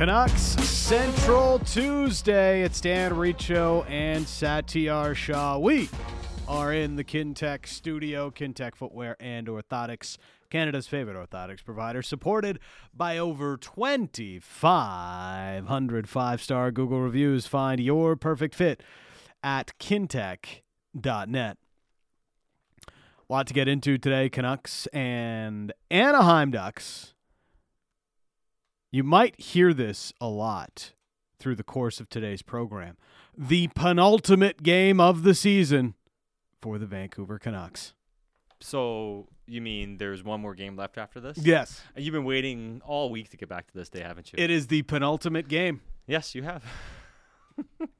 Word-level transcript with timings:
Canucks 0.00 0.56
Central 0.64 1.58
Tuesday. 1.58 2.62
It's 2.62 2.80
Dan 2.80 3.14
Riccio 3.14 3.82
and 3.82 4.24
Satiar 4.24 5.14
Shah. 5.14 5.58
We 5.58 5.90
are 6.48 6.72
in 6.72 6.96
the 6.96 7.04
Kintec 7.04 7.66
studio, 7.66 8.30
Kintec 8.30 8.76
Footwear 8.76 9.14
and 9.20 9.46
Orthotics, 9.46 10.16
Canada's 10.48 10.86
favorite 10.86 11.18
orthotics 11.18 11.62
provider, 11.62 12.00
supported 12.00 12.60
by 12.94 13.18
over 13.18 13.58
2,500 13.58 16.08
five 16.08 16.40
star 16.40 16.70
Google 16.70 17.02
reviews. 17.02 17.46
Find 17.46 17.78
your 17.78 18.16
perfect 18.16 18.54
fit 18.54 18.82
at 19.42 19.74
kintec.net. 19.78 21.58
A 22.88 22.92
lot 23.28 23.46
to 23.48 23.52
get 23.52 23.68
into 23.68 23.98
today 23.98 24.30
Canucks 24.30 24.86
and 24.94 25.74
Anaheim 25.90 26.50
Ducks. 26.50 27.12
You 28.90 29.04
might 29.04 29.40
hear 29.40 29.72
this 29.72 30.12
a 30.20 30.26
lot 30.28 30.92
through 31.38 31.54
the 31.54 31.62
course 31.62 32.00
of 32.00 32.08
today's 32.08 32.42
program. 32.42 32.96
The 33.36 33.68
penultimate 33.68 34.62
game 34.62 35.00
of 35.00 35.22
the 35.22 35.34
season 35.34 35.94
for 36.60 36.76
the 36.78 36.86
Vancouver 36.86 37.38
Canucks. 37.38 37.94
So 38.60 39.28
you 39.46 39.60
mean 39.60 39.96
there's 39.98 40.22
one 40.24 40.40
more 40.40 40.54
game 40.54 40.76
left 40.76 40.98
after 40.98 41.20
this? 41.20 41.38
Yes. 41.38 41.80
You've 41.96 42.12
been 42.12 42.24
waiting 42.24 42.82
all 42.84 43.10
week 43.10 43.30
to 43.30 43.36
get 43.36 43.48
back 43.48 43.68
to 43.68 43.74
this 43.74 43.88
day, 43.88 44.00
haven't 44.02 44.32
you? 44.32 44.42
It 44.42 44.50
is 44.50 44.66
the 44.66 44.82
penultimate 44.82 45.48
game. 45.48 45.80
yes, 46.06 46.34
you 46.34 46.42
have. 46.42 46.64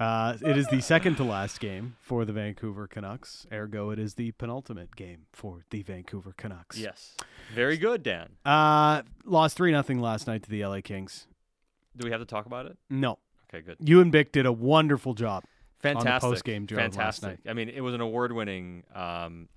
Uh, 0.00 0.36
it 0.40 0.56
is 0.56 0.66
the 0.68 0.80
second 0.80 1.16
to 1.16 1.24
last 1.24 1.60
game 1.60 1.94
for 2.00 2.24
the 2.24 2.32
Vancouver 2.32 2.86
Canucks. 2.86 3.46
Ergo, 3.52 3.90
it 3.90 3.98
is 3.98 4.14
the 4.14 4.32
penultimate 4.32 4.96
game 4.96 5.26
for 5.32 5.60
the 5.70 5.82
Vancouver 5.82 6.32
Canucks. 6.36 6.78
yes. 6.78 7.16
Very 7.54 7.76
good, 7.76 8.02
Dan. 8.02 8.30
Uh, 8.44 9.02
lost 9.24 9.56
3 9.56 9.72
nothing 9.72 10.00
last 10.00 10.26
night 10.26 10.42
to 10.44 10.50
the 10.50 10.64
LA 10.64 10.80
Kings. 10.80 11.26
Do 11.96 12.06
we 12.06 12.10
have 12.12 12.20
to 12.20 12.26
talk 12.26 12.46
about 12.46 12.66
it? 12.66 12.78
No. 12.88 13.18
Okay, 13.52 13.62
good. 13.62 13.76
You 13.80 14.00
and 14.00 14.10
Bick 14.10 14.32
did 14.32 14.46
a 14.46 14.52
wonderful 14.52 15.12
job. 15.14 15.44
Fantastic. 15.80 16.30
post-game 16.30 16.66
show 16.66 16.76
last 16.76 16.94
Fantastic. 16.94 17.28
night. 17.44 17.50
I 17.50 17.52
mean, 17.54 17.68
it 17.68 17.80
was 17.80 17.94
an 17.94 18.00
award-winning 18.00 18.84
um, 18.94 19.48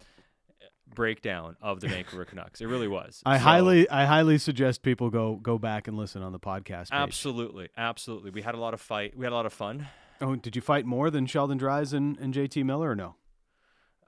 breakdown 0.93 1.55
of 1.61 1.79
the 1.79 1.87
Vancouver 1.87 2.25
Canucks. 2.25 2.59
It 2.61 2.65
really 2.67 2.87
was. 2.87 3.21
I 3.25 3.37
So- 3.37 3.43
highly 3.43 3.89
I 3.89 4.05
highly 4.05 4.37
suggest 4.37 4.81
people 4.83 5.09
go 5.09 5.35
go 5.35 5.57
back 5.57 5.87
and 5.87 5.97
listen 5.97 6.21
on 6.21 6.31
the 6.31 6.39
podcast. 6.39 6.89
Page. 6.89 6.93
Absolutely, 6.93 7.69
absolutely. 7.77 8.31
We 8.31 8.41
had 8.41 8.55
a 8.55 8.59
lot 8.59 8.73
of 8.73 8.81
fight. 8.81 9.15
We 9.17 9.25
had 9.25 9.33
a 9.33 9.35
lot 9.35 9.45
of 9.45 9.53
fun. 9.53 9.87
Oh, 10.21 10.35
did 10.35 10.55
you 10.55 10.61
fight 10.61 10.85
more 10.85 11.09
than 11.09 11.25
Sheldon 11.25 11.57
Dries 11.57 11.93
and, 11.93 12.17
and 12.19 12.33
JT 12.33 12.63
Miller 12.63 12.91
or 12.91 12.95
no? 12.95 13.15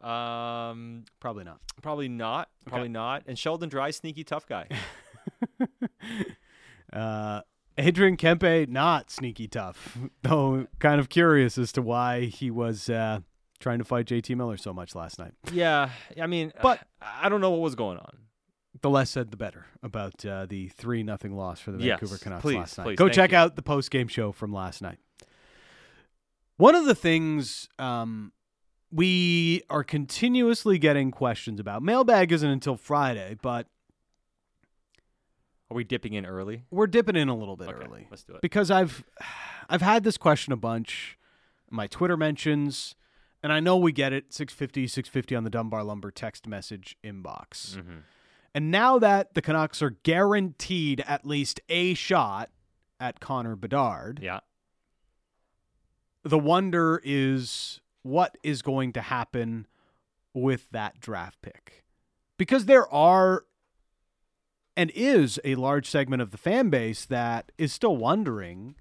Um, 0.08 1.06
Probably 1.20 1.44
not. 1.44 1.60
probably 1.82 2.08
not. 2.10 2.50
Probably 2.66 2.90
not. 2.90 3.24
And 3.28 3.38
Sheldon 3.40 3.70
Dry, 3.70 3.92
sneaky 3.92 4.24
tough 4.24 4.46
guy. 4.48 4.68
Uh, 6.94 7.42
Adrian 7.78 8.16
Kempe, 8.16 8.68
not 8.70 9.12
sneaky 9.12 9.48
tough, 9.50 9.98
though. 10.22 10.68
Kind 10.80 11.02
of 11.02 11.10
curious 11.10 11.58
as 11.58 11.72
to 11.74 11.82
why 11.82 12.22
he 12.22 12.50
was 12.50 12.90
uh, 12.90 13.20
trying 13.60 13.80
to 13.80 13.84
fight 13.84 14.06
JT 14.06 14.36
Miller 14.38 14.56
so 14.56 14.74
much 14.74 14.96
last 14.96 15.20
night. 15.20 15.34
yeah, 15.52 15.90
I 16.22 16.28
mean, 16.28 16.54
But- 16.62 16.80
I 17.02 17.28
don't 17.28 17.42
know 17.42 17.52
what 17.52 17.60
was 17.62 17.76
going 17.76 17.98
on. 17.98 18.18
The 18.82 18.90
less 18.90 19.10
said, 19.10 19.32
the 19.32 19.38
better 19.38 19.66
about 19.84 20.26
uh, 20.26 20.46
the 20.46 20.68
three 20.70 21.02
nothing 21.04 21.36
loss 21.36 21.60
for 21.60 21.72
the 21.72 21.84
Yes, 21.84 22.00
Vancouver 22.00 22.18
Canucks 22.24 22.42
please, 22.44 22.56
last 22.58 22.78
night. 22.78 22.84
please, 22.86 22.96
Go 22.98 23.10
check 23.10 23.32
you. 23.32 23.38
out 23.38 23.56
the 23.56 23.62
post 23.62 23.90
game 23.90 24.08
show 24.08 24.32
from 24.32 24.54
last 24.54 24.82
night. 24.82 25.00
One 26.58 26.76
of 26.76 26.86
the 26.86 26.96
things 26.96 27.68
um, 27.80 28.32
we 28.92 29.62
are 29.70 29.84
continuously 29.84 30.78
getting 30.78 31.12
questions 31.12 31.60
about 31.60 31.84
mailbag 31.84 32.32
isn't 32.32 32.50
until 32.50 32.78
Friday, 32.78 33.36
but 33.42 33.68
Are 35.70 35.76
we 35.76 35.84
dipping 35.84 36.14
in 36.14 36.26
early? 36.26 36.64
we're 36.72 36.88
dipping 36.88 37.16
in 37.16 37.28
a 37.28 37.36
little 37.36 37.58
bit 37.58 37.70
Okay, 37.70 37.86
early. 37.86 38.08
let's 38.10 38.24
do 38.24 38.34
it. 38.36 38.42
because 38.42 38.72
I've 38.72 39.04
I've 39.70 39.82
had 39.82 40.04
this 40.04 40.18
question 40.18 40.54
a 40.54 40.58
bunch, 40.58 41.18
my 41.70 41.88
Twitter 41.88 42.16
mentions, 42.16 42.96
and 43.44 43.52
I 43.52 43.60
know 43.60 43.76
we 43.76 43.92
get 43.92 44.14
it 44.14 44.32
650 44.34 44.88
650 44.88 45.36
on 45.36 45.44
the 45.44 45.50
Dunbar 45.50 45.84
Lumber 45.84 46.12
text 46.12 46.48
message 46.48 46.96
inbox. 47.04 47.76
Mm-hmm. 47.78 47.98
And 48.54 48.72
now 48.72 48.98
that 49.00 49.34
the 49.34 49.42
Canucks 49.42 49.82
are 49.82 49.90
guaranteed 50.04 51.04
at 51.06 51.26
least 51.26 51.60
a 51.68 51.94
shot 51.96 52.50
at 53.00 53.20
Connor 53.20 53.58
Bedard, 53.58 54.20
Yeah. 54.24 54.40
The 56.26 56.40
wonder 56.40 57.00
is 57.06 57.80
what 58.02 58.38
is 58.44 58.62
going 58.62 58.92
to 58.94 59.02
happen 59.02 59.68
with 60.34 60.70
that 60.72 61.00
draft 61.00 61.42
pick. 61.42 61.86
Because 62.38 62.66
there 62.66 62.92
are 62.94 63.46
and 64.76 64.92
is 64.94 65.40
a 65.46 65.56
large 65.56 65.90
segment 65.90 66.22
of 66.22 66.32
the 66.32 66.38
fan 66.38 66.70
base 66.70 67.06
that 67.06 67.52
is 67.58 67.72
still 67.72 67.96
wondering 67.96 68.76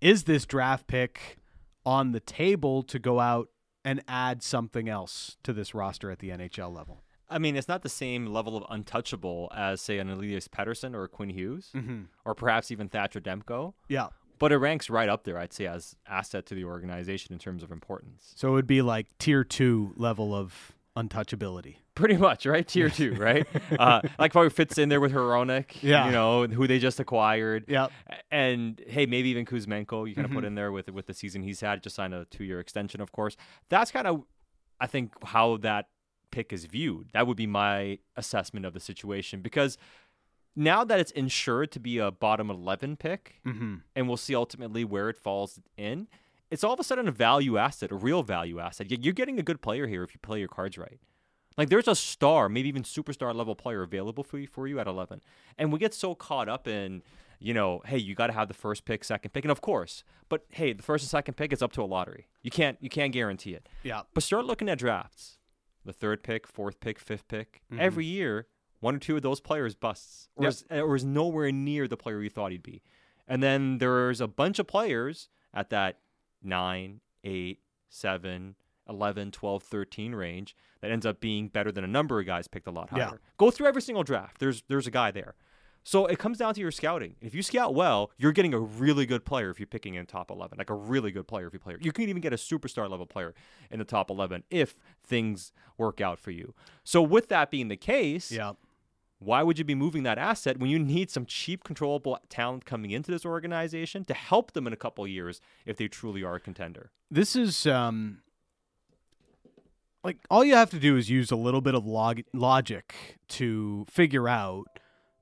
is 0.00 0.24
this 0.24 0.44
draft 0.44 0.86
pick 0.86 1.38
on 1.86 2.12
the 2.12 2.20
table 2.20 2.82
to 2.82 2.98
go 2.98 3.20
out 3.20 3.48
and 3.84 4.02
add 4.06 4.42
something 4.42 4.86
else 4.88 5.36
to 5.42 5.52
this 5.54 5.74
roster 5.74 6.10
at 6.10 6.18
the 6.18 6.28
NHL 6.28 6.74
level? 6.74 7.02
I 7.30 7.38
mean, 7.38 7.56
it's 7.56 7.68
not 7.68 7.82
the 7.82 7.88
same 7.88 8.26
level 8.26 8.54
of 8.56 8.64
untouchable 8.68 9.50
as, 9.56 9.80
say, 9.80 9.98
an 9.98 10.10
Elias 10.10 10.46
Pettersson 10.46 10.94
or 10.94 11.04
a 11.04 11.08
Quinn 11.08 11.30
Hughes, 11.30 11.70
Mm-hmm. 11.74 12.02
or 12.26 12.34
perhaps 12.34 12.70
even 12.70 12.88
Thatcher 12.90 13.20
Demko. 13.20 13.72
Yeah. 13.88 14.08
But 14.38 14.52
it 14.52 14.56
ranks 14.58 14.90
right 14.90 15.08
up 15.08 15.24
there, 15.24 15.38
I'd 15.38 15.52
say, 15.52 15.66
as 15.66 15.96
asset 16.08 16.46
to 16.46 16.54
the 16.54 16.64
organization 16.64 17.32
in 17.32 17.38
terms 17.38 17.62
of 17.62 17.70
importance. 17.70 18.32
So 18.36 18.48
it 18.48 18.52
would 18.52 18.66
be 18.66 18.82
like 18.82 19.06
tier 19.18 19.44
two 19.44 19.92
level 19.96 20.34
of 20.34 20.72
untouchability. 20.96 21.76
Pretty 21.94 22.16
much, 22.16 22.44
right? 22.46 22.66
Tier 22.66 22.88
two, 22.90 23.14
right? 23.18 23.46
uh, 23.78 24.00
like 24.18 24.32
probably 24.32 24.50
fits 24.50 24.78
in 24.78 24.88
there 24.88 25.00
with 25.00 25.12
Hronek, 25.12 25.80
Yeah. 25.82 26.06
you 26.06 26.12
know, 26.12 26.46
who 26.46 26.66
they 26.66 26.78
just 26.80 26.98
acquired. 26.98 27.64
Yeah. 27.68 27.86
And 28.30 28.80
hey, 28.88 29.06
maybe 29.06 29.28
even 29.30 29.44
Kuzmenko, 29.44 30.08
you 30.08 30.14
kind 30.14 30.24
of 30.24 30.30
Mm-hmm. 30.30 30.34
put 30.34 30.44
in 30.44 30.54
there 30.56 30.72
with 30.72 30.90
with 30.90 31.06
the 31.06 31.14
season 31.14 31.42
he's 31.42 31.60
had. 31.60 31.82
Just 31.82 31.94
signed 31.96 32.14
a 32.14 32.24
two 32.26 32.44
year 32.44 32.58
extension, 32.58 33.00
of 33.00 33.12
course. 33.12 33.36
That's 33.68 33.90
kind 33.92 34.06
of, 34.08 34.22
I 34.80 34.86
think, 34.88 35.12
how 35.24 35.58
that 35.58 35.86
pick 36.32 36.52
is 36.52 36.64
viewed. 36.64 37.10
That 37.12 37.28
would 37.28 37.36
be 37.36 37.46
my 37.46 37.98
assessment 38.16 38.66
of 38.66 38.72
the 38.72 38.80
situation 38.80 39.40
because 39.40 39.78
now 40.56 40.84
that 40.84 41.00
it's 41.00 41.10
insured 41.12 41.72
to 41.72 41.80
be 41.80 41.98
a 41.98 42.10
bottom 42.10 42.50
eleven 42.50 42.96
pick, 42.96 43.40
Mm-hmm. 43.46 43.76
and 43.96 44.08
we'll 44.08 44.16
see 44.16 44.34
ultimately 44.34 44.84
where 44.84 45.08
it 45.08 45.16
falls 45.18 45.60
in. 45.76 46.08
It's 46.50 46.62
all 46.62 46.74
of 46.74 46.80
a 46.80 46.84
sudden 46.84 47.08
a 47.08 47.12
value 47.12 47.56
asset, 47.58 47.90
a 47.90 47.96
real 47.96 48.22
value 48.22 48.60
asset. 48.60 48.90
You're 48.90 49.12
getting 49.14 49.38
a 49.40 49.42
good 49.42 49.60
player 49.60 49.86
here 49.88 50.04
if 50.04 50.14
you 50.14 50.20
play 50.22 50.38
your 50.38 50.48
cards 50.48 50.78
right. 50.78 51.00
Like 51.56 51.68
there's 51.68 51.88
a 51.88 51.94
star, 51.96 52.48
maybe 52.48 52.68
even 52.68 52.82
superstar 52.82 53.34
level 53.34 53.54
player 53.56 53.82
available 53.82 54.22
for 54.22 54.38
you 54.38 54.46
for 54.46 54.66
you 54.68 54.78
at 54.78 54.86
11. 54.86 55.20
And 55.58 55.72
we 55.72 55.78
get 55.78 55.94
so 55.94 56.14
caught 56.14 56.48
up 56.48 56.68
in, 56.68 57.02
you 57.40 57.54
know, 57.54 57.80
hey, 57.86 57.98
you 57.98 58.14
got 58.14 58.26
to 58.28 58.32
have 58.32 58.48
the 58.48 58.54
first 58.54 58.84
pick, 58.84 59.02
second 59.04 59.32
pick, 59.32 59.44
and 59.44 59.50
of 59.50 59.60
course, 59.60 60.04
but 60.28 60.44
hey, 60.50 60.72
the 60.72 60.82
first 60.82 61.02
and 61.04 61.10
second 61.10 61.34
pick 61.34 61.52
is 61.52 61.62
up 61.62 61.72
to 61.72 61.82
a 61.82 61.86
lottery. 61.86 62.28
You 62.42 62.50
can't 62.50 62.76
you 62.80 62.90
can't 62.90 63.12
guarantee 63.12 63.54
it. 63.54 63.68
Yeah. 63.82 64.02
But 64.12 64.22
start 64.22 64.44
looking 64.44 64.68
at 64.68 64.78
drafts. 64.78 65.38
The 65.84 65.92
third 65.92 66.22
pick, 66.22 66.46
fourth 66.46 66.78
pick, 66.80 66.98
fifth 67.00 67.26
pick. 67.28 67.62
Every 67.78 68.04
year, 68.06 68.46
one 68.80 68.94
or 68.96 68.98
two 68.98 69.16
of 69.16 69.22
those 69.22 69.40
players 69.40 69.74
busts 69.74 70.28
or, 70.36 70.44
Yep. 70.44 70.50
is, 70.52 70.64
or 70.70 70.96
is 70.96 71.04
nowhere 71.04 71.50
near 71.52 71.88
the 71.88 71.96
player 71.96 72.22
you 72.22 72.30
thought 72.30 72.52
he'd 72.52 72.62
be. 72.62 72.82
And 73.26 73.42
then 73.42 73.78
there's 73.78 74.20
a 74.20 74.28
bunch 74.28 74.58
of 74.58 74.66
players 74.66 75.28
at 75.54 75.70
that 75.70 75.98
9, 76.42 77.00
8, 77.24 77.60
7, 77.88 78.54
11, 78.88 79.30
12, 79.30 79.62
13 79.62 80.14
range 80.14 80.54
that 80.80 80.90
ends 80.90 81.06
up 81.06 81.20
being 81.20 81.48
better 81.48 81.72
than 81.72 81.84
a 81.84 81.88
number 81.88 82.20
of 82.20 82.26
guys 82.26 82.48
picked 82.48 82.66
a 82.66 82.70
lot 82.70 82.90
higher. 82.90 82.98
Yeah. 83.00 83.12
Go 83.38 83.50
through 83.50 83.66
every 83.66 83.80
single 83.82 84.02
draft. 84.04 84.38
There's 84.38 84.62
there's 84.68 84.86
a 84.86 84.90
guy 84.90 85.10
there. 85.10 85.34
So 85.86 86.06
it 86.06 86.18
comes 86.18 86.38
down 86.38 86.54
to 86.54 86.60
your 86.62 86.70
scouting. 86.70 87.16
If 87.20 87.34
you 87.34 87.42
scout 87.42 87.74
well, 87.74 88.10
you're 88.16 88.32
getting 88.32 88.54
a 88.54 88.58
really 88.58 89.04
good 89.04 89.26
player 89.26 89.50
if 89.50 89.60
you're 89.60 89.66
picking 89.66 89.94
in 89.94 90.06
top 90.06 90.30
11, 90.30 90.56
like 90.56 90.70
a 90.70 90.74
really 90.74 91.10
good 91.10 91.28
player 91.28 91.46
if 91.46 91.52
you 91.52 91.58
play. 91.58 91.76
You 91.78 91.92
can 91.92 92.08
even 92.08 92.22
get 92.22 92.32
a 92.32 92.36
superstar 92.36 92.88
level 92.90 93.04
player 93.04 93.34
in 93.70 93.78
the 93.80 93.84
top 93.84 94.08
11 94.10 94.44
if 94.50 94.76
things 95.02 95.52
work 95.76 96.00
out 96.00 96.18
for 96.18 96.30
you. 96.30 96.54
So 96.84 97.02
with 97.02 97.28
that 97.28 97.50
being 97.50 97.68
the 97.68 97.76
case, 97.76 98.32
Yeah. 98.32 98.52
Why 99.18 99.42
would 99.42 99.58
you 99.58 99.64
be 99.64 99.74
moving 99.74 100.02
that 100.02 100.18
asset 100.18 100.58
when 100.58 100.70
you 100.70 100.78
need 100.78 101.10
some 101.10 101.24
cheap, 101.24 101.64
controllable 101.64 102.18
talent 102.28 102.64
coming 102.64 102.90
into 102.90 103.10
this 103.10 103.24
organization 103.24 104.04
to 104.04 104.14
help 104.14 104.52
them 104.52 104.66
in 104.66 104.72
a 104.72 104.76
couple 104.76 105.06
years 105.06 105.40
if 105.64 105.76
they 105.76 105.88
truly 105.88 106.22
are 106.22 106.36
a 106.36 106.40
contender? 106.40 106.90
This 107.10 107.36
is 107.36 107.66
um 107.66 108.20
like 110.02 110.18
all 110.30 110.44
you 110.44 110.54
have 110.54 110.70
to 110.70 110.78
do 110.78 110.96
is 110.96 111.08
use 111.08 111.30
a 111.30 111.36
little 111.36 111.62
bit 111.62 111.74
of 111.74 111.86
log- 111.86 112.24
logic 112.32 113.16
to 113.28 113.86
figure 113.88 114.28
out 114.28 114.66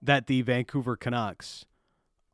that 0.03 0.27
the 0.27 0.43
Vancouver 0.43 0.97
Canucks 0.97 1.65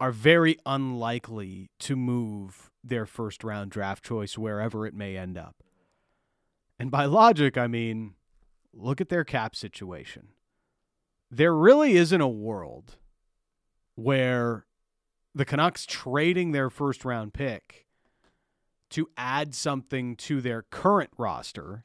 are 0.00 0.12
very 0.12 0.56
unlikely 0.64 1.70
to 1.80 1.94
move 1.94 2.70
their 2.82 3.04
first 3.04 3.44
round 3.44 3.70
draft 3.70 4.02
choice 4.02 4.38
wherever 4.38 4.86
it 4.86 4.94
may 4.94 5.16
end 5.16 5.36
up. 5.36 5.56
And 6.78 6.90
by 6.90 7.04
logic, 7.04 7.58
I 7.58 7.66
mean 7.66 8.14
look 8.72 9.00
at 9.00 9.08
their 9.08 9.24
cap 9.24 9.54
situation. 9.54 10.28
There 11.30 11.54
really 11.54 11.96
isn't 11.96 12.20
a 12.20 12.28
world 12.28 12.96
where 13.94 14.64
the 15.34 15.44
Canucks 15.44 15.84
trading 15.84 16.52
their 16.52 16.70
first 16.70 17.04
round 17.04 17.34
pick 17.34 17.86
to 18.90 19.10
add 19.16 19.54
something 19.54 20.16
to 20.16 20.40
their 20.40 20.62
current 20.62 21.10
roster 21.18 21.84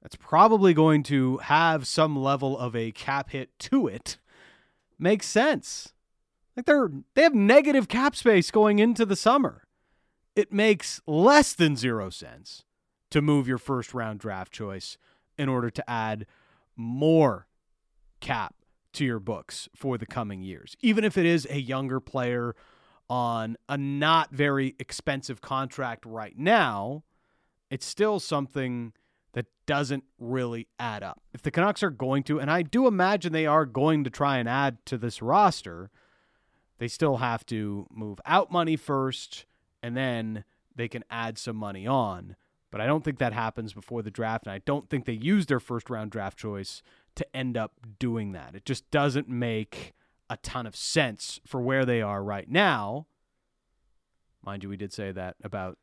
that's 0.00 0.16
probably 0.16 0.72
going 0.72 1.02
to 1.04 1.36
have 1.38 1.86
some 1.86 2.16
level 2.16 2.58
of 2.58 2.74
a 2.74 2.92
cap 2.92 3.30
hit 3.30 3.56
to 3.58 3.86
it 3.86 4.18
makes 4.98 5.26
sense. 5.26 5.92
Like 6.56 6.66
they're 6.66 6.90
they 7.14 7.22
have 7.22 7.34
negative 7.34 7.88
cap 7.88 8.16
space 8.16 8.50
going 8.50 8.78
into 8.78 9.04
the 9.04 9.16
summer. 9.16 9.64
It 10.34 10.52
makes 10.52 11.00
less 11.06 11.52
than 11.52 11.76
0 11.76 12.10
sense 12.10 12.64
to 13.10 13.20
move 13.20 13.46
your 13.46 13.58
first 13.58 13.92
round 13.92 14.20
draft 14.20 14.52
choice 14.52 14.96
in 15.36 15.48
order 15.48 15.70
to 15.70 15.90
add 15.90 16.26
more 16.74 17.46
cap 18.20 18.54
to 18.94 19.04
your 19.04 19.18
books 19.18 19.68
for 19.74 19.98
the 19.98 20.06
coming 20.06 20.42
years. 20.42 20.76
Even 20.80 21.04
if 21.04 21.16
it 21.16 21.26
is 21.26 21.46
a 21.50 21.58
younger 21.58 22.00
player 22.00 22.54
on 23.08 23.56
a 23.68 23.76
not 23.76 24.30
very 24.30 24.74
expensive 24.78 25.40
contract 25.40 26.06
right 26.06 26.38
now, 26.38 27.02
it's 27.70 27.86
still 27.86 28.20
something 28.20 28.92
that 29.32 29.46
doesn't 29.66 30.04
really 30.18 30.68
add 30.78 31.02
up. 31.02 31.22
If 31.32 31.42
the 31.42 31.50
Canucks 31.50 31.82
are 31.82 31.90
going 31.90 32.22
to, 32.24 32.38
and 32.38 32.50
I 32.50 32.62
do 32.62 32.86
imagine 32.86 33.32
they 33.32 33.46
are 33.46 33.66
going 33.66 34.04
to 34.04 34.10
try 34.10 34.38
and 34.38 34.48
add 34.48 34.84
to 34.86 34.98
this 34.98 35.22
roster, 35.22 35.90
they 36.78 36.88
still 36.88 37.18
have 37.18 37.44
to 37.46 37.86
move 37.90 38.20
out 38.26 38.50
money 38.50 38.76
first 38.76 39.46
and 39.82 39.96
then 39.96 40.44
they 40.74 40.88
can 40.88 41.04
add 41.10 41.38
some 41.38 41.56
money 41.56 41.86
on. 41.86 42.36
But 42.70 42.80
I 42.80 42.86
don't 42.86 43.04
think 43.04 43.18
that 43.18 43.34
happens 43.34 43.74
before 43.74 44.00
the 44.00 44.10
draft, 44.10 44.46
and 44.46 44.52
I 44.52 44.58
don't 44.58 44.88
think 44.88 45.04
they 45.04 45.12
use 45.12 45.46
their 45.46 45.60
first 45.60 45.90
round 45.90 46.10
draft 46.10 46.38
choice 46.38 46.82
to 47.16 47.36
end 47.36 47.56
up 47.56 47.72
doing 47.98 48.32
that. 48.32 48.54
It 48.54 48.64
just 48.64 48.90
doesn't 48.90 49.28
make 49.28 49.92
a 50.30 50.36
ton 50.38 50.66
of 50.66 50.74
sense 50.74 51.40
for 51.46 51.60
where 51.60 51.84
they 51.84 52.00
are 52.00 52.22
right 52.22 52.48
now. 52.48 53.06
Mind 54.44 54.62
you, 54.62 54.68
we 54.68 54.76
did 54.76 54.92
say 54.92 55.12
that 55.12 55.36
about 55.44 55.78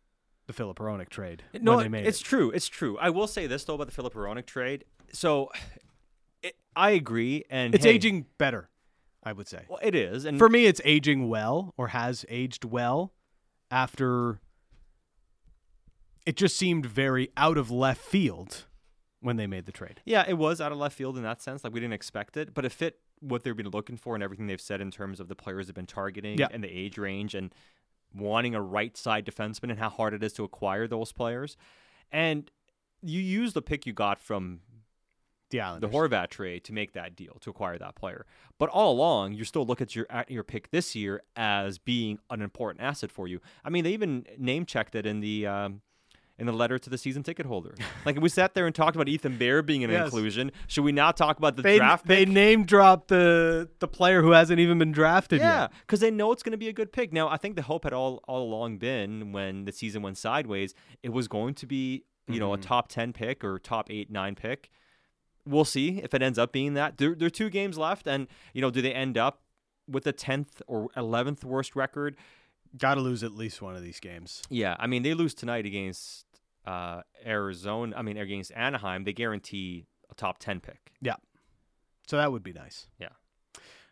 the 0.48 0.54
Filip 0.54 0.80
Hronek 0.80 1.10
trade. 1.10 1.44
No, 1.62 1.76
when 1.76 1.84
they 1.84 1.90
made 1.90 2.08
it's 2.08 2.22
it. 2.22 2.24
true. 2.24 2.50
It's 2.52 2.68
true. 2.68 2.98
I 2.98 3.12
will 3.12 3.28
say 3.28 3.46
this 3.48 3.64
though 3.64 3.76
about 3.76 3.88
the 3.88 3.94
Filip 3.94 4.14
Hronek 4.14 4.46
trade. 4.48 4.86
So, 5.14 5.52
it, 6.44 6.56
I 6.76 6.92
agree, 6.92 7.46
and 7.50 7.76
It's 7.76 7.86
hey, 7.86 7.92
aging 7.92 8.26
better, 8.38 8.70
I 9.24 9.34
would 9.34 9.48
say. 9.48 9.66
Well, 9.70 9.80
it 9.82 9.94
is, 9.96 10.26
and 10.26 10.38
For 10.40 10.50
me, 10.50 10.66
it's 10.66 10.82
aging 10.84 11.30
well 11.30 11.74
or 11.78 11.90
has 11.90 12.26
aged 12.30 12.66
well 12.66 13.14
after 13.70 14.40
it 16.26 16.36
just 16.36 16.58
seemed 16.58 16.86
very 16.86 17.30
out 17.38 17.58
of 17.58 17.72
left 17.72 18.02
field 18.02 18.66
when 19.22 19.36
they 19.38 19.48
made 19.48 19.66
the 19.66 19.72
trade. 19.72 20.02
Yeah, 20.06 20.24
it 20.28 20.36
was 20.38 20.62
out 20.62 20.72
of 20.72 20.78
left 20.78 20.96
field 20.98 21.18
in 21.18 21.24
that 21.24 21.42
sense. 21.42 21.64
Like 21.64 21.74
we 21.74 21.80
didn't 21.80 21.94
expect 21.94 22.38
it, 22.38 22.54
but 22.54 22.64
it 22.66 22.72
fit 22.72 23.00
what 23.20 23.44
they've 23.44 23.56
been 23.58 23.70
looking 23.70 23.98
for 23.98 24.16
and 24.16 24.24
everything 24.24 24.48
they've 24.48 24.62
said 24.62 24.80
in 24.80 24.92
terms 24.92 25.20
of 25.20 25.28
the 25.28 25.36
players 25.36 25.68
they've 25.68 25.76
been 25.76 25.86
targeting 25.86 26.38
Yeah. 26.38 26.48
and 26.52 26.64
the 26.64 26.70
age 26.70 26.98
range 26.98 27.36
and 27.36 27.54
wanting 28.16 28.56
a 28.56 28.62
right 28.62 28.96
side 28.96 29.26
defenseman 29.26 29.70
and 29.72 29.78
how 29.80 29.90
hard 29.90 30.14
it 30.14 30.24
is 30.24 30.32
to 30.34 30.44
acquire 30.44 30.88
those 30.88 31.12
players. 31.12 31.58
And 32.12 32.50
you 33.02 33.20
use 33.20 33.54
the 33.54 33.62
pick 33.62 33.86
you 33.86 33.94
got 33.94 34.20
from 34.20 34.62
The 35.52 35.60
the 35.80 35.90
Horvat 35.90 36.30
trade 36.30 36.64
to 36.66 36.74
make 36.74 36.94
that 36.94 37.16
deal 37.16 37.38
to 37.42 37.50
acquire 37.50 37.78
that 37.78 37.96
player. 37.96 38.26
But 38.58 38.70
all 38.70 38.94
along, 38.94 39.34
you 39.34 39.44
still 39.44 39.66
look 39.66 39.82
at 39.82 39.96
your 39.96 40.06
at 40.10 40.30
your 40.32 40.44
pick 40.44 40.70
this 40.72 40.96
year 40.96 41.22
as 41.36 41.78
being 41.78 42.20
an 42.30 42.42
important 42.42 42.82
asset 42.84 43.12
for 43.12 43.28
you. 43.28 43.42
I 43.66 43.70
mean, 43.70 43.84
they 43.84 43.92
even 43.94 44.26
name 44.38 44.66
checked 44.66 44.96
it 44.96 45.06
in 45.06 45.20
the 45.22 45.46
um, 45.48 45.82
in 46.40 46.46
the 46.46 46.54
letter 46.54 46.80
to 46.80 46.90
the 46.90 46.98
season 46.98 47.22
ticket 47.22 47.46
holder. 47.46 47.76
like 48.06 48.20
we 48.20 48.30
sat 48.30 48.54
there 48.54 48.66
and 48.66 48.74
talked 48.74 48.96
about 48.96 49.08
Ethan 49.10 49.38
Bear 49.38 49.62
being 49.62 49.84
an 49.84 49.92
Yes. 49.92 50.06
inclusion. 50.06 50.52
Should 50.68 50.84
we 50.86 50.92
now 50.92 51.12
talk 51.12 51.38
about 51.38 51.56
the 51.58 51.62
they, 51.62 51.78
draft 51.78 52.08
they 52.08 52.26
name 52.26 52.64
dropped 52.66 53.10
the 53.10 53.70
the 53.80 53.88
player 53.88 54.22
who 54.22 54.32
hasn't 54.32 54.60
even 54.60 54.80
been 54.80 54.92
drafted 54.92 55.40
Yeah, 55.42 55.62
yet. 55.64 55.72
because 55.82 56.00
they 56.00 56.10
know 56.12 56.32
it's 56.32 56.42
going 56.44 56.52
to 56.52 56.58
be 56.58 56.70
a 56.70 56.74
good 56.74 56.92
pick. 56.92 57.12
Now, 57.14 57.28
I 57.30 57.38
think 57.38 57.56
the 57.56 57.62
hope 57.64 57.84
had 57.84 57.94
all 57.94 58.24
all 58.28 58.42
along 58.44 58.78
been 58.78 59.32
when 59.34 59.66
the 59.66 59.72
season 59.72 60.02
went 60.02 60.18
sideways, 60.18 60.74
it 61.04 61.10
was 61.10 61.28
going 61.28 61.54
to 61.56 61.66
be 61.68 62.06
you 62.28 62.40
know 62.40 62.54
a 62.54 62.58
Mhm. 62.58 62.62
top 62.62 62.88
ten 62.90 63.12
pick 63.14 63.44
or 63.44 63.60
top 63.60 63.92
eight 63.92 64.10
nine 64.10 64.36
pick. 64.36 64.70
We'll 65.46 65.66
see 65.66 66.00
if 66.04 66.14
it 66.14 66.22
ends 66.22 66.38
up 66.38 66.52
being 66.52 66.74
that. 66.76 66.98
There, 66.98 67.16
there 67.16 67.26
are 67.28 67.30
two 67.32 67.50
games 67.50 67.78
left, 67.78 68.08
and 68.08 68.28
you 68.54 68.62
know, 68.62 68.70
do 68.70 68.82
they 68.82 68.94
end 68.94 69.18
up 69.18 69.42
with 69.88 70.04
the 70.04 70.12
tenth 70.14 70.62
or 70.68 70.90
eleventh 70.96 71.44
worst 71.44 71.76
record? 71.76 72.16
Got 72.78 72.96
to 72.96 73.02
lose 73.02 73.24
at 73.24 73.32
least 73.32 73.64
one 73.64 73.76
of 73.76 73.82
these 73.82 74.00
games. 74.00 74.44
Yeah, 74.52 74.76
I 74.78 74.86
mean 74.86 75.02
they 75.02 75.16
lose 75.16 75.34
tonight 75.34 75.66
against 75.66 76.26
uh, 76.70 77.02
Arizona. 77.26 77.96
I 77.98 78.02
mean 78.02 78.18
against 78.18 78.52
Anaheim, 78.56 79.04
they 79.04 79.14
guarantee 79.14 79.86
a 80.12 80.16
top 80.16 80.38
ten 80.40 80.60
pick. 80.60 80.92
Yeah, 81.02 81.16
so 82.08 82.18
that 82.18 82.32
would 82.32 82.44
be 82.44 82.54
nice. 82.54 82.88
Yeah. 83.00 83.10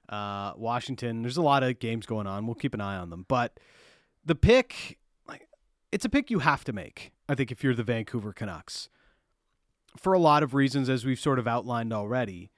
Uh, 0.10 0.54
Washington, 0.56 1.22
there's 1.22 1.38
a 1.38 1.42
lot 1.42 1.64
of 1.64 1.80
games 1.80 2.06
going 2.06 2.28
on. 2.28 2.46
We'll 2.46 2.56
keep 2.56 2.74
an 2.74 2.82
eye 2.82 2.98
on 2.98 3.10
them. 3.10 3.26
But 3.28 3.60
the 4.24 4.36
pick, 4.36 5.00
like, 5.28 5.48
it's 5.92 6.06
a 6.06 6.10
pick 6.10 6.32
you 6.32 6.40
have 6.40 6.64
to 6.64 6.74
make, 6.74 7.12
I 7.28 7.36
think, 7.36 7.52
if 7.52 7.64
you're 7.64 7.76
the 7.76 7.84
Vancouver 7.84 8.32
Canucks. 8.32 8.90
For 9.98 10.14
a 10.14 10.20
lot 10.20 10.44
of 10.44 10.54
reasons, 10.54 10.88
as 10.90 11.06
we've 11.06 11.20
sort 11.20 11.40
of 11.40 11.48
outlined 11.48 11.92
already. 11.92 12.52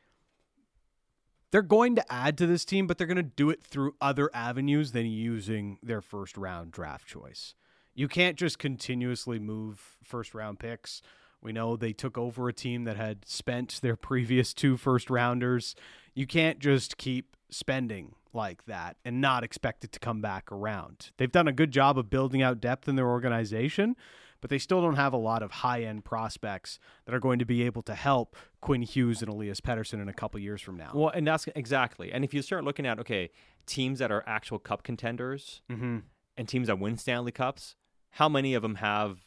They're 1.51 1.63
going 1.63 1.95
to 1.95 2.13
add 2.13 2.37
to 2.37 2.45
this 2.45 2.63
team, 2.63 2.85
but 2.85 2.99
they're 2.99 3.07
going 3.07 3.17
to 3.17 3.23
do 3.23 3.49
it 3.49 3.63
through 3.63 3.95
other 3.99 4.29
avenues 4.35 4.91
than 4.91 5.07
using 5.07 5.79
their 5.81 6.01
first 6.01 6.37
round 6.37 6.71
draft 6.71 7.07
choice. 7.07 7.55
You 7.99 8.07
can't 8.07 8.37
just 8.37 8.59
continuously 8.59 9.39
move 9.39 9.97
first 10.01 10.33
round 10.33 10.57
picks. 10.57 11.01
We 11.41 11.51
know 11.51 11.75
they 11.75 11.91
took 11.91 12.17
over 12.17 12.47
a 12.47 12.53
team 12.53 12.85
that 12.85 12.95
had 12.95 13.27
spent 13.27 13.81
their 13.81 13.97
previous 13.97 14.53
two 14.53 14.77
first 14.77 15.09
rounders. 15.09 15.75
You 16.13 16.25
can't 16.25 16.59
just 16.59 16.95
keep 16.95 17.35
spending 17.49 18.15
like 18.31 18.63
that 18.67 18.95
and 19.03 19.19
not 19.19 19.43
expect 19.43 19.83
it 19.83 19.91
to 19.91 19.99
come 19.99 20.21
back 20.21 20.49
around. 20.49 21.11
They've 21.17 21.29
done 21.29 21.49
a 21.49 21.51
good 21.51 21.71
job 21.71 21.97
of 21.97 22.09
building 22.09 22.41
out 22.41 22.61
depth 22.61 22.87
in 22.87 22.95
their 22.95 23.09
organization, 23.09 23.97
but 24.39 24.49
they 24.49 24.59
still 24.59 24.81
don't 24.81 24.95
have 24.95 25.11
a 25.11 25.17
lot 25.17 25.43
of 25.43 25.51
high 25.51 25.83
end 25.83 26.05
prospects 26.05 26.79
that 27.03 27.13
are 27.13 27.19
going 27.19 27.39
to 27.39 27.45
be 27.45 27.63
able 27.63 27.81
to 27.81 27.95
help 27.95 28.37
Quinn 28.61 28.83
Hughes 28.83 29.21
and 29.21 29.29
Elias 29.29 29.59
Pettersson 29.59 30.01
in 30.01 30.07
a 30.07 30.13
couple 30.13 30.39
years 30.39 30.61
from 30.61 30.77
now. 30.77 30.91
Well, 30.93 31.09
and 31.09 31.27
that's 31.27 31.49
exactly. 31.53 32.13
And 32.13 32.23
if 32.23 32.33
you 32.33 32.43
start 32.43 32.63
looking 32.63 32.85
at 32.85 32.97
okay, 33.01 33.29
teams 33.65 33.99
that 33.99 34.09
are 34.09 34.23
actual 34.25 34.57
cup 34.57 34.83
contenders, 34.83 35.61
mm-hmm. 35.69 35.97
and 36.37 36.47
teams 36.47 36.67
that 36.67 36.79
win 36.79 36.95
Stanley 36.95 37.33
Cups, 37.33 37.75
how 38.11 38.29
many 38.29 38.53
of 38.53 38.61
them 38.61 38.75
have 38.75 39.19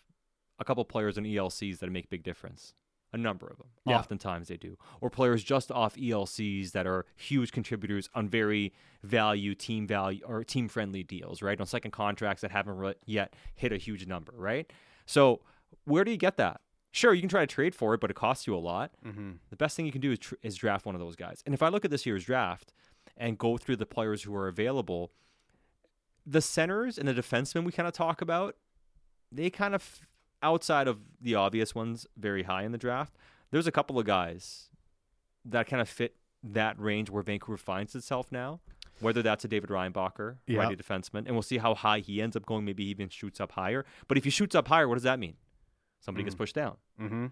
a 0.59 0.65
couple 0.65 0.85
players 0.85 1.19
in 1.19 1.25
ELCs 1.25 1.79
that 1.79 1.91
make 1.91 2.11
big 2.11 2.23
difference? 2.23 2.75
A 3.15 3.19
number 3.19 3.47
of 3.47 3.59
them. 3.59 3.67
Yeah. 3.87 3.99
Oftentimes 3.99 4.49
they 4.49 4.57
do. 4.57 4.79
Or 5.03 5.11
players 5.11 5.45
just 5.45 5.71
off 5.71 5.97
ELCs 5.97 6.73
that 6.73 6.87
are 6.87 7.05
huge 7.15 7.53
contributors 7.53 8.09
on 8.15 8.27
very 8.27 8.73
value, 9.03 9.55
team 9.55 9.87
value, 9.87 10.23
or 10.27 10.43
team 10.45 10.67
friendly 10.67 11.03
deals, 11.03 11.43
right? 11.43 11.61
On 11.61 11.67
second 11.67 11.91
contracts 11.91 12.41
that 12.41 12.51
haven't 12.51 12.77
re- 12.77 12.95
yet 13.05 13.35
hit 13.55 13.71
a 13.71 13.77
huge 13.77 14.07
number, 14.07 14.33
right? 14.35 14.73
So 15.05 15.41
where 15.85 16.05
do 16.05 16.11
you 16.11 16.17
get 16.17 16.39
that? 16.39 16.63
Sure, 16.91 17.13
you 17.13 17.21
can 17.21 17.29
try 17.29 17.41
to 17.41 17.47
trade 17.47 17.75
for 17.75 17.95
it, 17.95 18.01
but 18.01 18.11
it 18.11 18.15
costs 18.15 18.47
you 18.47 18.55
a 18.55 18.59
lot. 18.59 18.93
Mm-hmm. 19.05 19.33
The 19.51 19.57
best 19.57 19.77
thing 19.77 19.87
you 19.87 19.93
can 19.93 20.01
do 20.01 20.13
is, 20.13 20.19
tr- 20.19 20.35
is 20.43 20.57
draft 20.57 20.87
one 20.87 20.95
of 20.95 21.01
those 21.01 21.17
guys. 21.17 21.43
And 21.45 21.55
if 21.55 21.63
I 21.63 21.69
look 21.69 21.85
at 21.85 21.91
this 21.91 22.07
year's 22.07 22.25
draft 22.25 22.73
and 23.17 23.37
go 23.37 23.57
through 23.59 23.77
the 23.77 23.87
players 23.87 24.23
who 24.23 24.35
are 24.35 24.49
available, 24.49 25.13
the 26.27 26.41
centers 26.41 26.99
and 26.99 27.09
the 27.09 27.15
defensemen 27.15 27.65
we 27.65 27.73
kind 27.73 27.87
of 27.87 27.93
talk 27.93 28.23
about, 28.23 28.57
they 29.33 29.51
kind 29.51 29.75
of 29.75 30.07
outside 30.43 30.89
of 30.89 30.99
the 31.21 31.35
obvious 31.37 31.75
ones, 31.75 32.07
very 32.17 32.43
high 32.43 32.63
in 32.65 32.73
the 32.73 32.79
draft. 32.79 33.17
There's 33.51 33.67
a 33.67 33.73
couple 33.73 33.99
of 33.99 34.05
guys 34.07 34.69
that 35.45 35.67
kind 35.67 35.81
of 35.81 35.89
fit 35.89 36.17
that 36.43 36.79
range 36.79 37.11
where 37.11 37.23
Vancouver 37.23 37.57
finds 37.57 37.95
itself 37.95 38.31
now. 38.33 38.61
Whether 39.01 39.23
that's 39.23 39.45
a 39.45 39.49
David 39.49 39.71
Reinbacher, 39.71 40.37
Yeah. 40.47 40.59
righty 40.61 40.77
defenseman, 40.77 41.27
and 41.27 41.31
we'll 41.33 41.43
see 41.43 41.59
how 41.59 41.75
high 41.75 42.01
he 42.01 42.21
ends 42.23 42.37
up 42.37 42.45
going. 42.47 42.65
Maybe 42.65 42.85
he 42.85 42.91
even 42.91 43.09
shoots 43.09 43.41
up 43.41 43.53
higher. 43.53 43.85
But 44.07 44.17
if 44.19 44.25
he 44.25 44.31
shoots 44.31 44.55
up 44.55 44.69
higher, 44.69 44.87
what 44.87 44.95
does 44.95 45.03
that 45.05 45.19
mean? 45.19 45.37
Somebody 46.01 46.25
gets 46.25 46.35
Mhm. 46.35 46.39
pushed 46.39 46.55
down. 46.55 46.77
Mm-hmm. 47.01 47.27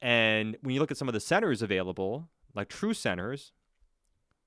And 0.00 0.56
when 0.62 0.74
you 0.74 0.80
look 0.80 0.90
at 0.90 0.96
some 0.96 1.08
of 1.08 1.14
the 1.14 1.20
centers 1.20 1.62
available, 1.62 2.28
like 2.54 2.68
true 2.68 2.94
centers, 2.94 3.52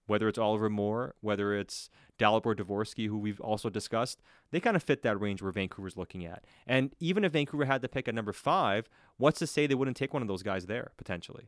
whether 0.08 0.28
it's 0.28 0.38
Oliver 0.38 0.70
Moore, 0.70 1.16
whether 1.22 1.54
it's 1.56 1.90
Dalibor 2.20 2.56
Dvorsky, 2.56 3.08
who 3.08 3.18
we've 3.18 3.40
also 3.42 3.70
discussed, 3.70 4.22
they 4.52 4.60
kind 4.60 4.76
of 4.76 4.84
fit 4.84 5.02
that 5.04 5.20
range 5.20 5.42
where 5.42 5.52
Vancouver's 5.52 5.98
looking 5.98 6.26
at. 6.26 6.46
And 6.68 6.96
even 7.00 7.24
if 7.24 7.32
Vancouver 7.34 7.66
had 7.66 7.82
to 7.82 7.90
pick 7.90 8.08
at 8.08 8.16
number 8.16 8.32
five, 8.34 8.88
what's 9.18 9.40
to 9.40 9.48
say 9.48 9.68
they 9.68 9.76
wouldn't 9.76 9.98
take 9.98 10.14
one 10.14 10.22
of 10.22 10.28
those 10.28 10.44
guys 10.44 10.66
there 10.68 10.92
potentially? 10.98 11.48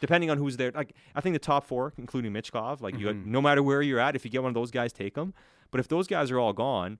Depending 0.00 0.30
on 0.30 0.38
who's 0.38 0.56
there, 0.58 0.70
like 0.74 0.94
I 1.14 1.20
think 1.20 1.34
the 1.34 1.38
top 1.38 1.64
four, 1.64 1.92
including 1.96 2.32
Michkov, 2.32 2.80
like 2.82 2.98
you, 2.98 3.06
Mhm. 3.06 3.26
no 3.26 3.40
matter 3.40 3.62
where 3.62 3.80
you're 3.80 4.00
at, 4.00 4.14
if 4.14 4.24
you 4.24 4.30
get 4.30 4.42
one 4.42 4.50
of 4.50 4.54
those 4.54 4.70
guys, 4.70 4.92
take 4.92 5.14
them. 5.14 5.32
But 5.70 5.80
if 5.80 5.88
those 5.88 6.06
guys 6.06 6.30
are 6.30 6.38
all 6.38 6.52
gone, 6.52 6.98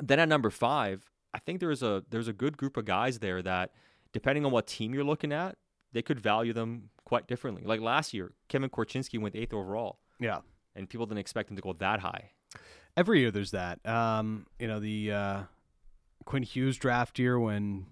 then 0.00 0.18
at 0.20 0.28
number 0.28 0.50
five, 0.50 1.10
I 1.34 1.38
think 1.38 1.60
there's 1.60 1.82
a 1.82 2.04
there's 2.10 2.28
a 2.28 2.32
good 2.32 2.56
group 2.56 2.76
of 2.76 2.84
guys 2.84 3.18
there 3.18 3.42
that, 3.42 3.72
depending 4.12 4.44
on 4.46 4.52
what 4.52 4.66
team 4.66 4.94
you're 4.94 5.04
looking 5.04 5.32
at, 5.32 5.56
they 5.92 6.02
could 6.02 6.20
value 6.20 6.52
them 6.52 6.90
quite 7.04 7.26
differently. 7.26 7.62
Like 7.64 7.80
last 7.80 8.14
year, 8.14 8.34
Kevin 8.48 8.70
Korchinski 8.70 9.18
went 9.18 9.34
eighth 9.34 9.52
overall, 9.52 9.98
Yeah. 10.22 10.40
and 10.74 10.88
people 10.88 11.06
didn't 11.06 11.18
expect 11.18 11.50
him 11.50 11.56
to 11.56 11.62
go 11.62 11.72
that 11.74 12.00
high. 12.00 12.30
Every 12.96 13.20
year 13.20 13.30
there's 13.30 13.52
that. 13.52 13.84
Um, 13.86 14.46
you 14.58 14.68
know, 14.68 14.78
the 14.80 15.12
uh, 15.12 15.42
Quinn 16.24 16.42
Hughes 16.42 16.76
draft 16.76 17.18
year 17.18 17.38
when 17.38 17.86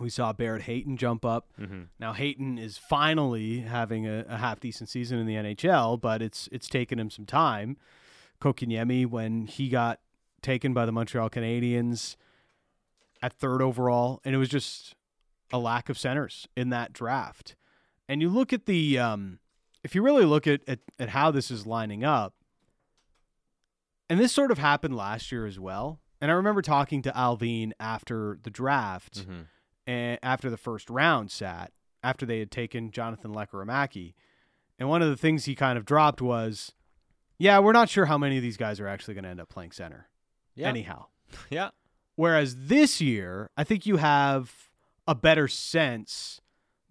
we 0.00 0.10
saw 0.10 0.32
Barrett 0.32 0.62
Hayton 0.62 0.96
jump 0.96 1.24
up. 1.24 1.50
Mm-hmm. 1.60 1.82
Now 1.98 2.12
Hayton 2.12 2.58
is 2.58 2.78
finally 2.78 3.60
having 3.60 4.06
a, 4.06 4.24
a 4.28 4.36
half 4.38 4.58
decent 4.60 4.88
season 4.88 5.18
in 5.18 5.26
the 5.26 5.34
NHL, 5.34 6.00
but 6.00 6.22
it's 6.22 6.48
it's 6.50 6.68
taken 6.68 6.98
him 6.98 7.10
some 7.10 7.26
time. 7.26 7.76
Kotkaniemi, 8.40 9.06
when 9.06 9.46
he 9.46 9.68
got 9.68 10.00
taken 10.42 10.74
by 10.74 10.84
the 10.84 10.92
Montreal 10.92 11.30
Canadiens 11.30 12.16
at 13.22 13.32
third 13.32 13.62
overall, 13.62 14.20
and 14.24 14.34
it 14.34 14.38
was 14.38 14.48
just 14.48 14.96
a 15.52 15.58
lack 15.58 15.88
of 15.88 15.96
centers 15.96 16.48
in 16.56 16.70
that 16.70 16.92
draft. 16.92 17.54
And 18.08 18.20
you 18.20 18.28
look 18.28 18.52
at 18.52 18.66
the 18.66 18.98
um, 18.98 19.38
if 19.84 19.94
you 19.94 20.02
really 20.02 20.24
look 20.24 20.46
at, 20.46 20.60
at 20.68 20.80
at 20.98 21.08
how 21.10 21.30
this 21.30 21.50
is 21.50 21.66
lining 21.66 22.04
up, 22.04 22.34
and 24.08 24.18
this 24.20 24.32
sort 24.32 24.50
of 24.50 24.58
happened 24.58 24.96
last 24.96 25.32
year 25.32 25.46
as 25.46 25.58
well. 25.58 26.00
And 26.20 26.30
I 26.30 26.34
remember 26.34 26.62
talking 26.62 27.02
to 27.02 27.10
Allvin 27.12 27.72
after 27.80 28.38
the 28.42 28.50
draft, 28.50 29.26
Mhm. 29.26 29.46
and 29.86 30.18
after 30.22 30.50
the 30.50 30.56
first 30.56 30.88
round 30.90 31.30
sat, 31.30 31.72
after 32.02 32.24
they 32.26 32.38
had 32.38 32.50
taken 32.50 32.90
Jonathan 32.90 33.32
Lekkerimaki. 33.32 34.14
And 34.78 34.88
one 34.88 35.02
of 35.02 35.08
the 35.08 35.16
things 35.16 35.44
he 35.44 35.54
kind 35.54 35.78
of 35.78 35.84
dropped 35.84 36.20
was, 36.20 36.72
yeah, 37.38 37.58
we're 37.58 37.72
not 37.72 37.88
sure 37.88 38.06
how 38.06 38.18
many 38.18 38.36
of 38.36 38.42
these 38.42 38.56
guys 38.56 38.80
are 38.80 38.88
actually 38.88 39.14
going 39.14 39.24
to 39.24 39.30
end 39.30 39.40
up 39.40 39.48
playing 39.48 39.72
center. 39.72 40.08
Yeah. 40.54 40.68
Anyhow. 40.68 41.06
Yeah. 41.50 41.70
Whereas 42.14 42.66
this 42.66 43.00
year, 43.00 43.50
I 43.56 43.64
think 43.64 43.86
you 43.86 43.96
have 43.96 44.68
a 45.06 45.14
better 45.14 45.48
sense 45.48 46.41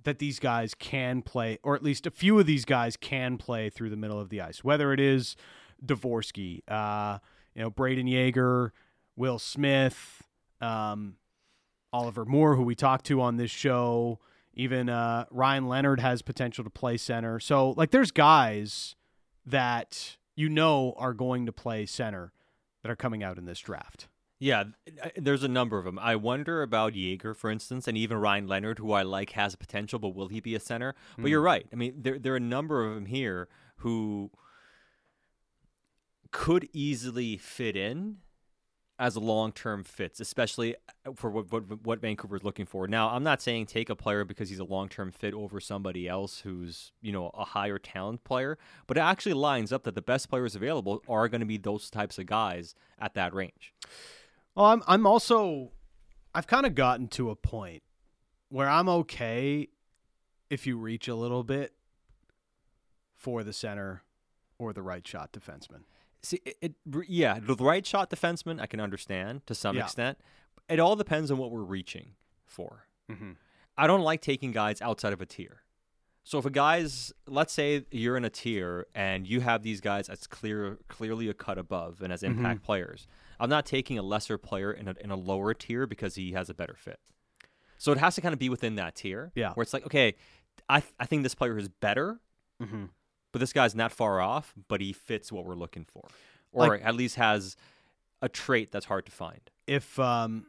that 0.04 0.20
these 0.20 0.40
guys 0.40 0.74
can 0.74 1.22
play, 1.22 1.60
or 1.64 1.76
at 1.76 1.84
least 1.84 2.08
a 2.08 2.12
few 2.12 2.40
of 2.40 2.46
these 2.46 2.66
guys 2.66 2.98
can 2.98 3.38
play 3.38 3.70
through 3.70 3.90
the 3.90 3.96
middle 3.96 4.20
of 4.20 4.30
the 4.30 4.42
ice. 4.42 4.64
Whether 4.64 4.94
it 4.94 5.00
is 5.00 5.36
Dvorsky, 5.86 6.62
uh, 6.68 7.20
you 7.56 7.62
know, 7.62 7.72
Brayden 7.72 8.10
Yager, 8.10 8.74
Will 9.16 9.40
Smith, 9.40 10.24
um, 10.60 11.16
Oliver 11.94 12.26
Moore, 12.26 12.56
who 12.56 12.64
we 12.64 12.76
talked 12.76 13.06
to 13.08 13.22
on 13.22 13.38
this 13.38 13.52
show, 13.52 14.20
even 14.54 14.90
uh, 14.90 15.26
Ryan 15.32 15.68
Leonard 15.68 16.00
has 16.00 16.22
potential 16.22 16.64
to 16.64 16.70
play 16.70 16.98
center. 16.98 17.40
So, 17.40 17.72
like, 17.72 17.92
there's 17.92 18.12
guys 18.12 18.96
that 19.46 20.18
you 20.36 20.50
know 20.50 20.94
are 20.98 21.14
going 21.14 21.46
to 21.46 21.52
play 21.52 21.86
center 21.86 22.32
that 22.82 22.92
are 22.92 22.96
coming 22.96 23.24
out 23.24 23.38
in 23.38 23.46
this 23.46 23.60
draft. 23.60 24.08
Yeah, 24.42 24.64
there's 25.16 25.44
a 25.44 25.48
number 25.48 25.78
of 25.78 25.86
them. 25.86 26.00
I 26.00 26.16
wonder 26.16 26.64
about 26.64 26.96
Yager, 26.96 27.36
for 27.36 27.52
instance, 27.52 27.88
and 27.88 27.96
even 27.96 28.18
Ryan 28.18 28.48
Leonard, 28.48 28.80
who 28.80 28.92
I 28.92 29.04
like 29.04 29.34
has 29.34 29.56
potential, 29.56 30.00
but 30.00 30.16
will 30.16 30.30
he 30.30 30.40
be 30.40 30.56
a 30.56 30.60
center? 30.60 30.96
But 31.16 31.30
you're 31.30 31.44
right. 31.44 31.68
I 31.72 31.76
mean, 31.76 31.94
there 32.00 32.18
there 32.18 32.34
are 32.34 32.38
a 32.38 32.40
number 32.40 32.84
of 32.84 32.96
them 32.96 33.06
here 33.06 33.50
who 33.78 34.32
could 36.32 36.68
easily 36.74 37.38
fit 37.38 37.76
in 37.76 38.18
as 38.98 39.16
long-term 39.16 39.84
fits, 39.84 40.20
especially 40.20 40.76
uh, 41.06 41.12
for 41.16 41.30
what, 41.30 41.52
what 41.52 41.86
what 41.86 42.02
Vancouver's 42.02 42.44
looking 42.44 42.66
for. 42.66 42.88
Now, 42.88 43.10
I'm 43.10 43.24
not 43.24 43.44
saying 43.44 43.68
take 43.68 43.92
a 43.92 43.96
player 43.96 44.26
because 44.26 44.50
he's 44.50 44.58
a 44.58 44.64
long-term 44.64 45.12
fit 45.12 45.36
over 45.36 45.60
somebody 45.60 46.08
else 46.08 46.40
who's 46.40 46.94
you 47.00 47.12
know 47.12 47.30
a 47.36 47.46
higher 47.46 47.78
talent 47.78 48.24
player, 48.24 48.58
but 48.88 48.98
it 48.98 49.02
actually 49.02 49.34
lines 49.34 49.72
up 49.72 49.84
that 49.84 49.94
the 49.94 50.02
best 50.02 50.32
players 50.32 50.56
available 50.56 51.04
are 51.08 51.28
going 51.28 51.42
to 51.42 51.46
be 51.46 51.58
those 51.58 51.92
types 51.92 52.18
of 52.18 52.26
guys 52.26 52.74
at 52.98 53.14
that 53.14 53.36
range. 53.36 53.74
Well, 54.56 54.66
I'm 54.68 54.84
I'm 54.88 55.06
also 55.08 55.72
I've 56.34 56.48
kind 56.48 56.66
of 56.66 56.76
gotten 56.76 57.08
to 57.10 57.30
a 57.30 57.36
point 57.36 57.84
where 58.50 58.70
I'm 58.70 58.90
okay 58.90 59.70
if 60.50 60.68
you 60.68 60.78
reach 60.78 61.08
a 61.08 61.16
little 61.16 61.44
bit 61.44 61.74
for 63.16 63.44
the 63.44 63.54
center 63.54 64.04
or 64.58 64.74
the 64.74 64.82
right 64.82 65.06
shot 65.08 65.32
defenseman. 65.32 65.82
See, 66.24 66.42
it, 66.46 66.56
it 66.62 66.74
yeah, 67.08 67.40
the 67.42 67.56
right 67.56 67.86
shot 67.86 68.10
defenseman 68.10 68.60
I 68.62 68.66
can 68.68 68.80
understand 68.80 69.46
to 69.48 69.56
some 69.56 69.76
Yeah. 69.78 69.84
extent. 69.84 70.18
It 70.70 70.80
all 70.80 70.96
depends 70.96 71.32
on 71.32 71.38
what 71.38 71.52
we're 71.52 71.64
reaching 71.64 72.12
for. 72.46 72.86
Mm-hmm. 73.10 73.32
I 73.78 73.88
don't 73.88 74.02
like 74.02 74.22
taking 74.22 74.52
guys 74.52 74.82
outside 74.82 75.14
of 75.14 75.22
a 75.22 75.26
tier. 75.26 75.64
So 76.24 76.38
if 76.38 76.46
a 76.46 76.52
guy's, 76.52 77.12
let's 77.28 77.52
say 77.52 77.86
you're 77.90 78.16
in 78.16 78.24
a 78.24 78.30
tier 78.30 78.86
and 78.94 79.26
you 79.26 79.42
have 79.42 79.64
these 79.64 79.82
guys 79.82 80.08
as 80.08 80.28
clear, 80.28 80.78
clearly 80.88 81.28
a 81.30 81.34
cut 81.34 81.58
above 81.58 82.02
and 82.02 82.14
as 82.14 82.22
Mm-hmm. 82.22 82.38
impact 82.40 82.64
players, 82.64 83.08
I'm 83.42 83.50
not 83.50 83.66
taking 83.66 83.98
a 83.98 84.02
lesser 84.04 84.38
player 84.38 84.72
in 84.72 84.88
a, 84.88 84.96
in 85.02 85.12
a 85.12 85.16
lower 85.16 85.54
tier 85.54 85.86
because 85.88 86.16
he 86.16 86.32
has 86.34 86.50
a 86.50 86.54
better 86.54 86.76
fit. 86.78 87.00
So 87.78 87.92
it 87.92 87.98
has 87.98 88.16
to 88.16 88.22
kind 88.22 88.34
of 88.34 88.40
be 88.40 88.48
within 88.50 88.76
that 88.76 88.96
tier. 88.96 89.32
Yeah. 89.36 89.54
Where 89.54 89.64
it's 89.64 89.74
like, 89.74 89.86
okay, 89.88 90.16
I, 90.70 90.80
th- 90.82 90.94
I 91.00 91.06
think 91.08 91.24
this 91.24 91.36
player 91.36 91.58
is 91.58 91.68
better, 91.68 92.20
Mm-hmm. 92.62 92.86
but 93.32 93.40
this 93.40 93.52
guy's 93.54 93.74
not 93.74 93.92
far 93.92 94.22
off, 94.22 94.54
but 94.68 94.80
he 94.82 94.94
fits 94.94 95.32
what 95.32 95.46
we're 95.46 95.56
looking 95.56 95.84
for, 95.86 96.08
or 96.52 96.68
Like- 96.68 96.86
at 96.86 96.94
least 96.96 97.16
has 97.16 97.56
a 98.22 98.30
trait 98.30 98.72
that's 98.72 98.86
hard 98.86 99.06
to 99.08 99.12
find. 99.12 99.42
If 99.66 99.98
um, 99.98 100.46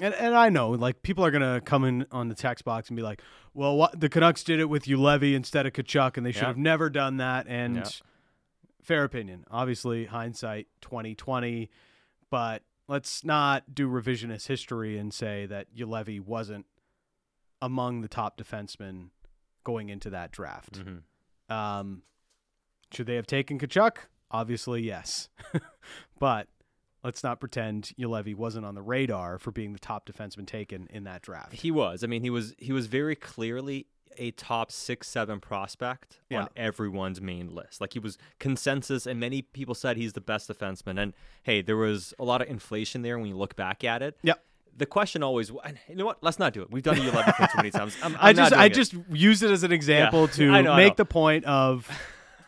and 0.00 0.14
and 0.14 0.34
I 0.36 0.48
know 0.48 0.70
like 0.70 1.02
people 1.02 1.24
are 1.24 1.32
gonna 1.32 1.60
come 1.60 1.84
in 1.84 2.06
on 2.12 2.28
the 2.28 2.34
text 2.36 2.64
box 2.64 2.88
and 2.88 2.96
be 2.96 3.02
like, 3.02 3.20
well, 3.54 3.76
what 3.76 3.98
the 3.98 4.08
Canucks 4.08 4.44
did 4.44 4.60
it 4.60 4.66
with 4.66 4.84
Juolevi 4.84 5.34
instead 5.34 5.66
of 5.66 5.72
Tkachuk, 5.72 6.16
and 6.16 6.24
they 6.24 6.30
should 6.32 6.42
Yeah. 6.42 6.48
have 6.48 6.56
never 6.58 6.88
done 6.88 7.16
that. 7.16 7.46
And 7.48 7.76
Yeah. 7.76 7.84
fair 8.82 9.02
opinion, 9.04 9.44
obviously 9.50 10.04
hindsight 10.06 10.68
twenty 10.80 11.14
twenty, 11.16 11.70
but 12.32 12.62
let's 12.88 13.24
not 13.26 13.74
do 13.74 13.86
revisionist 13.86 14.46
history 14.46 14.96
and 14.96 15.12
say 15.12 15.44
that 15.44 15.76
Juolevi 15.76 16.18
wasn't 16.18 16.64
among 17.60 18.00
the 18.00 18.08
top 18.08 18.38
defensemen 18.40 19.10
going 19.64 19.90
into 19.90 20.08
that 20.08 20.32
draft. 20.32 20.80
Mm-hmm. 20.80 21.54
Um, 21.54 22.02
should 22.90 23.04
they 23.04 23.16
have 23.16 23.26
taken 23.26 23.58
Tkachuk? 23.58 23.98
Obviously, 24.30 24.80
yes. 24.80 25.28
but 26.18 26.48
let's 27.04 27.22
not 27.22 27.38
pretend 27.38 27.92
Juolevi 27.98 28.34
wasn't 28.34 28.64
on 28.64 28.74
the 28.74 28.82
radar 28.82 29.38
for 29.38 29.50
being 29.50 29.74
the 29.74 29.78
top 29.78 30.08
defenseman 30.08 30.46
taken 30.46 30.86
in 30.88 31.04
that 31.04 31.20
draft. 31.20 31.52
He 31.52 31.70
was. 31.70 32.02
I 32.02 32.06
mean, 32.06 32.22
he 32.22 32.30
was. 32.30 32.54
He 32.56 32.72
was 32.72 32.86
very 32.86 33.14
clearly 33.14 33.88
a 34.18 34.30
top 34.32 34.70
six, 34.72 35.08
seven 35.08 35.40
prospect 35.40 36.20
Yeah. 36.30 36.42
on 36.42 36.48
everyone's 36.56 37.20
main 37.20 37.54
list. 37.54 37.80
Like 37.80 37.92
he 37.92 37.98
was 37.98 38.18
consensus, 38.38 39.06
and 39.06 39.18
many 39.20 39.42
people 39.42 39.74
said 39.74 39.96
he's 39.96 40.12
the 40.12 40.20
best 40.20 40.48
defenseman. 40.50 41.00
And 41.00 41.12
hey, 41.42 41.62
there 41.62 41.76
was 41.76 42.14
a 42.18 42.24
lot 42.24 42.42
of 42.42 42.48
inflation 42.48 43.02
there 43.02 43.18
when 43.18 43.28
you 43.28 43.36
look 43.36 43.56
back 43.56 43.84
at 43.84 44.02
it. 44.02 44.16
Yep. 44.22 44.42
The 44.74 44.86
question 44.86 45.22
always, 45.22 45.50
you 45.50 45.94
know 45.96 46.06
what? 46.06 46.22
Let's 46.22 46.38
not 46.38 46.54
do 46.54 46.62
it. 46.62 46.70
We've 46.70 46.82
done 46.82 46.96
the 46.96 47.08
11 47.10 47.34
thing 47.34 47.46
too 47.48 47.56
many 47.58 47.70
times. 47.78 47.94
I'm, 48.02 48.14
I'm 48.14 48.20
I 48.20 48.32
just 48.32 48.52
I 48.54 48.64
it. 48.66 48.74
just 48.74 48.94
used 49.10 49.42
it 49.42 49.50
as 49.50 49.64
an 49.64 49.72
example 49.72 50.28
to 50.38 50.50
I 50.50 50.62
know, 50.62 50.76
make 50.76 50.96
the 50.96 51.04
point 51.04 51.44
of 51.44 51.86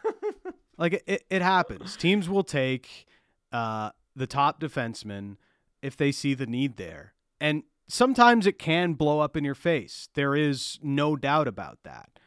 like 0.79 1.03
it, 1.07 1.25
it 1.31 1.43
happens. 1.43 1.97
Teams 1.97 2.29
will 2.29 2.45
take 2.45 3.07
uh, 3.53 3.91
the 4.17 4.27
top 4.27 4.61
defenseman 4.61 5.37
if 5.83 5.97
they 5.97 6.11
see 6.13 6.35
the 6.35 6.47
need 6.47 6.77
there, 6.77 7.13
and 7.41 7.63
sometimes 7.89 8.47
it 8.47 8.59
can 8.59 8.95
blow 8.95 9.21
up 9.21 9.37
in 9.37 9.45
your 9.45 9.55
face. 9.55 10.09
There 10.15 10.35
is 10.35 10.79
no 10.83 11.17
doubt 11.17 11.49
about 11.49 11.79
that, 11.85 12.19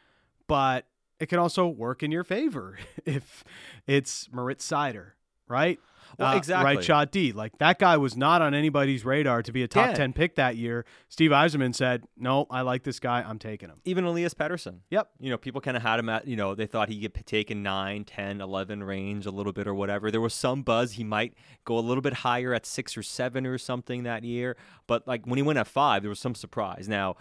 but 0.46 0.86
it 1.20 1.26
can 1.26 1.38
also 1.38 1.66
work 1.66 2.02
in 2.02 2.10
your 2.10 2.24
favor 2.24 2.78
if 3.04 3.44
it's 3.86 4.28
Moritz 4.32 4.68
Seider, 4.68 5.12
right? 5.48 5.78
Well, 6.18 6.32
Uh, 6.32 6.36
exactly. 6.36 6.76
Right 6.76 6.84
shot 6.84 7.10
D. 7.12 7.32
Like 7.32 7.58
that 7.58 7.78
guy 7.78 7.96
was 7.96 8.16
not 8.16 8.40
on 8.42 8.54
anybody's 8.54 9.04
radar 9.04 9.42
to 9.42 9.52
be 9.52 9.62
a 9.62 9.68
top 9.68 9.88
Yeah. 9.90 9.94
10 9.94 10.12
pick 10.12 10.36
that 10.36 10.56
year. 10.56 10.84
Steve 11.08 11.30
Yzerman 11.32 11.74
said, 11.74 12.04
No, 12.16 12.46
I 12.50 12.60
like 12.62 12.84
this 12.84 13.00
guy. 13.00 13.22
I'm 13.26 13.38
taking 13.38 13.68
him. 13.68 13.80
even 13.84 14.04
Elias 14.04 14.34
Pettersson. 14.34 14.78
Yep. 14.90 15.08
You 15.20 15.30
know, 15.30 15.36
people 15.38 15.60
kind 15.60 15.76
of 15.76 15.82
had 15.82 15.98
him 15.98 16.08
at, 16.08 16.26
you 16.26 16.36
know, 16.36 16.54
they 16.54 16.66
thought 16.66 16.88
he'd 16.88 17.00
get 17.00 17.26
taken 17.26 17.62
9, 17.62 18.04
10, 18.04 18.40
11 18.40 18.82
range 18.84 19.26
a 19.26 19.30
little 19.30 19.52
bit 19.52 19.66
or 19.66 19.74
whatever. 19.74 20.10
There 20.10 20.20
was 20.20 20.34
some 20.34 20.62
buzz 20.62 20.92
he 20.92 21.04
might 21.04 21.34
go 21.64 21.78
a 21.78 21.80
little 21.80 22.02
bit 22.02 22.12
higher 22.14 22.54
at 22.54 22.64
6 22.66 22.96
or 22.96 23.02
7 23.02 23.46
or 23.46 23.58
something 23.58 24.02
that 24.04 24.24
year. 24.24 24.56
But 24.86 25.06
like 25.06 25.26
when 25.26 25.36
he 25.36 25.42
went 25.42 25.58
at 25.58 25.66
5, 25.66 26.02
there 26.02 26.08
was 26.08 26.20
some 26.20 26.34
surprise. 26.34 26.88
Now, 26.88 27.16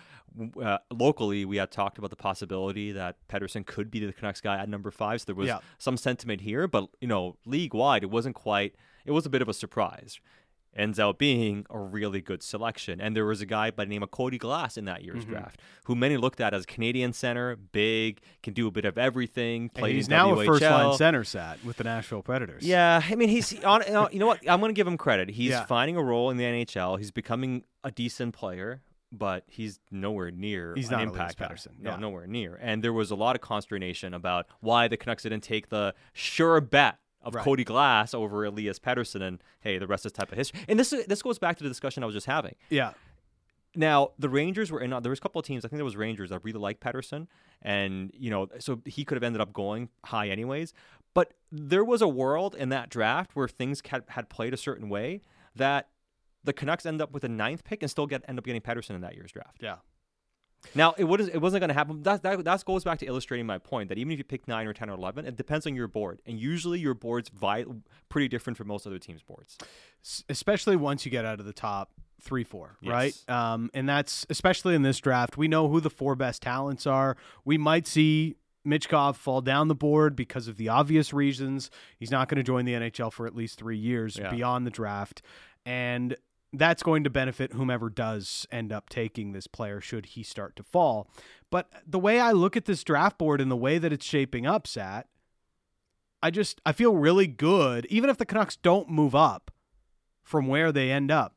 uh, 0.62 0.77
locally, 0.91 1.46
we 1.46 1.57
had 1.57 1.72
talked 1.72 1.98
about 1.98 2.10
the 2.10 2.15
possibility 2.15 2.91
that 2.91 3.15
Pettersson 3.27 3.65
could 3.65 3.89
be 3.89 4.05
the 4.05 4.13
Canucks 4.13 4.41
guy 4.41 4.57
at 4.57 4.69
number 4.69 4.91
5. 4.91 5.22
So 5.22 5.25
there 5.25 5.36
was 5.36 5.48
Yeah. 5.48 5.60
some 5.77 5.98
sentiment 5.98 6.41
here. 6.41 6.67
But, 6.67 6.89
you 7.01 7.07
know, 7.07 7.38
league 7.46 7.74
wide, 7.74 8.03
it 8.03 8.10
wasn't 8.12 8.36
quite, 8.36 8.75
it 9.05 9.12
was 9.12 9.25
a 9.25 9.29
bit 9.29 9.41
of 9.41 9.50
a 9.50 9.53
surprise. 9.53 10.19
Ends 10.75 11.00
out 11.00 11.17
being 11.17 11.65
a 11.72 11.79
really 11.79 12.22
good 12.22 12.43
selection. 12.43 13.01
And 13.01 13.15
there 13.15 13.25
was 13.25 13.41
a 13.41 13.48
guy 13.48 13.72
by 13.72 13.86
the 13.86 13.89
name 13.89 14.03
of 14.03 14.12
Cody 14.12 14.38
Glass 14.38 14.77
in 14.77 14.86
that 14.86 15.03
year's 15.03 15.25
Mhm. 15.25 15.29
draft, 15.29 15.62
who 15.86 15.96
many 15.96 16.17
looked 16.17 16.39
at 16.39 16.53
as 16.53 16.67
Canadian 16.67 17.13
center, 17.13 17.55
big, 17.55 18.22
can 18.43 18.53
do 18.53 18.67
a 18.67 18.72
bit 18.72 18.86
of 18.86 18.96
everything. 18.96 19.72
And 19.75 19.88
he's 19.88 20.07
now 20.07 20.27
WHL. 20.36 20.41
a 20.41 20.46
first 20.46 20.62
line 20.62 20.98
center 20.98 21.24
sat 21.24 21.63
with 21.65 21.77
the 21.77 21.84
Nashville 21.84 22.22
Predators. 22.22 22.63
Yeah, 22.63 23.01
I 23.03 23.15
mean, 23.15 23.29
he's 23.29 23.60
on. 23.63 23.81
you 23.88 23.93
know- 23.93 24.10
You 24.12 24.19
know 24.19 24.27
what? 24.27 24.48
I'm 24.48 24.60
going 24.60 24.69
to 24.69 24.77
give 24.77 24.86
him 24.86 24.98
credit. 24.98 25.29
He's 25.29 25.50
Yeah. 25.51 25.65
finding 25.65 25.98
a 25.98 26.03
role 26.03 26.29
in 26.29 26.38
the 26.38 26.43
NHL. 26.46 26.98
He's 26.98 27.10
becoming 27.12 27.63
a 27.84 27.89
decent 27.89 28.36
player, 28.36 28.84
but 29.12 29.44
he's 29.48 29.80
nowhere 29.92 30.32
near 30.32 30.74
He's 30.76 30.88
an 30.88 30.94
not 30.94 31.04
impact 31.04 31.38
guy. 31.38 31.56
No, 31.80 31.92
yeah. 31.92 31.98
nowhere 31.98 32.28
near. 32.28 32.58
And 32.62 32.84
there 32.84 32.94
was 32.94 33.12
a 33.12 33.16
lot 33.16 33.36
of 33.36 33.42
consternation 33.42 34.14
about 34.14 34.48
why 34.60 34.88
the 34.88 34.98
Canucks 34.98 35.24
didn't 35.24 35.42
take 35.42 35.70
the 35.70 35.94
sure 36.14 36.60
bet 36.62 36.98
of 37.22 37.36
Right. 37.36 37.44
Cody 37.44 37.64
Glass 37.64 38.14
over 38.14 38.46
Elias 38.46 38.80
Pettersson. 38.80 39.22
And 39.22 39.44
hey, 39.62 39.78
the 39.78 39.88
rest 39.88 40.06
is 40.06 40.12
type 40.12 40.32
of 40.32 40.38
history. 40.38 40.60
And 40.68 40.80
this 40.80 40.90
this 41.08 41.22
goes 41.22 41.40
back 41.40 41.58
to 41.58 41.64
the 41.64 41.70
discussion 41.70 42.04
I 42.04 42.06
was 42.06 42.16
just 42.16 42.28
having. 42.28 42.56
Yeah. 42.70 42.94
Now 43.76 44.12
the 44.18 44.30
Rangers 44.30 44.72
were 44.72 44.82
in. 44.82 44.90
There 44.90 45.10
was 45.10 45.20
a 45.20 45.22
couple 45.22 45.40
of 45.40 45.46
teams. 45.46 45.64
I 45.64 45.68
think 45.68 45.78
there 45.78 45.86
was 45.86 45.96
Rangers 45.96 46.30
that 46.32 46.44
really 46.44 46.60
liked 46.60 46.82
Pettersson, 46.82 47.28
and 47.62 48.12
you 48.18 48.30
know, 48.32 48.48
so 48.60 48.82
he 48.86 49.06
could 49.06 49.16
have 49.16 49.24
ended 49.24 49.42
up 49.42 49.54
going 49.54 49.90
high 50.06 50.30
anyways. 50.30 50.74
But 51.14 51.34
there 51.52 51.84
was 51.84 52.02
a 52.02 52.08
world 52.08 52.56
in 52.56 52.70
that 52.70 52.90
draft 52.90 53.36
where 53.36 53.48
things 53.48 53.82
had, 53.88 54.04
had 54.10 54.30
played 54.30 54.54
a 54.54 54.58
certain 54.58 54.90
way 54.90 55.22
that 55.56 55.90
the 56.44 56.53
Canucks 56.53 56.86
end 56.86 57.01
up 57.01 57.12
with 57.12 57.24
a 57.24 57.29
ninth 57.29 57.63
pick 57.63 57.82
and 57.82 57.89
still 57.91 58.08
get 58.08 58.24
end 58.27 58.38
up 58.39 58.46
getting 58.46 58.62
Pettersson 58.62 58.91
in 58.91 59.01
that 59.01 59.15
year's 59.15 59.32
draft. 59.32 59.58
Yeah. 59.62 59.77
Now 60.74 60.96
it 60.98 61.03
was 61.03 61.27
it 61.27 61.38
wasn't 61.38 61.62
going 61.62 61.67
to 61.70 61.74
happen. 61.75 62.01
That, 62.03 62.24
that 62.24 62.44
that 62.44 62.65
goes 62.65 62.84
back 62.84 62.98
to 63.00 63.06
illustrating 63.06 63.46
my 63.46 63.58
point 63.60 63.89
that 63.89 63.98
even 64.00 64.12
if 64.12 64.17
you 64.17 64.24
pick 64.24 64.48
nine 64.48 64.65
or 64.65 64.74
ten 64.74 64.89
or 64.89 64.94
eleven, 64.94 65.25
it 65.25 65.36
depends 65.36 65.67
on 65.67 65.75
your 65.75 65.88
board, 65.88 66.20
and 66.25 66.39
usually 66.39 66.79
your 66.79 66.96
board's 66.96 67.29
vi- 67.29 67.65
pretty 68.10 68.27
different 68.27 68.58
from 68.58 68.67
most 68.67 68.88
other 68.88 68.98
teams' 69.00 69.22
boards. 69.22 69.58
Especially 70.29 70.75
once 70.75 71.06
you 71.06 71.12
get 71.12 71.25
out 71.25 71.39
of 71.39 71.46
the 71.46 71.53
top 71.53 71.91
three, 72.22 72.44
four, 72.44 72.77
Yes. 72.82 72.91
right? 72.91 73.29
Um, 73.29 73.70
and 73.75 73.88
that's 73.88 74.25
especially 74.32 74.74
in 74.74 74.82
this 74.82 74.98
draft. 75.00 75.38
We 75.38 75.48
know 75.48 75.67
who 75.70 75.79
the 75.79 75.91
four 75.91 76.15
best 76.15 76.41
talents 76.41 76.88
are. 76.88 77.15
We 77.46 77.60
might 77.60 77.86
see 77.86 78.36
Michkov 78.65 79.15
fall 79.15 79.41
down 79.41 79.67
the 79.67 79.75
board 79.75 80.15
because 80.15 80.48
of 80.48 80.58
the 80.58 80.70
obvious 80.70 81.13
reasons. 81.13 81.70
He's 81.98 82.10
not 82.12 82.27
going 82.29 82.38
to 82.38 82.44
join 82.44 82.65
the 82.65 82.74
NHL 82.74 83.13
for 83.13 83.27
at 83.27 83.36
least 83.36 83.60
three 83.60 83.77
years 83.77 84.17
Yeah. 84.17 84.32
beyond 84.32 84.65
the 84.65 84.72
draft. 84.72 85.22
And 85.65 86.15
that's 86.60 86.84
going 86.84 87.04
to 87.04 87.10
benefit 87.10 87.54
whomever 87.54 87.90
does 87.90 88.46
end 88.52 88.72
up 88.72 88.90
taking 88.90 89.32
this 89.32 89.48
player 89.48 89.82
should 89.82 90.08
he 90.08 90.24
start 90.24 90.56
to 90.56 90.64
fall. 90.64 91.10
But 91.50 91.70
the 91.86 92.00
way 92.00 92.20
I 92.20 92.32
look 92.32 92.58
at 92.58 92.66
this 92.66 92.84
draft 92.84 93.18
board 93.18 93.42
and 93.42 93.50
the 93.50 93.56
way 93.56 93.78
that 93.78 93.94
it's 93.94 94.06
shaping 94.06 94.46
up, 94.46 94.68
Sat, 94.68 95.08
I 96.22 96.32
just 96.32 96.62
I 96.66 96.72
feel 96.72 96.96
really 96.96 97.28
good, 97.28 97.86
even 97.88 98.10
if 98.10 98.18
the 98.18 98.26
Canucks 98.26 98.56
don't 98.56 98.90
move 98.90 99.16
up 99.16 99.52
from 100.24 100.48
where 100.48 100.72
they 100.72 100.92
end 100.92 101.12
up. 101.12 101.36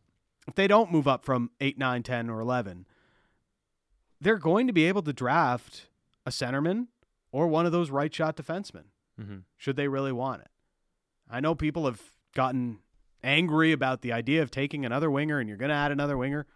If 0.49 0.55
they 0.55 0.67
don't 0.67 0.91
move 0.91 1.07
up 1.07 1.25
from 1.25 1.50
8, 1.61 1.79
9, 1.79 2.03
10, 2.03 2.31
or 2.31 2.41
11, 2.41 2.87
they're 4.21 4.39
going 4.39 4.67
to 4.67 4.73
be 4.73 4.87
able 4.87 5.03
to 5.03 5.12
draft 5.12 5.87
a 6.27 6.31
centerman 6.31 6.89
or 7.31 7.47
one 7.47 7.67
of 7.67 7.73
those 7.73 7.91
right 7.91 8.12
shot 8.12 8.37
defensemen 8.37 8.85
Mm-hmm. 9.21 9.39
should 9.59 9.77
they 9.77 9.87
really 9.87 10.12
want 10.12 10.41
it. 10.41 10.49
I 11.31 11.41
know 11.41 11.55
people 11.55 11.85
have 11.85 12.00
gotten 12.35 12.79
angry 13.23 13.73
about 13.73 14.03
the 14.03 14.12
idea 14.12 14.43
of 14.43 14.50
taking 14.50 14.85
another 14.85 15.11
winger 15.11 15.39
and 15.39 15.49
you're 15.49 15.59
going 15.59 15.71
to 15.71 15.75
add 15.75 15.93
another 15.93 16.17
winger. 16.17 16.47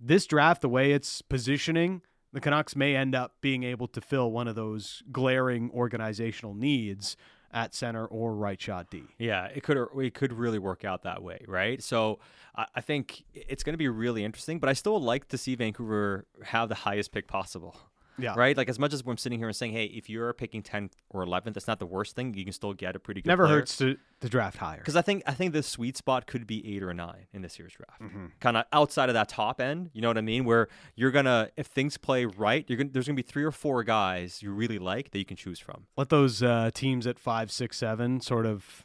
This 0.00 0.26
draft, 0.26 0.62
the 0.62 0.68
way 0.68 0.92
it's 0.92 1.22
positioning, 1.22 2.02
the 2.32 2.40
Canucks 2.40 2.76
may 2.76 2.94
end 2.94 3.14
up 3.14 3.34
being 3.40 3.62
able 3.64 3.88
to 3.88 4.00
fill 4.00 4.30
one 4.30 4.48
of 4.48 4.54
those 4.54 5.02
glaring 5.10 5.70
organizational 5.72 6.54
needs 6.54 7.16
at 7.50 7.74
center 7.74 8.06
or 8.06 8.34
right 8.34 8.60
shot 8.60 8.90
D. 8.90 9.04
Yeah, 9.18 9.46
it 9.46 9.62
could 9.62 9.78
it 9.96 10.14
could 10.14 10.32
really 10.32 10.58
work 10.58 10.84
out 10.84 11.02
that 11.02 11.22
way, 11.22 11.44
right? 11.48 11.82
So 11.82 12.18
I, 12.54 12.80
think 12.80 13.24
it's 13.32 13.62
going 13.62 13.72
to 13.72 13.78
be 13.78 13.88
really 13.88 14.24
interesting, 14.24 14.58
but 14.58 14.68
I 14.68 14.72
still 14.72 15.00
like 15.00 15.28
to 15.28 15.38
see 15.38 15.54
Vancouver 15.54 16.26
have 16.44 16.68
the 16.68 16.74
highest 16.74 17.12
pick 17.12 17.26
possible, 17.26 17.76
Yeah. 18.18 18.34
right? 18.36 18.56
Like 18.56 18.68
as 18.68 18.78
much 18.78 18.92
as 18.92 19.02
I'm 19.06 19.16
sitting 19.16 19.38
here 19.38 19.48
and 19.48 19.56
saying, 19.56 19.72
hey, 19.72 19.84
if 19.84 20.10
you're 20.10 20.32
picking 20.32 20.62
10th 20.62 20.92
or 21.10 21.24
11th, 21.24 21.54
that's 21.54 21.66
not 21.68 21.78
the 21.78 21.86
worst 21.86 22.16
thing. 22.16 22.34
You 22.34 22.44
can 22.44 22.52
still 22.52 22.72
get 22.72 22.96
a 22.96 22.98
pretty 22.98 23.22
good. 23.22 23.28
Never 23.28 23.44
player. 23.46 23.58
hurts 23.58 23.76
to, 23.78 23.96
to 24.20 24.28
draft 24.28 24.56
higher. 24.58 24.78
Because 24.78 24.96
I 24.96 25.02
think 25.02 25.22
I 25.26 25.32
think 25.32 25.52
the 25.52 25.62
sweet 25.62 25.96
spot 25.96 26.26
could 26.26 26.46
be 26.46 26.74
eight 26.76 26.82
or 26.82 26.92
nine 26.92 27.26
in 27.32 27.42
this 27.42 27.58
year's 27.58 27.72
draft, 27.74 28.02
Mm-hmm. 28.02 28.26
kind 28.40 28.56
of 28.56 28.64
outside 28.72 29.08
of 29.08 29.14
that 29.14 29.28
top 29.28 29.60
end. 29.60 29.90
You 29.92 30.02
know 30.02 30.08
what 30.08 30.18
I 30.18 30.22
mean? 30.22 30.44
Where 30.44 30.68
you're 30.96 31.10
gonna, 31.10 31.50
if 31.56 31.66
things 31.68 31.96
play 31.96 32.24
right, 32.26 32.64
you're 32.68 32.76
gonna 32.78 32.90
there's 32.92 33.06
gonna 33.06 33.16
be 33.16 33.22
three 33.22 33.44
or 33.44 33.52
four 33.52 33.84
guys 33.84 34.42
you 34.42 34.50
really 34.52 34.78
like 34.78 35.10
that 35.12 35.18
you 35.18 35.24
can 35.24 35.36
choose 35.36 35.58
from. 35.58 35.86
Let 35.96 36.08
those 36.08 36.42
uh, 36.42 36.70
teams 36.74 37.06
at 37.06 37.18
five, 37.18 37.50
six, 37.52 37.76
seven 37.78 38.20
sort 38.20 38.46
of 38.46 38.84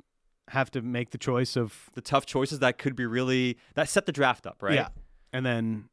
have 0.49 0.69
to 0.71 0.81
make 0.81 1.09
the 1.11 1.17
choice 1.17 1.55
of 1.55 1.89
The 1.95 2.01
tough 2.01 2.25
choices 2.25 2.59
that 2.59 2.77
could 2.77 2.95
be 2.95 3.05
really 3.05 3.57
that 3.75 3.89
set 3.89 4.05
the 4.05 4.11
draft 4.11 4.45
up, 4.45 4.61
right? 4.61 4.75
yeah, 4.75 4.89
and 5.31 5.45
then 5.45 5.85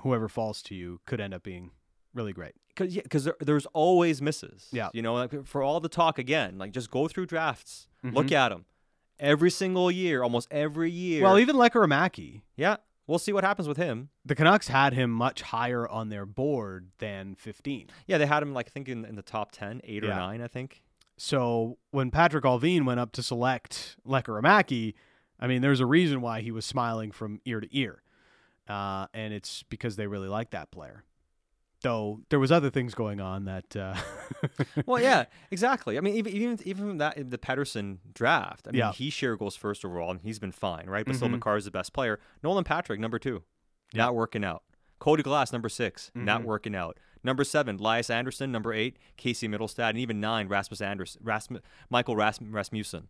whoever 0.00 0.28
falls 0.28 0.62
to 0.62 0.74
you 0.74 1.00
could 1.06 1.20
end 1.20 1.32
up 1.34 1.42
being 1.42 1.70
really 2.14 2.32
great. 2.32 2.54
because 2.68 2.94
yeah, 2.94 3.02
because 3.02 3.24
there, 3.24 3.36
there's 3.40 3.66
always 3.66 4.22
misses. 4.22 4.68
Yeah. 4.72 4.88
you 4.92 5.02
know, 5.02 5.14
like 5.14 5.46
for 5.46 5.62
all 5.62 5.80
the 5.80 5.88
talk 5.88 6.18
again, 6.18 6.58
like 6.58 6.72
just 6.72 6.90
go 6.90 7.08
through 7.08 7.26
drafts, 7.26 7.88
look 8.02 8.26
Mhm. 8.28 8.32
at 8.32 8.48
them 8.50 8.64
every 9.18 9.50
single 9.50 9.90
year, 9.90 10.22
almost 10.22 10.48
every 10.50 10.90
year. 10.90 11.22
Well, 11.22 11.38
even 11.38 11.56
Lekkerimaki, 11.56 12.42
yeah, 12.56 12.76
we'll 13.06 13.18
see 13.18 13.32
what 13.32 13.44
happens 13.44 13.68
with 13.68 13.76
him. 13.76 14.08
the 14.24 14.34
Canucks 14.34 14.68
had 14.68 14.92
him 14.94 15.10
much 15.10 15.42
higher 15.42 15.86
on 15.88 16.08
their 16.08 16.24
board 16.26 16.88
than 16.98 17.34
15. 17.36 17.88
Yeah, 18.06 18.18
they 18.18 18.26
had 18.26 18.42
him 18.42 18.52
like 18.54 18.66
I 18.68 18.70
think 18.70 18.88
in, 18.88 19.04
in 19.04 19.14
the 19.16 19.22
top 19.22 19.52
10, 19.52 19.80
8 19.84 20.04
or 20.04 20.08
nine, 20.08 20.40
I 20.40 20.48
think. 20.48 20.82
So 21.16 21.78
when 21.92 22.10
Patrik 22.10 22.42
Allvin 22.42 22.84
went 22.86 22.98
up 22.98 23.12
to 23.12 23.22
select 23.22 23.96
Lekkerimaki, 24.06 24.94
I 25.38 25.46
mean, 25.46 25.62
there's 25.62 25.78
a 25.80 25.86
reason 25.86 26.20
why 26.20 26.40
he 26.40 26.50
was 26.50 26.64
smiling 26.64 27.12
from 27.12 27.40
ear 27.44 27.60
to 27.60 27.68
ear, 27.76 28.02
uh, 28.68 29.06
and 29.14 29.32
it's 29.32 29.62
because 29.64 29.94
they 29.96 30.06
really 30.08 30.28
like 30.28 30.50
that 30.50 30.70
player. 30.72 31.04
Though 31.84 32.20
there 32.30 32.40
was 32.40 32.50
other 32.50 32.70
things 32.70 32.94
going 32.94 33.20
on 33.20 33.44
that. 33.44 33.76
Uh, 33.76 33.94
well, 34.86 35.00
yeah, 35.00 35.26
exactly. 35.52 35.96
I 35.96 36.00
mean, 36.00 36.14
even 36.16 36.32
even 36.32 36.58
even 36.64 36.98
that 36.98 37.30
the 37.30 37.38
Pettersson 37.38 37.98
draft. 38.12 38.66
I 38.66 38.72
mean, 38.72 38.78
Yeah. 38.80 38.92
he 38.92 39.10
sure 39.10 39.36
goals 39.36 39.54
first 39.54 39.84
overall, 39.84 40.10
and 40.10 40.20
he's 40.20 40.38
been 40.40 40.50
fine, 40.52 40.86
right? 40.88 41.06
But 41.06 41.14
still, 41.14 41.28
Mhm. 41.28 41.32
Makar 41.32 41.56
is 41.58 41.66
the 41.66 41.70
best 41.70 41.92
player. 41.92 42.18
Nolan 42.42 42.64
Patrick, 42.64 42.98
number 42.98 43.18
two, 43.20 43.44
Yeah. 43.92 44.04
not 44.06 44.14
working 44.16 44.44
out. 44.44 44.62
Cody 44.98 45.22
Glass, 45.22 45.52
number 45.52 45.68
6 45.68 46.10
not 46.14 46.40
Mhm. 46.42 46.44
working 46.46 46.74
out. 46.74 46.98
Number 47.22 47.44
seven, 47.44 47.76
Lias 47.78 48.10
Andersson. 48.10 48.50
Number 48.52 48.72
eight, 48.72 48.98
Casey 49.16 49.48
Mittelstadt, 49.48 49.90
and 49.90 49.98
even 49.98 50.20
nine, 50.20 50.48
Rasmus 50.48 50.80
Anderson, 50.80 51.20
Rasmus, 51.24 51.60
Michael 51.90 52.16
Ras- 52.16 52.40
Rasmussen. 52.40 53.08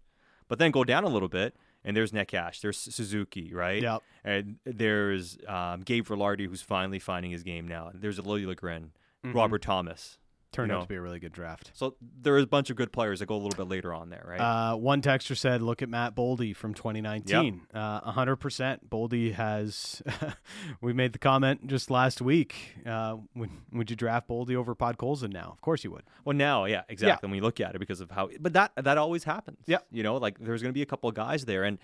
But 0.49 0.59
then 0.59 0.71
go 0.71 0.85
down 0.85 1.05
a 1.05 1.09
little 1.09 1.29
bit, 1.29 1.57
and 1.85 1.97
there's 1.97 2.13
Nick 2.13 2.29
Cash, 2.29 2.61
there's 2.61 2.77
Suzuki, 2.79 3.53
right? 3.55 3.83
Yep. 3.83 4.03
And 4.25 4.57
there's 4.65 5.37
um, 5.47 5.83
Gabe 5.83 6.07
Vilardi, 6.07 6.47
who's 6.49 6.63
finally 6.63 6.99
finding 6.99 7.31
his 7.31 7.43
game 7.43 7.69
now. 7.69 7.91
There's 7.95 8.19
Lily 8.19 8.45
Legren, 8.45 8.89
Mhm. 9.25 9.35
Robert 9.35 9.63
Thomas. 9.63 10.19
Turned 10.55 10.71
you 10.71 10.77
out 10.77 10.83
to 10.83 10.89
be 10.89 10.95
a 10.95 11.01
really 11.01 11.19
good 11.19 11.33
draft. 11.33 11.71
So 11.75 11.97
there 12.01 12.37
is 12.39 12.45
a 12.45 12.47
bunch 12.47 12.71
of 12.71 12.77
good 12.77 12.93
players 12.93 13.21
that 13.21 13.27
go 13.27 13.35
a 13.35 13.43
little 13.43 13.57
bit 13.57 13.69
later 13.71 13.93
on 13.93 14.09
there, 14.11 14.25
right? 14.27 14.41
Uh, 14.41 14.77
one 14.77 15.03
texter 15.03 15.37
said, 15.37 15.61
"Look 15.63 15.83
at 15.83 15.89
Matt 15.89 16.15
Boldy 16.15 16.55
from 16.55 16.75
2019. 16.75 17.63
Uh, 17.73 18.13
100%. 18.13 18.79
Boldy 18.89 19.35
has. 19.35 20.03
we 20.81 20.93
made 20.93 21.13
the 21.13 21.19
comment 21.19 21.67
just 21.67 21.91
last 21.91 22.23
week. 22.23 22.77
Uh, 22.87 23.17
would, 23.35 23.51
would 23.73 23.91
you 23.91 23.97
draft 23.97 24.29
Boldy 24.29 24.55
over 24.55 24.75
Podkolzin 24.75 25.33
now? 25.33 25.51
Of 25.53 25.61
course 25.61 25.85
you 25.85 25.91
would. 25.91 26.05
well, 26.25 26.37
now, 26.37 26.65
yeah, 26.65 26.83
exactly. 26.89 27.27
When 27.27 27.33
we 27.37 27.41
look 27.41 27.61
at 27.61 27.75
it, 27.75 27.79
because 27.79 28.01
of 28.01 28.11
how, 28.11 28.31
but 28.41 28.53
that 28.55 28.73
that 28.77 28.99
always 28.99 29.25
happens. 29.25 29.59
Yeah. 29.67 29.79
you 29.91 30.03
know, 30.03 30.17
like 30.17 30.39
there's 30.39 30.63
going 30.63 30.71
to 30.71 30.75
be 30.75 30.83
a 30.83 30.87
couple 30.87 31.09
of 31.09 31.15
guys 31.15 31.45
there, 31.45 31.65
and 31.65 31.79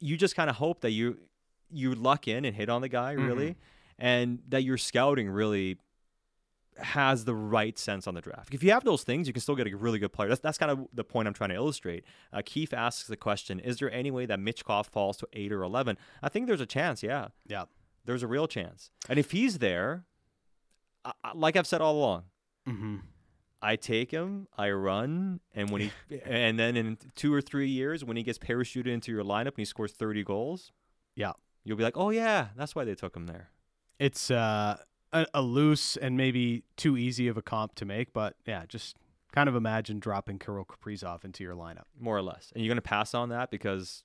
you 0.00 0.16
just 0.16 0.36
kind 0.36 0.50
of 0.50 0.56
hope 0.56 0.80
that 0.82 0.90
you 0.90 1.18
you 1.70 1.94
luck 1.94 2.28
in 2.28 2.44
and 2.44 2.56
hit 2.56 2.68
on 2.68 2.80
the 2.80 2.88
guy 2.88 3.12
really, 3.12 3.56
and 3.98 4.40
that 4.48 4.62
your 4.62 4.78
scouting 4.78 5.28
really 5.28 5.78
has 6.78 7.24
the 7.24 7.34
right 7.34 7.78
sense 7.78 8.06
on 8.06 8.14
the 8.14 8.20
draft. 8.20 8.54
If 8.54 8.62
you 8.62 8.70
have 8.72 8.84
those 8.84 9.02
things, 9.02 9.26
you 9.26 9.32
can 9.32 9.40
still 9.42 9.54
get 9.56 9.66
a 9.66 9.76
really 9.76 9.98
good 9.98 10.12
player. 10.12 10.28
That's 10.28 10.40
that's 10.40 10.58
kind 10.58 10.70
of 10.70 10.86
the 10.92 11.04
point 11.04 11.28
I'm 11.28 11.34
trying 11.34 11.50
to 11.50 11.56
illustrate. 11.56 12.04
Uh, 12.32 12.42
Keith 12.44 12.72
asks 12.72 13.06
the 13.08 13.16
question: 13.16 13.60
Is 13.60 13.78
there 13.78 13.90
any 13.92 14.10
way 14.10 14.26
that 14.26 14.38
Michkov 14.38 14.86
falls 14.86 15.16
to 15.18 15.28
eight 15.32 15.52
or 15.52 15.62
eleven? 15.62 15.96
I 16.22 16.28
think 16.28 16.46
there's 16.46 16.60
a 16.60 16.66
chance. 16.66 17.02
Yeah, 17.02 17.28
Yeah. 17.46 17.64
there's 18.04 18.22
a 18.22 18.26
real 18.26 18.46
chance. 18.48 18.90
And 19.08 19.18
if 19.18 19.30
he's 19.32 19.58
there, 19.58 20.04
I, 21.04 21.12
I- 21.24 21.32
like 21.34 21.56
I've 21.56 21.66
said 21.66 21.80
all 21.80 21.96
along, 21.96 22.24
Mm-hmm. 22.68 22.96
I 23.60 23.74
take 23.74 24.12
him, 24.12 24.46
I 24.56 24.70
run, 24.70 25.40
and 25.52 25.70
when 25.70 25.80
he, 25.80 25.90
and 26.24 26.58
then 26.60 26.76
in 26.76 26.96
two 27.16 27.34
or 27.34 27.40
three 27.40 27.68
years, 27.68 28.04
when 28.04 28.16
he 28.16 28.22
gets 28.22 28.38
parachuted 28.38 28.86
into 28.86 29.10
your 29.10 29.24
lineup 29.24 29.46
and 29.46 29.56
he 29.58 29.64
scores 29.64 29.90
30 29.92 30.22
goals, 30.22 30.70
Yeah. 31.16 31.32
you'll 31.64 31.76
be 31.76 31.82
like, 31.82 31.96
oh 31.96 32.10
yeah, 32.10 32.48
that's 32.56 32.76
why 32.76 32.84
they 32.84 32.94
took 32.94 33.16
him 33.16 33.26
there. 33.26 33.50
It's 33.98 34.30
uh, 34.30 34.76
a, 35.12 35.26
a 35.34 35.42
loose 35.42 35.96
and 35.96 36.16
maybe 36.16 36.64
too 36.76 36.96
easy 36.96 37.28
of 37.28 37.36
a 37.36 37.42
comp 37.42 37.74
to 37.76 37.84
make, 37.84 38.12
but 38.12 38.36
yeah, 38.46 38.64
just 38.68 38.96
kind 39.32 39.48
of 39.48 39.54
imagine 39.54 39.98
dropping 40.00 40.38
Kirill 40.38 40.64
Kaprizov 40.64 41.24
into 41.24 41.44
your 41.44 41.54
lineup. 41.54 41.84
more 41.98 42.16
or 42.16 42.22
less. 42.22 42.50
And 42.54 42.64
you're 42.64 42.70
going 42.70 42.76
to 42.76 42.82
pass 42.82 43.14
on 43.14 43.28
that 43.28 43.50
because, 43.50 44.02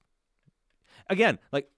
again, 1.09 1.39
like 1.51 1.69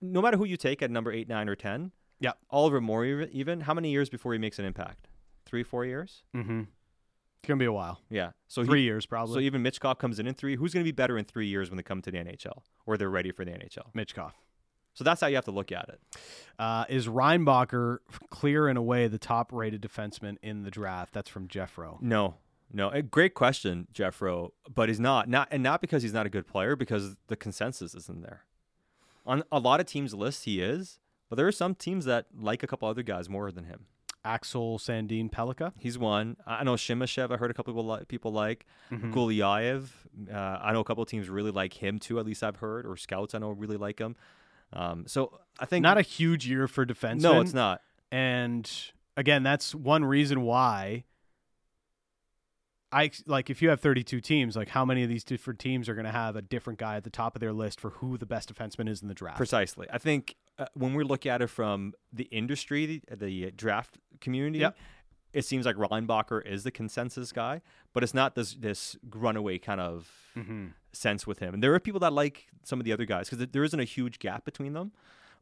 no 0.00 0.20
matter 0.22 0.36
who 0.36 0.44
you 0.44 0.56
take 0.56 0.82
at 0.82 0.90
number 0.90 1.12
eight, 1.12 1.28
nine, 1.28 1.48
or 1.48 1.54
ten, 1.56 1.92
Yeah. 2.20 2.32
Oliver 2.50 2.80
Moore 2.80 3.04
even- 3.04 3.60
how 3.60 3.74
many 3.74 3.90
years 3.90 4.08
before 4.08 4.32
he 4.32 4.38
makes 4.38 4.58
an 4.58 4.64
impact? 4.64 5.08
Three, 5.46 5.62
four 5.62 5.84
years? 5.84 6.22
Mm-hmm. 6.34 6.60
It's 6.60 7.48
gonna 7.48 7.58
be 7.58 7.66
a 7.66 7.72
while. 7.72 8.00
Yeah. 8.08 8.30
So 8.48 8.62
he- 8.62 8.66
Three 8.68 8.82
years 8.82 9.04
probably. 9.06 9.34
So 9.34 9.40
even 9.40 9.62
Michkov 9.62 9.98
comes 9.98 10.18
in 10.18 10.26
in 10.26 10.34
three. 10.34 10.56
Who's 10.56 10.72
going 10.72 10.82
to 10.82 10.88
be 10.90 10.94
better 10.94 11.18
in 11.18 11.24
three 11.26 11.46
years 11.46 11.68
when 11.70 11.76
they 11.76 11.82
come 11.82 12.00
to 12.02 12.10
the 12.10 12.16
NHL 12.18 12.62
or 12.86 12.96
they're 12.96 13.10
ready 13.10 13.30
for 13.32 13.44
the 13.44 13.50
NHL? 13.52 13.92
Michkov. 13.94 14.32
So 14.94 15.04
that's 15.04 15.20
how 15.20 15.26
you 15.26 15.34
have 15.34 15.44
to 15.46 15.50
look 15.50 15.72
at 15.72 15.88
it. 15.88 16.00
Uh, 16.58 16.84
is 16.88 17.08
Reinbacher 17.08 17.98
clear 18.30 18.68
in 18.68 18.76
a 18.76 18.82
way 18.82 19.08
the 19.08 19.18
top-rated 19.18 19.82
defenseman 19.82 20.36
in 20.42 20.62
the 20.62 20.70
draft? 20.70 21.12
That's 21.12 21.28
from 21.28 21.48
Jeffro. 21.48 22.00
No, 22.00 22.36
no. 22.72 22.90
A 22.90 23.02
great 23.02 23.34
question, 23.34 23.88
Jeffro, 23.92 24.50
but 24.72 24.88
he's 24.88 25.00
not. 25.00 25.28
Not 25.28 25.48
and 25.50 25.62
not 25.62 25.80
because 25.80 26.02
he's 26.02 26.12
not 26.12 26.26
a 26.26 26.30
good 26.30 26.46
player, 26.46 26.76
because 26.76 27.16
the 27.26 27.36
consensus 27.36 27.94
isn't 27.94 28.22
there. 28.22 28.44
On 29.26 29.42
a 29.50 29.58
lot 29.58 29.80
of 29.80 29.86
teams' 29.86 30.14
lists, 30.14 30.44
he 30.44 30.60
is, 30.60 31.00
but 31.28 31.36
there 31.36 31.46
are 31.48 31.52
some 31.52 31.74
teams 31.74 32.04
that 32.04 32.26
like 32.38 32.62
a 32.62 32.66
couple 32.66 32.86
other 32.88 33.02
guys 33.02 33.28
more 33.28 33.50
than 33.50 33.64
him. 33.64 33.86
Axel 34.26 34.78
Sandin 34.78 35.30
Pellikka. 35.30 35.72
He's 35.78 35.98
one. 35.98 36.36
I 36.46 36.64
know 36.64 36.74
Simashev. 36.74 37.30
I 37.30 37.36
heard 37.36 37.50
a 37.50 37.54
couple 37.54 37.74
people 37.74 37.84
like 37.84 38.08
people 38.08 38.32
like 38.32 38.64
Mhm. 38.90 39.12
Gulyayev. 39.12 39.88
Uh, 40.32 40.58
I 40.62 40.72
know 40.72 40.80
a 40.80 40.84
couple 40.84 41.02
of 41.02 41.08
teams 41.08 41.28
really 41.28 41.50
like 41.50 41.74
him 41.74 41.98
too. 41.98 42.18
At 42.20 42.24
least 42.26 42.42
I've 42.44 42.56
heard, 42.56 42.86
or 42.86 42.96
scouts 42.96 43.34
I 43.34 43.38
know 43.38 43.50
really 43.50 43.76
like 43.76 43.98
him. 43.98 44.14
Um, 44.74 45.04
so 45.06 45.38
I 45.58 45.64
think 45.66 45.82
Not 45.82 45.96
a 45.98 46.02
huge 46.02 46.46
year 46.46 46.66
for 46.68 46.84
defensemen. 46.84 47.20
no, 47.22 47.40
it's 47.40 47.54
not. 47.54 47.80
And 48.12 48.70
again, 49.16 49.42
that's 49.42 49.74
one 49.74 50.04
reason 50.04 50.42
why 50.42 51.04
I 52.92 53.10
like 53.26 53.50
if 53.50 53.60
you 53.60 53.70
have 53.70 53.80
32 53.80 54.20
teams, 54.20 54.54
like 54.56 54.68
how 54.68 54.84
many 54.84 55.02
of 55.02 55.08
these 55.08 55.24
different 55.24 55.58
teams 55.58 55.88
are 55.88 55.94
going 55.94 56.04
to 56.04 56.12
have 56.12 56.36
a 56.36 56.42
different 56.42 56.78
guy 56.78 56.96
at 56.96 57.02
the 57.04 57.10
top 57.10 57.34
of 57.34 57.40
their 57.40 57.52
list 57.52 57.80
for 57.80 57.90
who 57.90 58.16
the 58.16 58.26
best 58.26 58.52
defenseman 58.54 58.88
is 58.88 59.02
in 59.02 59.08
the 59.08 59.14
draft? 59.14 59.36
Precisely. 59.36 59.88
I 59.92 59.98
think 59.98 60.36
uh, 60.58 60.66
when 60.74 60.94
we 60.94 61.02
look 61.02 61.26
at 61.26 61.42
it 61.42 61.48
from 61.48 61.94
the 62.12 62.24
industry, 62.24 63.02
the, 63.10 63.16
the 63.16 63.50
draft 63.50 63.98
community, 64.20 64.60
Yep. 64.60 64.76
It 65.34 65.44
seems 65.44 65.66
like 65.66 65.76
Reinbacher 65.76 66.46
is 66.46 66.62
the 66.64 66.70
consensus 66.70 67.32
guy, 67.32 67.60
but 67.92 68.02
it's 68.02 68.14
not 68.14 68.34
this 68.34 68.54
this 68.54 68.96
runaway 69.10 69.58
kind 69.58 69.80
of 69.80 70.10
Mm-hmm. 70.36 70.66
sense 70.92 71.28
with 71.28 71.38
him. 71.38 71.54
And 71.54 71.62
there 71.62 71.72
are 71.74 71.78
people 71.78 72.00
that 72.00 72.12
like 72.12 72.48
some 72.64 72.80
of 72.80 72.84
the 72.84 72.92
other 72.92 73.04
guys 73.04 73.28
because 73.30 73.46
there 73.52 73.62
isn't 73.62 73.78
a 73.78 73.84
huge 73.84 74.18
gap 74.18 74.44
between 74.44 74.72
them. 74.72 74.90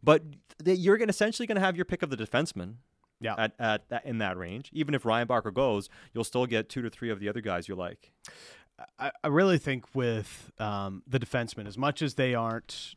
But 0.02 0.22
they, 0.62 0.74
you're 0.74 0.98
going 0.98 1.08
essentially 1.08 1.46
going 1.46 1.56
to 1.56 1.62
have 1.62 1.76
your 1.76 1.86
pick 1.86 2.02
of 2.02 2.10
the 2.10 2.16
defenseman, 2.16 2.74
Yeah. 3.18 3.34
At, 3.38 3.52
at 3.58 3.88
that 3.88 4.04
in 4.04 4.18
that 4.18 4.36
range. 4.36 4.68
Even 4.74 4.94
if 4.94 5.04
Reinbacher 5.04 5.54
goes, 5.54 5.88
you'll 6.12 6.24
still 6.24 6.44
get 6.44 6.68
two 6.68 6.82
to 6.82 6.90
three 6.90 7.08
of 7.08 7.20
the 7.20 7.28
other 7.30 7.40
guys 7.40 7.68
you 7.68 7.74
like. 7.74 8.12
I, 8.98 9.12
I 9.24 9.28
really 9.28 9.56
think 9.56 9.86
with 9.94 10.50
um, 10.58 11.02
the 11.06 11.18
defensemen, 11.18 11.66
as 11.66 11.78
much 11.78 12.02
as 12.02 12.14
they 12.14 12.34
aren't 12.34 12.94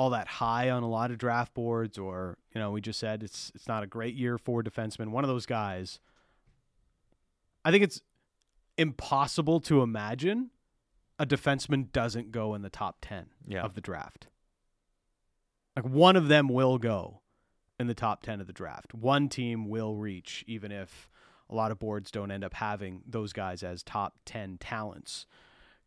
all 0.00 0.08
that 0.10 0.26
high 0.26 0.70
on 0.70 0.82
a 0.82 0.88
lot 0.88 1.10
of 1.10 1.18
draft 1.18 1.52
boards, 1.52 1.98
or 1.98 2.38
you 2.54 2.58
know, 2.58 2.70
we 2.70 2.80
just 2.80 2.98
said 2.98 3.22
it's 3.22 3.52
it's 3.54 3.68
not 3.68 3.82
a 3.82 3.86
great 3.86 4.14
year 4.14 4.38
for 4.38 4.62
defensemen. 4.62 5.08
One 5.08 5.24
of 5.24 5.28
those 5.28 5.44
guys, 5.44 6.00
I 7.66 7.70
think 7.70 7.84
it's 7.84 8.00
impossible 8.78 9.60
to 9.60 9.82
imagine 9.82 10.50
a 11.18 11.26
defenseman 11.26 11.92
doesn't 11.92 12.32
go 12.32 12.54
in 12.54 12.62
the 12.62 12.70
top 12.70 12.96
ten 13.02 13.26
Yeah. 13.46 13.60
of 13.62 13.74
the 13.74 13.82
draft. 13.82 14.28
Like 15.76 15.84
one 15.84 16.16
of 16.16 16.28
them 16.28 16.48
will 16.48 16.78
go 16.78 17.20
in 17.78 17.86
the 17.86 17.94
top 17.94 18.22
10 18.22 18.40
of 18.40 18.46
the 18.46 18.52
draft. 18.52 18.92
One 18.92 19.28
team 19.28 19.68
will 19.68 19.96
reach, 19.96 20.44
even 20.46 20.70
if 20.72 21.08
a 21.48 21.54
lot 21.54 21.70
of 21.70 21.78
boards 21.78 22.10
don't 22.10 22.30
end 22.30 22.44
up 22.44 22.54
having 22.54 23.02
those 23.06 23.32
guys 23.32 23.62
as 23.62 23.82
top 23.82 24.16
10 24.26 24.58
talents 24.58 25.26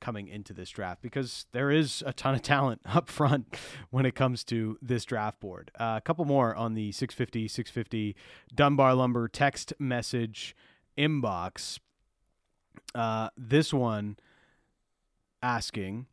coming 0.04 0.28
into 0.28 0.52
this 0.54 0.70
draft 0.70 1.02
because 1.02 1.46
there 1.54 1.72
is 1.72 2.04
a 2.06 2.12
ton 2.12 2.36
of 2.36 2.42
talent 2.42 2.82
up 2.86 3.08
front 3.10 3.56
when 3.90 4.06
it 4.06 4.14
comes 4.16 4.44
to 4.44 4.78
this 4.82 5.06
draft 5.06 5.40
board. 5.40 5.72
Uh, 5.80 5.94
a 5.98 6.02
couple 6.02 6.26
more 6.26 6.54
on 6.56 6.74
the 6.74 6.92
650 6.92 7.48
650 7.48 8.16
Dunbar 8.54 8.94
Lumber 8.96 9.30
text 9.30 9.72
message 9.80 10.56
inbox. 10.98 11.80
Uh, 12.94 13.30
this 13.38 13.74
one 13.74 14.18
asking 15.42 16.06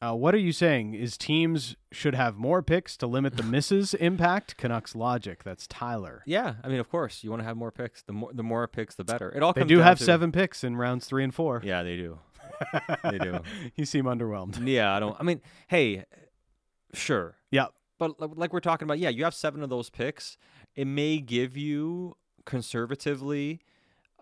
uh, 0.00 0.14
what 0.14 0.32
are 0.32 0.38
you 0.38 0.52
saying? 0.52 0.94
Is 0.94 1.16
teams 1.18 1.74
should 1.90 2.14
have 2.14 2.36
more 2.36 2.62
picks 2.62 2.96
to 2.98 3.06
limit 3.08 3.36
the 3.36 3.42
misses 3.56 3.94
impact? 3.94 4.56
Canucks 4.56 4.94
logic. 4.94 5.42
That's 5.42 5.66
Tyler. 5.66 6.22
Yeah, 6.24 6.54
I 6.62 6.68
mean, 6.68 6.78
of 6.78 6.88
course, 6.88 7.24
you 7.24 7.30
want 7.30 7.40
to 7.42 7.44
have 7.44 7.56
more 7.56 7.72
picks. 7.72 8.02
The 8.02 8.12
more 8.12 8.32
the 8.32 8.44
more 8.44 8.68
picks, 8.68 8.94
the 8.94 9.02
better. 9.02 9.30
It 9.30 9.42
all 9.42 9.52
They 9.52 9.64
do 9.64 9.80
have 9.80 9.98
to- 9.98 10.04
seven 10.04 10.30
picks 10.30 10.62
in 10.62 10.76
rounds 10.76 11.06
three 11.06 11.24
and 11.24 11.34
four. 11.34 11.60
Yeah, 11.64 11.82
they 11.82 11.96
do. 11.96 12.20
They 13.04 13.18
do. 13.18 13.40
you 13.76 13.84
seem 13.84 14.04
underwhelmed. 14.04 14.58
Yeah, 14.66 14.94
I 14.94 15.00
don't. 15.00 15.16
I 15.18 15.22
mean, 15.22 15.40
hey, 15.68 16.04
sure, 16.94 17.36
Yeah. 17.50 17.66
but 17.98 18.36
like 18.38 18.52
we're 18.52 18.60
talking 18.60 18.86
about, 18.86 18.98
yeah, 18.98 19.08
you 19.08 19.24
have 19.24 19.34
seven 19.34 19.62
of 19.62 19.70
those 19.70 19.90
picks. 19.90 20.36
It 20.74 20.86
may 20.86 21.18
give 21.18 21.56
you 21.56 22.16
conservatively. 22.44 23.60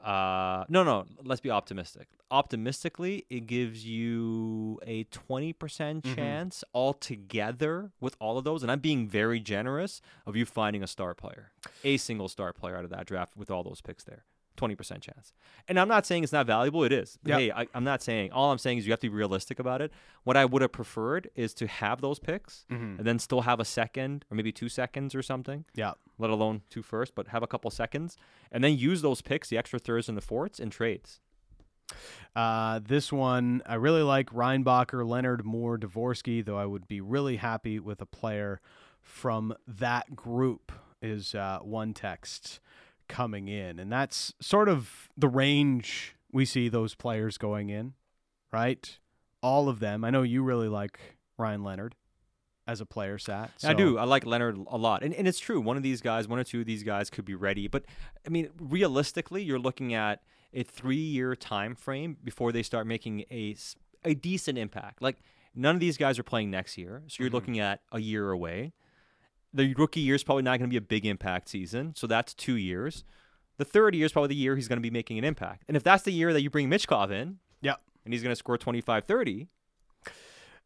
Uh, 0.02 0.64
no, 0.68 0.84
no. 0.84 1.04
Let's 1.24 1.40
be 1.40 1.50
optimistic. 1.50 2.06
Optimistically, 2.30 3.24
it 3.30 3.46
gives 3.46 3.86
you 3.86 4.78
a 4.86 5.04
twenty 5.04 5.52
percent 5.52 6.04
Mhm. 6.04 6.14
chance 6.14 6.64
altogether 6.74 7.92
with 8.00 8.16
all 8.20 8.36
of 8.38 8.44
those, 8.44 8.62
and 8.62 8.70
I'm 8.72 8.80
being 8.80 9.08
very 9.08 9.40
generous 9.40 10.00
of 10.26 10.36
you 10.36 10.44
finding 10.44 10.82
a 10.82 10.86
star 10.86 11.14
player, 11.14 11.52
a 11.84 11.96
single 11.96 12.28
star 12.28 12.52
player 12.52 12.76
out 12.76 12.84
of 12.84 12.90
that 12.90 13.06
draft 13.06 13.36
with 13.36 13.50
all 13.50 13.62
those 13.62 13.80
picks 13.80 14.04
there. 14.04 14.24
Twenty 14.56 14.74
percent 14.74 15.02
chance, 15.02 15.32
and 15.68 15.78
I'm 15.78 15.88
not 15.88 16.06
saying 16.06 16.24
it's 16.24 16.32
not 16.32 16.46
valuable. 16.46 16.82
It 16.84 16.92
is. 16.92 17.18
Yep. 17.24 17.38
Hey, 17.38 17.50
I, 17.52 17.66
I'm 17.74 17.84
not 17.84 18.02
saying. 18.02 18.32
All 18.32 18.50
I'm 18.50 18.58
saying 18.58 18.78
is 18.78 18.86
you 18.86 18.92
have 18.92 19.00
to 19.00 19.10
be 19.10 19.14
realistic 19.14 19.58
about 19.58 19.82
it. 19.82 19.92
What 20.24 20.36
I 20.36 20.44
would 20.44 20.62
have 20.62 20.72
preferred 20.72 21.28
is 21.36 21.52
to 21.54 21.66
have 21.66 22.00
those 22.00 22.18
picks 22.18 22.64
Mm-hmm. 22.70 22.98
and 22.98 23.06
then 23.06 23.18
still 23.18 23.42
have 23.42 23.60
a 23.60 23.64
second 23.64 24.24
or 24.30 24.34
maybe 24.36 24.50
two 24.52 24.68
seconds 24.68 25.14
or 25.14 25.22
something, 25.22 25.64
Yeah. 25.74 25.92
let 26.18 26.30
alone 26.30 26.62
two 26.70 26.82
first, 26.82 27.14
but 27.14 27.28
have 27.28 27.42
a 27.42 27.46
couple 27.46 27.70
seconds 27.70 28.16
and 28.50 28.64
then 28.64 28.76
use 28.76 29.02
those 29.02 29.20
picks, 29.22 29.48
the 29.50 29.58
extra 29.58 29.78
thirds 29.78 30.08
and 30.08 30.16
the 30.16 30.22
fourths, 30.22 30.58
in 30.58 30.70
trades. 30.70 31.20
Uh, 32.34 32.80
this 32.86 33.12
one, 33.12 33.62
I 33.66 33.74
really 33.74 34.02
like 34.02 34.30
Reinbacher, 34.30 35.06
Leonard, 35.06 35.44
Moore, 35.44 35.78
Dvorsky, 35.78 36.44
though 36.44 36.58
I 36.58 36.66
would 36.66 36.86
be 36.88 37.00
really 37.00 37.36
happy 37.36 37.78
with 37.78 38.00
a 38.02 38.06
player 38.06 38.60
from 39.00 39.54
that 39.66 40.14
group, 40.16 40.72
is 41.00 41.34
uh, 41.34 41.58
one 41.62 41.94
text 41.94 42.58
coming 43.08 43.48
in. 43.48 43.78
And 43.78 43.90
that's 43.92 44.34
sort 44.40 44.68
of 44.68 45.08
the 45.16 45.28
range 45.28 46.14
we 46.32 46.44
see 46.44 46.68
those 46.68 46.94
players 46.94 47.38
going 47.38 47.68
in, 47.70 47.94
right? 48.52 48.98
All 49.42 49.68
of 49.68 49.80
them. 49.80 50.04
I 50.04 50.10
know 50.10 50.22
you 50.22 50.42
really 50.42 50.68
like 50.68 50.98
Ryan 51.38 51.62
Leonard 51.64 51.94
as 52.66 52.80
a 52.80 52.86
player, 52.86 53.16
Sat. 53.18 53.50
I 53.62 53.74
do. 53.74 53.96
I 53.96 54.04
like 54.04 54.26
Leonard 54.26 54.58
a 54.66 54.76
lot. 54.76 55.02
And, 55.02 55.14
and 55.14 55.28
it's 55.28 55.38
true. 55.38 55.60
One 55.60 55.76
of 55.76 55.82
these 55.82 56.00
guys, 56.00 56.26
one 56.26 56.38
or 56.38 56.44
two 56.44 56.60
of 56.60 56.66
these 56.66 56.82
guys 56.82 57.10
could 57.10 57.24
be 57.24 57.34
ready. 57.36 57.68
But, 57.68 57.84
I 58.26 58.28
mean, 58.30 58.50
realistically, 58.58 59.42
you're 59.44 59.58
looking 59.58 59.94
at 59.94 60.22
a 60.52 60.62
three 60.64 60.96
year 60.96 61.36
time 61.36 61.74
frame 61.74 62.16
before 62.24 62.50
they 62.50 62.62
start 62.62 62.86
making 62.86 63.20
a, 63.30 63.54
a 64.04 64.14
decent 64.14 64.58
impact. 64.58 65.00
Like, 65.00 65.18
none 65.54 65.74
of 65.76 65.80
these 65.80 65.96
guys 65.96 66.18
are 66.18 66.22
playing 66.24 66.50
next 66.50 66.76
year. 66.76 67.02
So 67.06 67.22
you're 67.22 67.30
Mhm. 67.30 67.34
looking 67.34 67.58
at 67.60 67.82
a 67.92 68.00
year 68.00 68.30
away. 68.30 68.72
The 69.56 69.74
rookie 69.74 70.00
year 70.00 70.14
is 70.14 70.22
probably 70.22 70.42
not 70.42 70.58
going 70.58 70.68
to 70.68 70.72
be 70.72 70.76
a 70.76 70.80
big 70.82 71.06
impact 71.06 71.48
season. 71.48 71.94
So 71.96 72.06
that's 72.06 72.34
two 72.34 72.56
years. 72.56 73.04
The 73.58 73.64
third 73.64 73.94
year 73.94 74.04
is 74.06 74.12
probably 74.12 74.28
the 74.28 74.34
year 74.36 74.54
he's 74.54 74.68
going 74.68 74.76
to 74.76 74.82
be 74.82 74.90
making 74.90 75.16
an 75.18 75.24
impact. 75.24 75.64
And 75.66 75.76
if 75.76 75.82
that's 75.82 76.02
the 76.02 76.12
year 76.12 76.32
that 76.32 76.42
you 76.42 76.50
bring 76.50 76.68
Michkov 76.68 77.10
in, 77.10 77.38
Yep. 77.62 77.80
and 78.04 78.12
he's 78.12 78.22
going 78.22 78.32
to 78.32 78.36
score 78.36 78.58
25 78.58 79.04
30, 79.04 79.48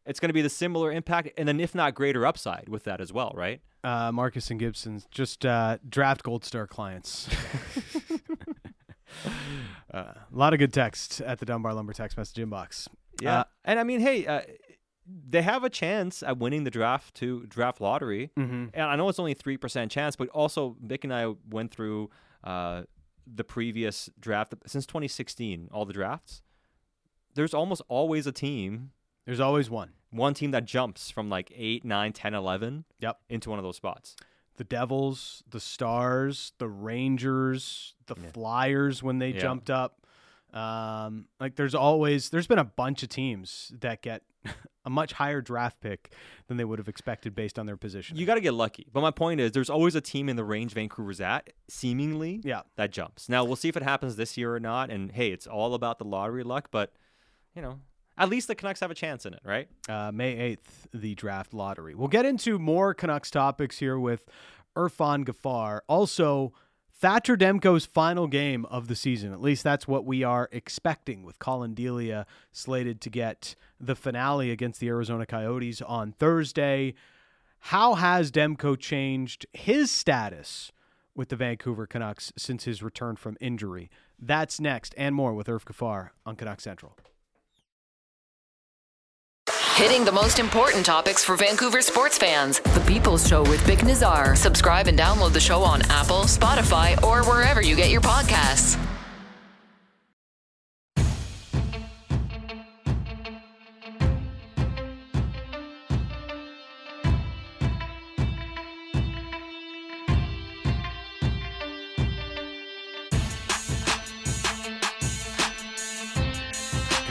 it's 0.05 0.19
going 0.19 0.29
to 0.29 0.33
be 0.33 0.41
the 0.41 0.49
similar 0.49 0.91
impact 0.91 1.29
and 1.37 1.47
then, 1.47 1.59
if 1.59 1.73
not 1.73 1.95
greater, 1.95 2.25
upside 2.25 2.67
with 2.67 2.83
that 2.83 2.99
as 2.99 3.13
well, 3.13 3.31
right? 3.35 3.61
Uh, 3.83 4.11
Marcus 4.11 4.51
and 4.51 4.59
Gibson, 4.59 5.01
just 5.09 5.45
uh, 5.45 5.77
draft 5.87 6.21
Gold 6.23 6.43
Star 6.43 6.67
clients. 6.67 7.29
uh, 9.93 9.97
a 9.97 10.15
lot 10.31 10.53
of 10.53 10.59
good 10.59 10.73
text 10.73 11.21
at 11.21 11.39
the 11.39 11.45
Dunbar 11.45 11.73
Lumber 11.73 11.93
text 11.93 12.17
message 12.17 12.43
inbox. 12.43 12.87
Yeah. 13.21 13.39
Uh, 13.39 13.43
and 13.65 13.79
I 13.79 13.83
mean, 13.83 13.99
hey, 13.99 14.25
uh, 14.25 14.41
they 15.05 15.41
have 15.41 15.63
a 15.63 15.69
chance 15.69 16.21
at 16.23 16.37
winning 16.37 16.63
the 16.63 16.71
draft 16.71 17.15
to 17.15 17.45
draft 17.47 17.81
lottery. 17.81 18.31
Mm-hmm. 18.37 18.65
And 18.73 18.83
I 18.83 18.95
know 18.95 19.09
it's 19.09 19.19
only 19.19 19.35
3% 19.35 19.89
chance, 19.89 20.15
but 20.15 20.29
also 20.29 20.75
Vic 20.81 21.03
and 21.03 21.13
I 21.13 21.33
went 21.49 21.71
through 21.71 22.09
uh, 22.43 22.83
the 23.25 23.43
previous 23.43 24.09
draft 24.19 24.53
since 24.67 24.85
2016, 24.85 25.69
all 25.71 25.85
the 25.85 25.93
drafts. 25.93 26.41
There's 27.33 27.53
almost 27.53 27.81
always 27.87 28.27
a 28.27 28.31
team, 28.31 28.91
There's 29.25 29.39
always 29.39 29.69
one. 29.69 29.91
one 30.11 30.33
team 30.33 30.51
that 30.51 30.65
jumps 30.65 31.09
from 31.09 31.29
like 31.29 31.51
8, 31.55 31.83
9, 31.85 32.13
10, 32.13 32.33
11 32.33 32.85
Yep. 32.99 33.19
into 33.29 33.49
one 33.49 33.57
of 33.59 33.63
those 33.63 33.77
spots. 33.77 34.15
The 34.57 34.63
Devils, 34.65 35.43
the 35.49 35.59
Stars, 35.61 36.51
the 36.57 36.67
Rangers, 36.67 37.95
the 38.07 38.15
Yeah. 38.21 38.31
Flyers 38.31 39.01
when 39.01 39.19
they 39.19 39.31
Yeah. 39.31 39.39
jumped 39.39 39.69
up. 39.69 40.05
Um, 40.53 41.27
like 41.39 41.55
there's 41.55 41.73
always 41.73 42.29
there's 42.29 42.47
been 42.47 42.59
a 42.59 42.65
bunch 42.65 43.03
of 43.03 43.09
teams 43.09 43.71
that 43.79 44.01
get 44.01 44.23
a 44.85 44.89
much 44.89 45.13
higher 45.13 45.41
draft 45.41 45.79
pick 45.81 46.13
than 46.47 46.57
they 46.57 46.65
would 46.65 46.79
have 46.79 46.87
expected 46.87 47.35
based 47.35 47.59
on 47.59 47.65
their 47.65 47.77
position. 47.77 48.17
You 48.17 48.25
got 48.25 48.35
to 48.35 48.41
get 48.41 48.53
lucky. 48.53 48.87
But 48.91 49.01
my 49.01 49.11
point 49.11 49.39
is, 49.39 49.51
there's 49.51 49.69
always 49.69 49.95
a 49.95 50.01
team 50.01 50.29
in 50.29 50.35
the 50.35 50.43
range 50.43 50.73
Vancouver's 50.73 51.21
at, 51.21 51.51
seemingly, 51.67 52.41
yeah. 52.43 52.61
that 52.75 52.91
jumps. 52.91 53.29
Now 53.29 53.43
we'll 53.43 53.55
see 53.55 53.69
if 53.69 53.77
it 53.77 53.83
happens 53.83 54.15
this 54.15 54.37
year 54.37 54.55
or 54.55 54.59
not. 54.59 54.89
And 54.89 55.11
hey, 55.11 55.31
it's 55.31 55.47
all 55.47 55.73
about 55.73 55.99
the 55.99 56.05
lottery 56.05 56.43
luck, 56.43 56.69
but 56.71 56.93
you 57.55 57.61
know, 57.61 57.79
at 58.17 58.29
least 58.29 58.47
the 58.47 58.55
Canucks 58.55 58.79
have 58.79 58.91
a 58.91 58.95
chance 58.95 59.25
in 59.25 59.33
it, 59.33 59.41
right? 59.43 59.67
uh, 59.89 60.11
May 60.11 60.55
8th, 60.55 60.87
the 60.93 61.15
draft 61.15 61.53
lottery. 61.53 61.95
We'll 61.95 62.07
get 62.07 62.25
into 62.25 62.59
more 62.59 62.93
Canucks 62.93 63.31
topics 63.31 63.79
here 63.79 63.99
with 63.99 64.25
Irfaan 64.75 65.25
Gaffar. 65.25 65.81
Also, 65.87 66.53
Thatcher 67.01 67.35
Demko's 67.35 67.87
final 67.87 68.27
game 68.27 68.63
of 68.65 68.87
the 68.87 68.95
season. 68.95 69.33
At 69.33 69.41
least 69.41 69.63
that's 69.63 69.87
what 69.87 70.05
we 70.05 70.21
are 70.23 70.47
expecting 70.51 71.23
with 71.23 71.39
Collin 71.39 71.73
Delia 71.73 72.27
slated 72.51 73.01
to 73.01 73.09
get 73.09 73.55
the 73.79 73.95
finale 73.95 74.51
against 74.51 74.79
the 74.79 74.89
Arizona 74.89 75.25
Coyotes 75.25 75.81
on 75.81 76.11
Thursday. 76.11 76.93
How 77.57 77.95
has 77.95 78.31
Demko 78.31 78.77
changed 78.77 79.47
his 79.51 79.89
status 79.89 80.71
with 81.15 81.29
the 81.29 81.35
Vancouver 81.35 81.87
Canucks 81.87 82.31
since 82.37 82.65
his 82.65 82.83
return 82.83 83.15
from 83.15 83.35
injury? 83.41 83.89
That's 84.19 84.59
next 84.59 84.93
and 84.95 85.15
more 85.15 85.33
with 85.33 85.47
Irf 85.47 85.63
Gaffar 85.63 86.11
on 86.23 86.35
Canuck 86.35 86.61
Central. 86.61 86.95
Hitting 89.75 90.05
the 90.05 90.11
most 90.11 90.37
important 90.37 90.85
topics 90.85 91.23
for 91.23 91.35
Vancouver 91.35 91.81
sports 91.81 92.17
fans. 92.17 92.59
The 92.59 92.83
People's 92.85 93.27
Show 93.27 93.41
with 93.41 93.61
Vic 93.61 93.83
Nazar. 93.83 94.35
Subscribe 94.35 94.87
and 94.87 94.99
download 94.99 95.33
the 95.33 95.39
show 95.39 95.63
on 95.63 95.81
Apple, 95.89 96.25
Spotify, 96.25 97.01
or 97.03 97.23
wherever 97.23 97.61
you 97.61 97.75
get 97.75 97.89
your 97.89 98.01
podcasts. 98.01 98.77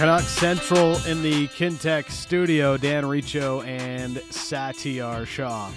Canuck 0.00 0.22
Central 0.22 0.96
in 1.04 1.22
the 1.22 1.46
Kintec 1.48 2.10
studio, 2.10 2.78
Dan 2.78 3.04
Riccio 3.04 3.60
and 3.60 4.16
Satiar 4.16 5.26
Shah. 5.26 5.70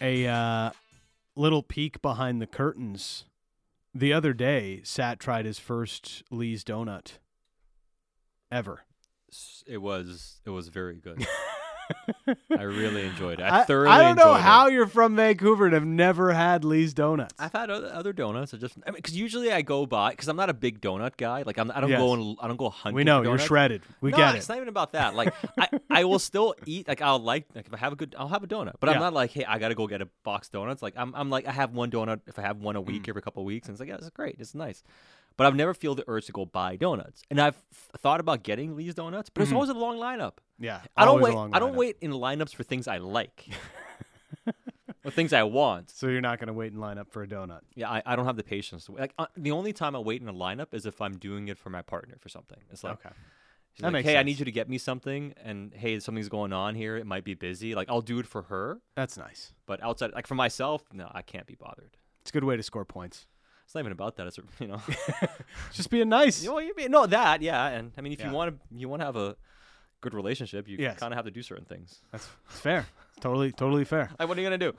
A 0.00 0.28
uh, 0.28 0.70
little 1.34 1.64
peek 1.64 2.00
behind 2.00 2.40
the 2.40 2.46
curtains. 2.46 3.24
The 3.96 4.12
other 4.12 4.32
day, 4.32 4.80
Sat 4.84 5.18
tried 5.18 5.44
his 5.44 5.58
first 5.58 6.22
Lee's 6.30 6.62
donut 6.62 7.18
ever. 8.52 8.82
It 9.66 9.78
was 9.78 10.40
it 10.46 10.50
was 10.50 10.68
very 10.68 10.98
good. 10.98 11.26
I 12.56 12.62
really 12.62 13.06
enjoyed 13.06 13.38
it. 13.40 13.42
I, 13.42 13.60
I, 13.60 13.64
thoroughly 13.64 13.90
I 13.90 14.02
don't 14.02 14.16
know 14.16 14.34
how 14.34 14.66
It. 14.66 14.72
you're 14.72 14.86
from 14.86 15.16
Vancouver 15.16 15.66
and 15.66 15.74
have 15.74 15.84
never 15.84 16.32
had 16.32 16.64
Lee's 16.64 16.94
Donuts. 16.94 17.34
I've 17.38 17.52
had 17.52 17.70
other, 17.70 17.88
other 17.92 18.12
donuts. 18.12 18.52
I 18.54 18.56
just 18.56 18.74
because 18.84 19.16
usually 19.16 19.52
I 19.52 19.62
go 19.62 19.86
by 19.86 20.10
because 20.10 20.28
I'm 20.28 20.36
not 20.36 20.50
a 20.50 20.54
big 20.54 20.80
donut 20.80 21.16
guy. 21.16 21.42
Like 21.42 21.58
I'm, 21.58 21.70
I 21.70 21.80
don't 21.80 21.90
Yes. 21.90 22.00
go 22.00 22.14
and 22.14 22.36
I 22.40 22.48
don't 22.48 22.56
go 22.56 22.70
hunting. 22.70 22.96
we 22.96 23.04
know 23.04 23.22
you're 23.22 23.38
shredded. 23.38 23.82
We 24.00 24.10
no, 24.10 24.16
get 24.16 24.34
it's 24.36 24.46
it. 24.46 24.48
not 24.48 24.56
even 24.56 24.68
about 24.68 24.92
that. 24.92 25.14
Like 25.14 25.34
I, 25.58 25.68
I 25.90 26.04
will 26.04 26.18
still 26.18 26.54
eat. 26.66 26.88
Like 26.88 27.02
I'll 27.02 27.18
like 27.18 27.46
like 27.54 27.66
if 27.66 27.74
I 27.74 27.78
have 27.78 27.92
a 27.92 27.96
good, 27.96 28.14
I'll 28.18 28.28
have 28.28 28.42
a 28.42 28.46
donut. 28.46 28.74
But 28.80 28.88
Yeah. 28.88 28.94
I'm 28.96 29.00
not 29.00 29.12
like, 29.12 29.30
hey, 29.30 29.44
I 29.44 29.58
gotta 29.58 29.74
go 29.74 29.86
get 29.86 30.02
a 30.02 30.08
box 30.24 30.48
donuts. 30.48 30.82
Like 30.82 30.94
I'm, 30.96 31.14
I'm 31.14 31.30
like 31.30 31.46
I 31.46 31.52
have 31.52 31.72
one 31.72 31.90
donut 31.90 32.20
if 32.26 32.38
I 32.38 32.42
have 32.42 32.58
one 32.58 32.76
a 32.76 32.80
week 32.80 33.04
Mm. 33.04 33.08
every 33.10 33.22
couple 33.22 33.42
of 33.42 33.46
weeks, 33.46 33.68
and 33.68 33.74
it's 33.74 33.80
like 33.80 33.88
yeah, 33.88 33.96
it's 33.96 34.10
great, 34.10 34.36
it's 34.38 34.54
nice. 34.54 34.82
But 35.36 35.46
I've 35.46 35.54
never 35.54 35.74
feel 35.74 35.94
the 35.94 36.04
urge 36.06 36.26
to 36.26 36.32
go 36.32 36.46
buy 36.46 36.76
donuts, 36.76 37.22
and 37.30 37.38
I've 37.40 37.56
thought 37.98 38.20
about 38.20 38.42
getting 38.42 38.74
Lee's 38.74 38.94
donuts, 38.94 39.28
but 39.28 39.42
it's 39.42 39.52
always 39.52 39.68
a 39.70 39.74
long 39.74 39.98
lineup. 39.98 40.38
Yeah, 40.58 40.80
I 40.96 41.04
don't 41.04 41.20
Mm-hmm. 41.20 41.50
wait. 41.50 41.56
I 41.56 41.58
don't 41.58 41.74
wait 41.76 41.96
in 42.00 42.12
lineups 42.12 42.54
for 42.54 42.62
things 42.62 42.88
I 42.88 42.98
like. 42.98 43.46
or 45.04 45.10
things 45.10 45.32
I 45.32 45.42
want. 45.44 45.90
So 45.90 46.08
you're 46.08 46.20
not 46.20 46.38
going 46.38 46.48
to 46.48 46.52
wait 46.52 46.72
in 46.72 46.80
line 46.80 46.98
up 46.98 47.10
for 47.10 47.22
a 47.22 47.26
donut. 47.28 47.60
Yeah, 47.74 47.90
I, 47.90 48.02
I 48.04 48.16
don't 48.16 48.24
have 48.26 48.36
the 48.36 48.42
patience 48.42 48.86
to 48.86 48.92
wait. 48.92 49.00
Like 49.02 49.14
uh, 49.18 49.26
the 49.36 49.50
only 49.52 49.72
time 49.72 49.94
I 49.94 49.98
wait 50.00 50.20
in 50.22 50.28
a 50.28 50.32
lineup 50.34 50.68
is 50.72 50.86
if 50.86 51.00
I'm 51.00 51.18
doing 51.18 51.48
it 51.48 51.58
for 51.58 51.70
my 51.70 51.82
partner 51.82 52.16
for 52.20 52.28
something. 52.28 52.58
It's 52.70 52.82
like, 52.82 52.94
Okay. 52.94 53.14
like, 53.92 54.04
hey, 54.04 54.16
I 54.18 54.22
need 54.22 54.38
you 54.38 54.44
to 54.46 54.50
get 54.52 54.68
me 54.68 54.78
something, 54.78 55.34
and 55.44 55.72
hey, 55.74 56.00
something's 56.00 56.28
going 56.28 56.52
on 56.52 56.74
here. 56.74 56.96
It 56.96 57.06
might 57.06 57.24
be 57.24 57.34
busy. 57.34 57.74
Like 57.74 57.88
I'll 57.90 58.00
do 58.00 58.18
it 58.18 58.26
for 58.26 58.42
her, 58.42 58.80
That's 58.94 59.16
nice. 59.16 59.52
but 59.66 59.82
outside, 59.82 60.12
like 60.14 60.26
for 60.26 60.34
myself, 60.34 60.82
no, 60.92 61.10
I 61.12 61.22
can't 61.22 61.46
be 61.46 61.54
bothered. 61.56 61.96
It's 62.22 62.30
a 62.30 62.32
good 62.32 62.44
way 62.44 62.56
to 62.56 62.62
score 62.62 62.84
points. 62.84 63.26
It's 63.66 63.74
not 63.74 63.80
even 63.80 63.92
about 63.92 64.16
that. 64.16 64.28
It's 64.28 64.38
you 64.60 64.68
know, 64.68 64.80
Just 65.72 65.90
being 65.90 66.08
nice. 66.08 66.42
you 66.42 66.50
know, 66.50 66.58
you 66.60 66.88
no 66.88 67.04
that, 67.06 67.42
yeah. 67.42 67.66
And 67.66 67.92
I 67.98 68.00
mean, 68.00 68.12
if 68.12 68.20
Yeah. 68.20 68.28
you 68.28 68.32
want 68.34 68.54
to, 68.58 68.76
you 68.78 68.88
want 68.88 69.02
to 69.02 69.06
have 69.06 69.16
a 69.16 69.36
good 70.00 70.14
relationship, 70.14 70.68
you 70.68 70.76
Yes. 70.78 70.98
kind 71.00 71.12
of 71.12 71.16
have 71.16 71.24
to 71.24 71.30
do 71.32 71.42
certain 71.42 71.64
things. 71.64 72.00
That's 72.12 72.28
it's 72.48 72.60
fair. 72.60 72.86
Totally 73.20 73.50
totally 73.50 73.84
fair. 73.84 74.10
Like, 74.18 74.28
what 74.28 74.38
are 74.38 74.40
you 74.40 74.46
gonna 74.46 74.58
do? 74.58 74.72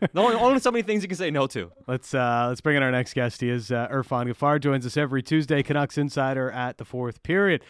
no, 0.14 0.24
only, 0.26 0.36
only 0.36 0.60
so 0.60 0.70
many 0.70 0.82
things 0.82 1.02
you 1.02 1.08
can 1.08 1.18
say 1.18 1.30
no 1.30 1.46
to. 1.48 1.70
Let's 1.86 2.14
uh, 2.14 2.46
let's 2.48 2.60
bring 2.62 2.76
in 2.76 2.82
our 2.82 2.90
next 2.92 3.14
guest. 3.14 3.40
He 3.42 3.50
is 3.50 3.70
uh, 3.70 3.88
Irfaan 3.88 4.26
Gaffar. 4.32 4.60
Joins 4.60 4.86
us 4.86 4.96
every 4.96 5.22
Tuesday. 5.22 5.62
Canucks 5.62 5.98
insider 5.98 6.50
at 6.50 6.78
the 6.78 6.84
fourth 6.84 7.22
period. 7.22 7.62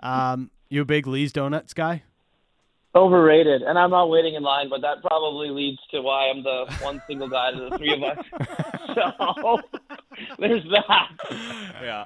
Um, 0.00 0.50
you 0.70 0.80
a 0.80 0.84
big 0.84 1.06
Lee's 1.06 1.32
Donuts 1.32 1.74
guy? 1.74 2.02
Overrated, 2.94 3.62
and 3.62 3.78
I'm 3.78 3.90
not 3.90 4.10
waiting 4.10 4.34
in 4.34 4.42
line, 4.42 4.68
but 4.68 4.82
that 4.82 5.00
probably 5.02 5.48
leads 5.48 5.78
to 5.92 6.02
why 6.02 6.28
I'm 6.28 6.42
the 6.42 6.66
one 6.82 7.00
single 7.06 7.28
guy 7.28 7.50
to 7.52 7.70
the 7.70 7.78
three 7.78 7.94
of 7.94 8.02
us. 8.02 8.18
so 8.94 9.60
there's 10.38 10.62
that. 10.64 11.08
Yeah, 11.82 12.04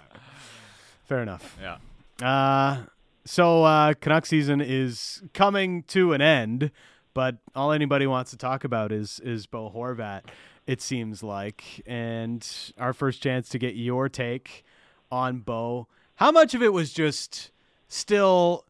Fair 1.05 1.23
enough. 1.23 1.59
yeah. 1.61 1.79
Uh, 2.25 2.85
so 3.25 3.65
uh, 3.65 3.95
Canuck 3.95 4.27
season 4.27 4.61
is 4.61 5.25
coming 5.35 5.83
to 5.89 6.13
an 6.13 6.21
end, 6.21 6.71
but 7.15 7.39
all 7.57 7.73
anybody 7.73 8.07
wants 8.07 8.31
to 8.31 8.37
talk 8.37 8.63
about 8.63 8.93
is 8.93 9.19
is 9.25 9.47
Bo 9.47 9.73
Horvat. 9.75 10.23
It 10.69 10.81
seems 10.81 11.21
like, 11.23 11.83
and 11.85 12.47
our 12.79 12.93
first 12.93 13.23
chance 13.23 13.49
to 13.49 13.59
get 13.59 13.75
your 13.75 14.09
take 14.09 14.65
on 15.11 15.39
Bo. 15.41 15.89
How 16.17 16.31
much 16.31 16.55
of 16.55 16.63
it 16.63 16.73
was 16.73 16.93
just 16.93 17.51
still? 17.89 18.65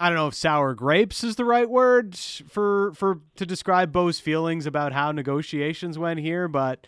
I 0.00 0.08
don't 0.08 0.16
know 0.16 0.28
if 0.28 0.34
sour 0.34 0.72
grapes 0.72 1.22
is 1.22 1.36
the 1.36 1.44
right 1.44 1.68
word 1.68 2.16
for 2.16 2.94
for 2.94 3.20
to 3.36 3.44
describe 3.44 3.92
Bo's 3.92 4.18
feelings 4.18 4.64
about 4.64 4.92
how 4.92 5.12
negotiations 5.12 5.98
went 5.98 6.20
here, 6.20 6.48
but 6.48 6.86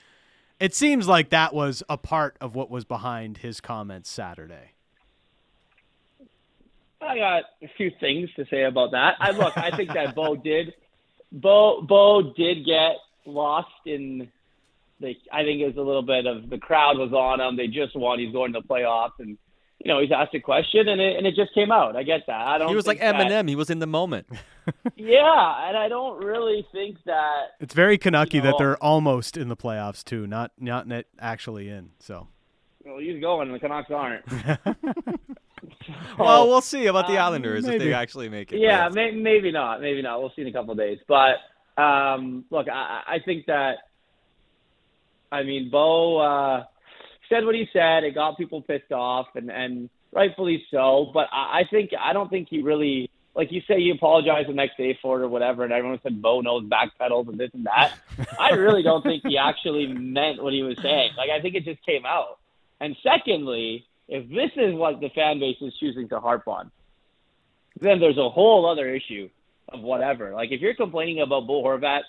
it 0.59 0.75
seems 0.75 1.07
like 1.07 1.29
that 1.29 1.53
was 1.53 1.83
a 1.91 1.99
part 1.99 2.39
of 2.41 2.55
what 2.55 2.71
was 2.71 2.87
behind 2.87 3.39
his 3.39 3.61
comments 3.61 4.09
Saturday. 4.09 4.73
I 7.03 7.19
got 7.19 7.43
a 7.63 7.69
few 7.77 7.91
things 8.01 8.31
to 8.37 8.47
say 8.47 8.63
about 8.63 8.93
that. 8.93 9.17
I 9.21 9.33
look, 9.33 9.59
I 9.59 9.77
think 9.77 9.93
that 9.93 10.15
Bo 10.15 10.37
did, 10.43 10.73
Bo 11.31 11.83
Bo 11.83 12.33
did 12.35 12.65
get 12.65 12.97
lost 13.27 13.69
in 13.85 14.31
the. 15.01 15.15
I 15.31 15.43
think 15.43 15.61
it 15.61 15.67
was 15.67 15.77
a 15.77 15.83
little 15.83 16.03
bit 16.03 16.27
of 16.27 16.49
the 16.49 16.59
crowd 16.59 16.97
was 16.97 17.13
on 17.13 17.41
him. 17.41 17.59
They 17.59 17.67
just 17.67 17.95
won. 17.95 18.21
He's 18.21 18.33
going 18.33 18.55
to 18.55 18.61
the 18.61 18.67
playoffs, 18.67 19.19
and 19.19 19.37
you 19.85 19.89
know 19.89 20.01
he's 20.01 20.13
asked 20.13 20.35
a 20.35 20.41
question, 20.41 20.89
and 20.89 21.01
it 21.01 21.17
and 21.17 21.27
it 21.27 21.35
just 21.35 21.53
came 21.55 21.73
out. 21.73 21.97
I 21.97 22.03
get 22.03 22.23
that. 22.27 22.41
I 22.41 22.59
don't. 22.59 22.69
He 22.69 22.75
was 22.75 22.87
like 22.87 23.01
think 23.01 23.17
that- 23.17 23.27
Eminem. 23.27 23.49
He 23.49 23.57
was 23.57 23.71
in 23.71 23.79
the 23.79 23.87
moment. 23.87 24.27
Yeah, 24.95 25.69
and 25.69 25.77
I 25.77 25.89
don't 25.89 26.23
really 26.23 26.65
think 26.71 26.99
that 27.05 27.57
It's 27.59 27.75
very 27.75 27.99
Canucky 27.99 28.35
You 28.35 28.43
that 28.43 28.55
they're 28.59 28.77
almost 28.77 29.37
in 29.37 29.49
the 29.49 29.57
playoffs 29.57 30.05
too, 30.05 30.25
not 30.29 30.53
not 30.57 30.87
net 30.87 31.07
actually 31.19 31.69
in. 31.69 31.91
So 31.99 32.29
well, 32.85 32.99
he's 32.99 33.21
going, 33.21 33.49
and 33.49 33.55
the 33.57 33.59
Canucks 33.59 33.91
aren't. 33.91 34.25
well, 36.19 36.49
we'll 36.49 36.61
see 36.61 36.87
about 36.87 37.09
the 37.09 37.19
uh, 37.19 37.27
Islanders 37.27 37.67
if 37.67 37.81
they 37.81 37.93
actually 37.93 38.29
make 38.29 38.53
it. 38.53 38.61
Yeah, 38.61 38.89
may, 38.89 39.11
maybe 39.11 39.51
not. 39.51 39.81
Maybe 39.81 40.03
not. 40.03 40.21
We'll 40.21 40.33
see 40.37 40.43
in 40.43 40.49
a 40.49 40.53
couple 40.53 40.73
of 40.73 40.79
days. 40.79 40.99
But 41.09 41.37
um, 41.83 42.45
look, 42.51 42.69
I, 42.69 43.03
I 43.07 43.19
think 43.25 43.47
that. 43.47 43.79
I 45.31 45.43
mean, 45.45 45.71
Bo 45.71 46.19
uh, 46.19 46.65
said 47.33 47.45
what 47.45 47.55
he 47.55 47.69
said. 47.73 48.05
It 48.05 48.15
got 48.15 48.37
people 48.37 48.63
pissed 48.63 48.93
off, 48.93 49.29
and 49.35 49.51
and 49.51 49.91
rightfully 50.13 50.65
so. 50.71 51.11
But 51.13 51.29
I, 51.33 51.61
I 51.61 51.65
think 51.71 51.91
I 51.99 52.13
don't 52.13 52.31
think 52.31 52.49
he 52.49 52.63
really. 52.63 53.11
Like 53.35 53.51
you 53.51 53.63
say, 53.67 53.79
you 53.79 53.95
apologize 53.95 54.45
the 54.47 54.53
next 54.53 54.77
day 54.77 54.99
for 55.01 55.19
it 55.19 55.25
or 55.25 55.29
whatever, 55.29 55.65
and 55.65 55.73
everyone 55.73 55.99
said 56.03 56.21
Bo 56.21 56.43
knows 56.43 56.65
backpedals 56.65 57.29
and 57.31 57.39
this 57.41 57.49
and 57.55 57.65
that. 57.65 57.95
I 58.39 58.51
really 58.51 58.83
don't 58.83 59.03
think 59.03 59.23
he 59.27 59.39
actually 59.39 59.87
meant 59.87 60.43
what 60.43 60.53
he 60.53 60.63
was 60.63 60.77
saying. 60.83 61.13
Like 61.17 61.31
I 61.31 61.41
think 61.41 61.55
it 61.55 61.65
just 61.65 61.83
came 61.87 62.05
out. 62.05 62.41
And 62.79 62.95
secondly, 63.03 63.87
if 64.07 64.29
this 64.29 64.51
is 64.57 64.75
what 64.75 65.01
the 65.01 65.09
fan 65.09 65.41
base 65.41 65.57
is 65.63 65.73
choosing 65.81 66.11
to 66.11 66.21
harp 66.21 66.47
on, 66.47 66.71
then 67.81 68.01
there's 68.01 68.19
a 68.19 68.29
whole 68.29 68.67
other 68.67 68.95
issue 68.95 69.31
of 69.71 69.81
whatever. 69.81 70.33
Like 70.35 70.51
if 70.53 70.61
you're 70.61 70.75
complaining 70.75 71.23
about 71.23 71.47
Bo 71.47 71.63
Horvat 71.63 72.03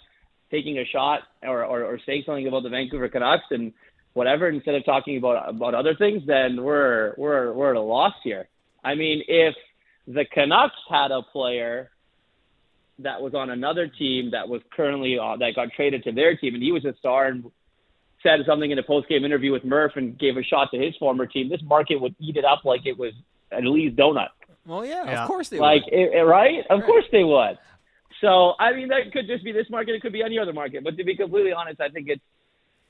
taking 0.52 0.78
a 0.78 0.86
shot 0.86 1.22
or, 1.42 1.64
or, 1.64 1.84
or 1.84 2.00
saying 2.06 2.24
something 2.26 2.48
about 2.48 2.64
the 2.64 2.70
Vancouver 2.70 3.08
Canucks 3.08 3.46
and 3.52 3.72
whatever 4.14 4.50
instead 4.50 4.76
of 4.76 4.86
talking 4.86 5.18
about 5.18 5.50
about 5.50 5.74
other 5.74 5.96
things, 5.96 6.24
then 6.26 6.64
we're 6.64 7.14
we're 7.18 7.52
we're 7.54 7.72
at 7.72 7.76
a 7.76 7.82
loss 7.82 8.14
here. 8.24 8.48
I 8.84 8.96
mean, 8.96 9.24
if 9.28 9.56
the 10.08 10.26
Canucks 10.26 10.76
had 10.90 11.12
a 11.12 11.22
player 11.22 11.90
that 13.00 13.22
was 13.22 13.34
on 13.34 13.50
another 13.50 13.88
team 13.88 14.32
that 14.32 14.48
was 14.48 14.62
currently 14.76 15.18
uh, 15.18 15.36
that 15.38 15.56
got 15.56 15.70
traded 15.76 16.04
to 16.04 16.12
their 16.12 16.36
team 16.36 16.54
and 16.54 16.62
he 16.64 16.72
was 16.72 16.86
a 16.86 16.94
star 17.00 17.28
and 17.28 17.50
said 18.22 18.40
something 18.46 18.72
in 18.72 18.78
a 18.80 18.84
post 18.84 19.10
game 19.10 19.26
interview 19.26 19.52
with 19.52 19.64
Murph 19.66 19.94
and 19.96 20.18
gave 20.18 20.38
a 20.38 20.44
shot 20.44 20.70
to 20.72 20.78
his 20.80 20.96
former 20.98 21.26
team, 21.26 21.50
this 21.50 21.62
market 21.64 22.00
would 22.00 22.16
eat 22.20 22.38
it 22.38 22.46
up 22.46 22.64
like 22.64 22.86
it 22.86 22.98
was 22.98 23.14
at 23.52 23.64
least 23.66 23.96
donut. 23.98 24.30
Well, 24.66 24.86
yeah, 24.86 25.04
Yeah. 25.06 25.24
of 25.24 25.28
course 25.28 25.50
they 25.50 25.60
Like, 25.60 25.84
would. 25.86 25.94
it, 25.94 26.14
it- 26.14 26.24
right? 26.24 26.66
Of 26.70 26.84
course 26.84 27.04
they 27.12 27.24
would. 27.26 27.58
So, 28.22 28.54
I 28.60 28.72
mean, 28.72 28.88
that 28.90 29.12
could 29.12 29.28
just 29.28 29.44
be 29.44 29.52
this 29.52 29.70
market. 29.70 29.96
It 29.96 30.02
could 30.02 30.14
be 30.14 30.24
any 30.24 30.40
other 30.40 30.54
market. 30.54 30.86
But 30.86 30.96
to 30.98 31.04
be 31.04 31.18
completely 31.18 31.52
honest, 31.52 31.82
I 31.82 31.90
think 31.90 32.08
it's 32.08 32.22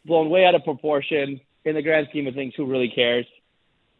blown 0.05 0.29
way 0.29 0.45
out 0.45 0.55
of 0.55 0.63
proportion 0.63 1.39
in 1.65 1.75
the 1.75 1.81
grand 1.81 2.07
scheme 2.09 2.27
of 2.27 2.35
things. 2.35 2.53
Who 2.55 2.65
really 2.65 2.89
cares? 2.89 3.25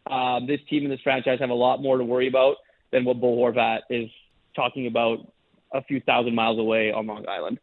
Um, 0.06 0.46
this 0.46 0.60
team 0.68 0.82
and 0.82 0.92
this 0.92 1.00
franchise 1.00 1.40
have 1.40 1.50
a 1.50 1.54
lot 1.54 1.80
more 1.80 1.96
to 1.96 2.04
worry 2.04 2.28
about 2.28 2.56
than 2.92 3.04
what 3.04 3.20
Bo 3.20 3.36
Horvat 3.36 3.80
is 3.90 4.10
talking 4.54 4.86
about 4.86 5.18
a 5.72 5.82
few 5.82 6.00
thousand 6.00 6.34
miles 6.34 6.58
away 6.58 6.92
on 6.92 7.06
Long 7.06 7.26
Island. 7.28 7.58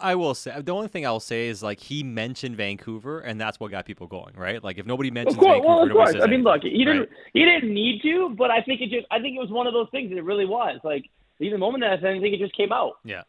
I 0.00 0.14
will 0.14 0.34
say 0.34 0.58
the 0.62 0.72
only 0.72 0.88
thing 0.88 1.04
I 1.04 1.10
will 1.10 1.20
say 1.20 1.48
is 1.48 1.62
like 1.62 1.78
he 1.78 2.02
mentioned 2.02 2.56
Vancouver, 2.56 3.20
and 3.20 3.38
that's 3.38 3.60
what 3.60 3.70
got 3.70 3.84
people 3.84 4.06
going, 4.06 4.34
right? 4.34 4.62
Like 4.64 4.78
if 4.78 4.86
nobody 4.86 5.10
mentions 5.10 5.36
Of 5.36 5.40
course, 5.40 5.56
Vancouver, 5.56 5.94
well, 5.94 6.06
of 6.06 6.12
course. 6.12 6.22
I 6.22 6.26
mean, 6.26 6.42
look, 6.42 6.62
he 6.62 6.84
didn't 6.84 7.00
right? 7.00 7.08
he 7.34 7.44
didn't 7.44 7.74
need 7.74 8.00
to, 8.02 8.30
but 8.30 8.50
I 8.50 8.62
think 8.62 8.80
it 8.80 8.88
just 8.88 9.06
I 9.10 9.20
think 9.20 9.36
it 9.36 9.40
was 9.40 9.50
one 9.50 9.66
of 9.66 9.74
those 9.74 9.88
things. 9.90 10.08
That 10.08 10.16
it 10.16 10.24
really 10.24 10.46
was 10.46 10.80
like 10.84 11.10
even 11.38 11.52
the 11.52 11.58
moment 11.58 11.82
that 11.82 11.92
I 11.92 11.96
said, 11.96 12.16
I 12.16 12.20
think 12.20 12.34
it 12.34 12.38
just 12.38 12.56
came 12.56 12.72
out. 12.72 12.94
Yeah, 13.04 13.22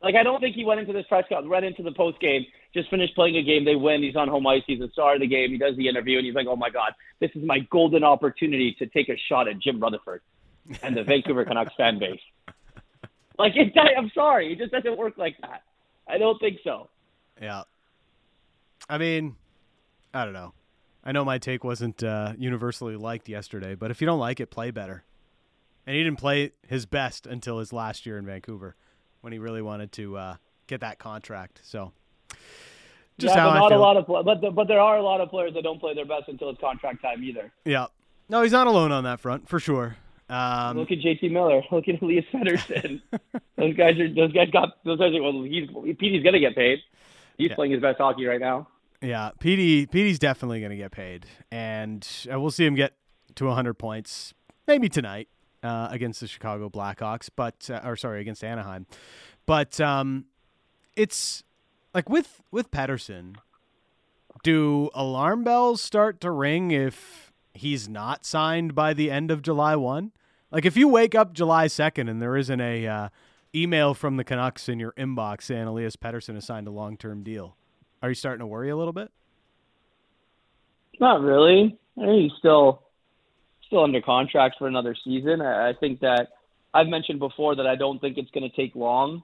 Like 0.00 0.14
I 0.14 0.22
don't 0.22 0.40
think 0.40 0.54
he 0.54 0.64
went 0.64 0.78
into 0.78 0.92
this 0.92 1.06
press 1.08 1.24
conference, 1.28 1.50
right 1.50 1.64
into 1.64 1.82
the 1.82 1.92
post 1.92 2.20
game, 2.20 2.46
just 2.72 2.88
finished 2.90 3.14
playing 3.14 3.36
a 3.36 3.42
game, 3.42 3.64
they 3.64 3.76
win, 3.76 4.02
he's 4.02 4.16
on 4.16 4.28
home 4.28 4.46
ice, 4.46 4.62
he's 4.66 4.78
the 4.78 4.88
star 4.92 5.14
of 5.14 5.20
the 5.20 5.26
game, 5.26 5.50
he 5.50 5.58
does 5.58 5.76
the 5.76 5.88
interview, 5.88 6.18
and 6.18 6.26
he's 6.26 6.34
like, 6.34 6.46
oh 6.48 6.56
my 6.56 6.70
god, 6.70 6.92
this 7.18 7.30
is 7.34 7.42
my 7.42 7.60
golden 7.70 8.04
opportunity 8.04 8.74
to 8.78 8.86
take 8.86 9.08
a 9.08 9.16
shot 9.28 9.48
at 9.48 9.58
Jim 9.58 9.80
Rutherford 9.80 10.22
and 10.82 10.96
the 10.96 11.02
Vancouver 11.02 11.44
Canucks 11.44 11.74
fan 11.76 11.98
base. 11.98 12.20
Like 13.38 13.56
it, 13.56 13.72
I'm 13.96 14.10
sorry, 14.14 14.52
it 14.52 14.58
just 14.58 14.70
doesn't 14.70 14.98
work 14.98 15.16
like 15.16 15.34
that. 15.40 15.62
I 16.06 16.18
don't 16.18 16.38
think 16.38 16.58
so. 16.62 16.90
yeah, 17.40 17.62
I 18.86 18.98
mean, 18.98 19.36
I 20.12 20.24
don't 20.24 20.34
know. 20.34 20.52
I 21.02 21.12
know 21.12 21.24
my 21.24 21.38
take 21.38 21.64
wasn't 21.64 22.02
uh, 22.02 22.34
universally 22.36 22.96
liked 22.96 23.28
yesterday, 23.28 23.74
but 23.74 23.90
if 23.90 24.00
you 24.02 24.06
don't 24.06 24.18
like 24.18 24.40
it, 24.40 24.50
play 24.50 24.70
better. 24.70 25.04
And 25.86 25.96
he 25.96 26.02
didn't 26.02 26.18
play 26.18 26.52
his 26.66 26.84
best 26.84 27.26
until 27.26 27.58
his 27.58 27.72
last 27.72 28.04
year 28.04 28.18
in 28.18 28.26
Vancouver, 28.26 28.76
when 29.22 29.32
he 29.32 29.38
really 29.38 29.62
wanted 29.62 29.92
to 29.92 30.16
uh, 30.18 30.36
get 30.66 30.80
that 30.82 30.98
contract. 30.98 31.60
So, 31.64 31.92
just 33.18 33.34
yeah, 33.34 33.40
how 33.42 33.50
but 33.50 33.58
not 33.60 33.72
a 33.72 33.78
lot 33.78 33.96
of 33.96 34.06
but 34.06 34.40
the, 34.40 34.50
but 34.50 34.66
there 34.68 34.80
are 34.80 34.96
a 34.96 35.02
lot 35.02 35.20
of 35.20 35.28
players 35.28 35.52
that 35.54 35.62
don't 35.62 35.78
play 35.80 35.94
their 35.94 36.04
best 36.06 36.28
until 36.28 36.50
it's 36.50 36.60
contract 36.60 37.02
time 37.02 37.22
either. 37.22 37.52
Yeah. 37.64 37.86
No, 38.28 38.42
he's 38.42 38.52
not 38.52 38.66
alone 38.66 38.92
on 38.92 39.04
that 39.04 39.20
front 39.20 39.48
for 39.48 39.58
sure. 39.60 39.96
Um, 40.28 40.76
Look 40.78 40.92
at 40.92 40.98
JT 40.98 41.30
Miller. 41.32 41.62
Look 41.72 41.88
at 41.88 42.00
Elias 42.00 42.24
Pettersson. 42.32 43.02
those 43.56 43.74
guys 43.76 43.98
are. 43.98 44.14
Those 44.14 44.32
guys 44.32 44.48
got. 44.50 44.82
Those 44.84 44.98
guys 45.00 45.12
are. 45.14 45.22
Well, 45.22 45.42
he's 45.42 45.68
Petey's 45.98 46.22
gonna 46.22 46.38
get 46.38 46.54
paid. 46.54 46.78
He's 47.36 47.48
Yeah. 47.50 47.54
playing 47.56 47.72
his 47.72 47.80
best 47.80 47.98
hockey 47.98 48.26
right 48.26 48.40
now. 48.40 48.68
yeah, 49.02 49.30
Petey 49.40 49.86
Petey's 49.86 50.18
definitely 50.20 50.60
going 50.60 50.70
to 50.70 50.76
get 50.76 50.92
paid, 50.92 51.26
and 51.50 52.06
uh, 52.32 52.38
we'll 52.38 52.50
see 52.52 52.64
him 52.66 52.74
get 52.76 52.92
to 53.34 53.46
100 53.46 53.74
points 53.74 54.32
maybe 54.68 54.88
tonight. 54.88 55.28
uh, 55.62 55.88
against 55.90 56.20
the 56.20 56.26
Chicago 56.28 56.68
Blackhawks, 56.70 57.28
but 57.34 57.68
uh, 57.68 57.80
or 57.84 57.96
sorry, 57.96 58.20
against 58.20 58.44
Anaheim. 58.44 58.86
But 59.46 59.80
um, 59.80 60.26
it's 60.96 61.42
like 61.94 62.08
with 62.08 62.42
with 62.50 62.70
Pettersson, 62.70 63.36
do 64.42 64.90
alarm 64.94 65.44
bells 65.44 65.80
start 65.80 66.20
to 66.20 66.30
ring 66.30 66.70
if 66.70 67.32
he's 67.54 67.88
not 67.88 68.24
signed 68.24 68.74
by 68.74 68.94
the 68.94 69.10
end 69.10 69.30
of 69.30 69.42
July 69.42 69.76
one? 69.76 70.12
Like 70.50 70.64
if 70.64 70.76
you 70.76 70.88
wake 70.88 71.14
up 71.14 71.32
July 71.32 71.66
second 71.66 72.08
and 72.08 72.20
there 72.20 72.36
isn't 72.36 72.60
a 72.60 72.86
uh, 72.86 73.08
email 73.54 73.94
from 73.94 74.16
the 74.16 74.24
Canucks 74.24 74.68
in 74.68 74.80
your 74.80 74.92
inbox 74.92 75.42
saying 75.42 75.66
Elias 75.66 75.96
Pettersson 75.96 76.34
has 76.34 76.44
signed 76.44 76.66
a 76.66 76.72
long 76.72 76.96
term 76.96 77.22
deal, 77.22 77.56
are 78.02 78.08
you 78.08 78.14
starting 78.14 78.40
to 78.40 78.46
worry 78.46 78.70
a 78.70 78.76
little 78.76 78.92
bit? 78.92 79.10
Not 80.98 81.20
really. 81.20 81.78
I 81.96 82.06
mean, 82.06 82.22
he's 82.22 82.38
still 82.38 82.82
still 83.66 83.84
under 83.84 84.00
contract 84.00 84.56
for 84.58 84.66
another 84.66 84.96
season. 85.04 85.40
I, 85.40 85.70
I 85.70 85.72
think 85.78 86.00
that 86.00 86.28
I've 86.74 86.88
mentioned 86.88 87.18
before 87.18 87.56
that 87.56 87.66
I 87.66 87.76
don't 87.76 88.00
think 88.00 88.18
it's 88.18 88.30
going 88.30 88.48
to 88.48 88.56
take 88.56 88.74
long 88.74 89.22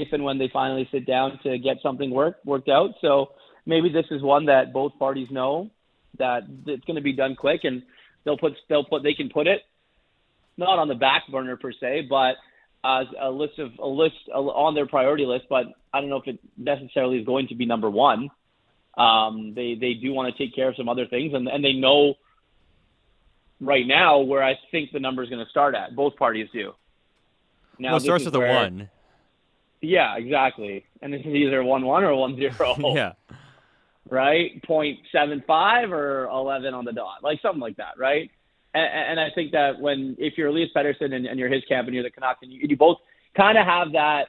if 0.00 0.12
and 0.12 0.24
when 0.24 0.38
they 0.38 0.48
finally 0.52 0.88
sit 0.92 1.06
down 1.06 1.38
to 1.42 1.58
get 1.58 1.78
something 1.82 2.10
work 2.10 2.38
worked 2.44 2.68
out. 2.68 2.90
So 3.00 3.32
maybe 3.64 3.88
this 3.88 4.06
is 4.10 4.22
one 4.22 4.46
that 4.46 4.72
both 4.72 4.98
parties 4.98 5.28
know 5.30 5.70
that 6.18 6.42
it's 6.66 6.84
going 6.84 6.96
to 6.96 7.02
be 7.02 7.12
done 7.12 7.36
quick, 7.36 7.64
and 7.64 7.82
they'll 8.24 8.38
put 8.38 8.54
they'll 8.68 8.84
put 8.84 9.02
they 9.02 9.14
can 9.14 9.28
put 9.28 9.46
it 9.46 9.62
not 10.56 10.78
on 10.78 10.88
the 10.88 10.94
back 10.94 11.24
burner 11.30 11.56
per 11.56 11.72
se, 11.72 12.06
but 12.08 12.36
as 12.84 13.06
a 13.20 13.30
list 13.30 13.58
of 13.58 13.72
a 13.78 13.86
list 13.86 14.16
on 14.32 14.74
their 14.74 14.86
priority 14.86 15.26
list. 15.26 15.46
But 15.48 15.66
I 15.92 16.00
don't 16.00 16.10
know 16.10 16.16
if 16.16 16.26
it 16.26 16.38
necessarily 16.56 17.18
is 17.18 17.26
going 17.26 17.48
to 17.48 17.54
be 17.54 17.66
number 17.66 17.90
one. 17.90 18.30
Um, 18.96 19.52
they 19.54 19.76
they 19.78 19.94
do 19.94 20.12
want 20.12 20.34
to 20.34 20.42
take 20.42 20.54
care 20.54 20.68
of 20.68 20.76
some 20.76 20.88
other 20.88 21.06
things, 21.06 21.34
and 21.34 21.48
and 21.48 21.64
they 21.64 21.72
know 21.72 22.14
right 23.60 23.86
now 23.86 24.20
where 24.20 24.42
I 24.42 24.54
think 24.70 24.92
the 24.92 25.00
number 25.00 25.22
is 25.22 25.28
going 25.28 25.44
to 25.44 25.50
start 25.50 25.74
at. 25.74 25.94
Both 25.94 26.16
parties 26.16 26.48
do. 26.52 26.72
Now, 27.78 27.90
well, 27.90 27.96
it 27.98 28.02
starts 28.02 28.24
with 28.24 28.34
a 28.34 28.40
one. 28.40 28.88
Yeah, 29.80 30.16
exactly. 30.16 30.84
And 31.02 31.12
this 31.12 31.20
is 31.20 31.34
either 31.34 31.62
one 31.62 31.84
one 31.84 32.04
or 32.04 32.14
one 32.14 32.36
zero. 32.36 32.76
yeah. 32.94 33.12
Right, 34.08 34.62
point 34.62 35.00
seven 35.10 35.42
five 35.46 35.90
or 35.90 36.26
eleven 36.26 36.74
on 36.74 36.84
the 36.84 36.92
dot, 36.92 37.22
like 37.22 37.40
something 37.42 37.60
like 37.60 37.76
that, 37.78 37.98
right? 37.98 38.30
And, 38.72 39.18
and 39.18 39.20
I 39.20 39.30
think 39.34 39.52
that 39.52 39.80
when 39.80 40.16
if 40.18 40.34
you're 40.38 40.48
Elias 40.48 40.70
Pettersson 40.74 41.12
and, 41.12 41.26
and 41.26 41.40
you're 41.40 41.48
his 41.48 41.64
camp 41.64 41.88
and 41.88 41.94
you're 41.94 42.04
the 42.04 42.10
Canucks 42.10 42.40
and 42.42 42.52
you, 42.52 42.60
you 42.62 42.76
both 42.76 42.98
kind 43.36 43.58
of 43.58 43.66
have 43.66 43.92
that 43.92 44.28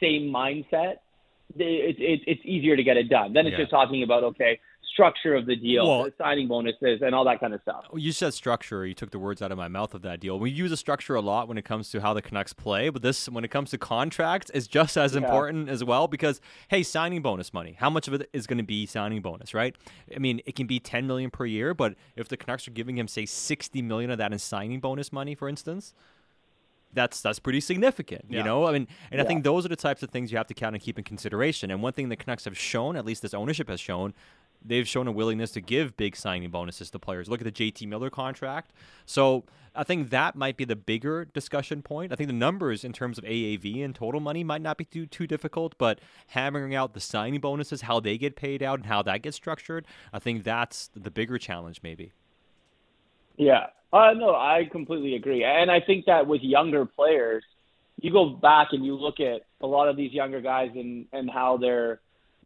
same 0.00 0.32
mindset, 0.32 0.98
it, 1.56 1.96
it, 1.98 2.20
it's 2.26 2.40
easier 2.44 2.76
to 2.76 2.82
get 2.82 2.96
it 2.96 3.08
done. 3.08 3.32
Then 3.32 3.46
it's 3.46 3.52
yeah. 3.52 3.64
just 3.64 3.70
talking 3.70 4.02
about 4.02 4.22
okay, 4.22 4.60
structure 4.98 5.36
of 5.36 5.46
the 5.46 5.54
deal, 5.54 5.86
well, 5.86 6.04
the 6.04 6.12
signing 6.18 6.48
bonuses, 6.48 7.00
and 7.02 7.14
all 7.14 7.24
that 7.24 7.38
kind 7.38 7.54
of 7.54 7.62
stuff. 7.62 7.84
Oh, 7.92 7.96
you 7.96 8.10
said 8.10 8.34
structure. 8.34 8.84
You 8.84 8.94
took 8.94 9.12
the 9.12 9.18
words 9.20 9.40
out 9.40 9.52
of 9.52 9.58
my 9.58 9.68
mouth 9.68 9.94
of 9.94 10.02
that 10.02 10.18
deal. 10.18 10.40
We 10.40 10.50
use 10.50 10.72
a 10.72 10.76
structure 10.76 11.14
a 11.14 11.20
lot 11.20 11.46
when 11.46 11.56
it 11.56 11.64
comes 11.64 11.90
to 11.90 12.00
how 12.00 12.14
the 12.14 12.22
Canucks 12.22 12.52
play, 12.52 12.88
but 12.88 13.02
this, 13.02 13.28
when 13.28 13.44
it 13.44 13.50
comes 13.52 13.70
to 13.70 13.78
contracts, 13.78 14.50
is 14.50 14.66
just 14.66 14.96
as 14.96 15.14
yeah. 15.14 15.20
important 15.20 15.68
as 15.68 15.84
well 15.84 16.08
because 16.08 16.40
hey, 16.66 16.82
signing 16.82 17.22
bonus 17.22 17.54
money. 17.54 17.76
How 17.78 17.90
much 17.90 18.08
of 18.08 18.14
it 18.14 18.28
is 18.32 18.48
going 18.48 18.58
to 18.58 18.64
be 18.64 18.86
signing 18.86 19.22
bonus, 19.22 19.54
right? 19.54 19.76
I 20.14 20.18
mean, 20.18 20.40
it 20.46 20.56
can 20.56 20.66
be 20.66 20.80
10 20.80 21.06
million 21.06 21.30
per 21.30 21.46
year, 21.46 21.74
but 21.74 21.94
if 22.16 22.26
the 22.26 22.36
Canucks 22.36 22.66
are 22.66 22.72
giving 22.72 22.98
him 22.98 23.06
say 23.06 23.24
60 23.24 23.80
million 23.82 24.10
of 24.10 24.18
that 24.18 24.32
in 24.32 24.38
signing 24.40 24.80
bonus 24.80 25.12
money, 25.12 25.36
for 25.36 25.48
instance 25.48 25.94
that's 26.92 27.20
that's 27.20 27.38
pretty 27.38 27.60
significant, 27.60 28.24
you 28.28 28.42
know. 28.42 28.66
I 28.66 28.72
mean, 28.72 28.88
and 29.10 29.18
yeah. 29.18 29.22
I 29.22 29.26
think 29.26 29.44
those 29.44 29.64
are 29.64 29.68
the 29.68 29.76
types 29.76 30.02
of 30.02 30.10
things 30.10 30.32
you 30.32 30.38
have 30.38 30.46
to 30.46 30.54
count 30.54 30.74
and 30.74 30.82
keep 30.82 30.98
in 30.98 31.04
consideration. 31.04 31.70
And 31.70 31.82
one 31.82 31.92
thing 31.92 32.08
the 32.08 32.16
Canucks 32.16 32.44
have 32.46 32.56
shown, 32.56 32.96
at 32.96 33.04
least 33.04 33.22
this 33.22 33.34
ownership 33.34 33.68
has 33.68 33.80
shown, 33.80 34.14
they've 34.64 34.86
shown 34.86 35.06
a 35.06 35.12
willingness 35.12 35.50
to 35.52 35.60
give 35.60 35.96
big 35.96 36.16
signing 36.16 36.50
bonuses 36.50 36.90
to 36.90 36.98
players. 36.98 37.28
Look 37.28 37.40
at 37.40 37.44
the 37.44 37.52
JT 37.72 37.86
Miller 37.86 38.10
contract. 38.10 38.72
So 39.06 39.44
I 39.74 39.84
think 39.84 40.10
that 40.10 40.34
might 40.34 40.56
be 40.56 40.64
the 40.64 40.76
bigger 40.76 41.24
discussion 41.26 41.82
point. 41.82 42.12
I 42.12 42.16
think 42.16 42.28
the 42.28 42.34
numbers 42.34 42.84
in 42.84 42.92
terms 42.92 43.18
of 43.18 43.24
AAV 43.24 43.84
and 43.84 43.94
total 43.94 44.20
money 44.20 44.42
might 44.42 44.62
not 44.62 44.76
be 44.76 44.84
too 44.84 45.06
too 45.06 45.26
difficult, 45.26 45.76
but 45.78 46.00
hammering 46.28 46.74
out 46.74 46.94
the 46.94 47.00
signing 47.00 47.40
bonuses, 47.40 47.82
how 47.82 48.00
they 48.00 48.18
get 48.18 48.36
paid 48.36 48.62
out, 48.62 48.80
and 48.80 48.86
how 48.86 49.02
that 49.02 49.22
gets 49.22 49.36
structured, 49.36 49.86
I 50.12 50.18
think 50.18 50.42
that's 50.42 50.90
the 50.94 51.10
bigger 51.10 51.38
challenge, 51.38 51.80
maybe. 51.82 52.12
Yeah, 53.36 53.66
uh, 53.92 54.14
no, 54.14 54.34
I 54.34 54.68
completely 54.70 55.14
agree, 55.14 55.44
and 55.44 55.70
I 55.70 55.80
think 55.80 56.06
that 56.06 56.26
with 56.26 56.42
younger 56.42 56.84
players, 56.84 57.44
you 58.00 58.10
go 58.10 58.30
back 58.30 58.68
and 58.72 58.84
you 58.84 58.96
look 58.96 59.20
at 59.20 59.42
a 59.60 59.66
lot 59.66 59.88
of 59.88 59.96
these 59.96 60.12
younger 60.12 60.40
guys 60.40 60.70
and 60.74 61.06
and 61.12 61.30
how 61.30 61.56
they're 61.56 62.00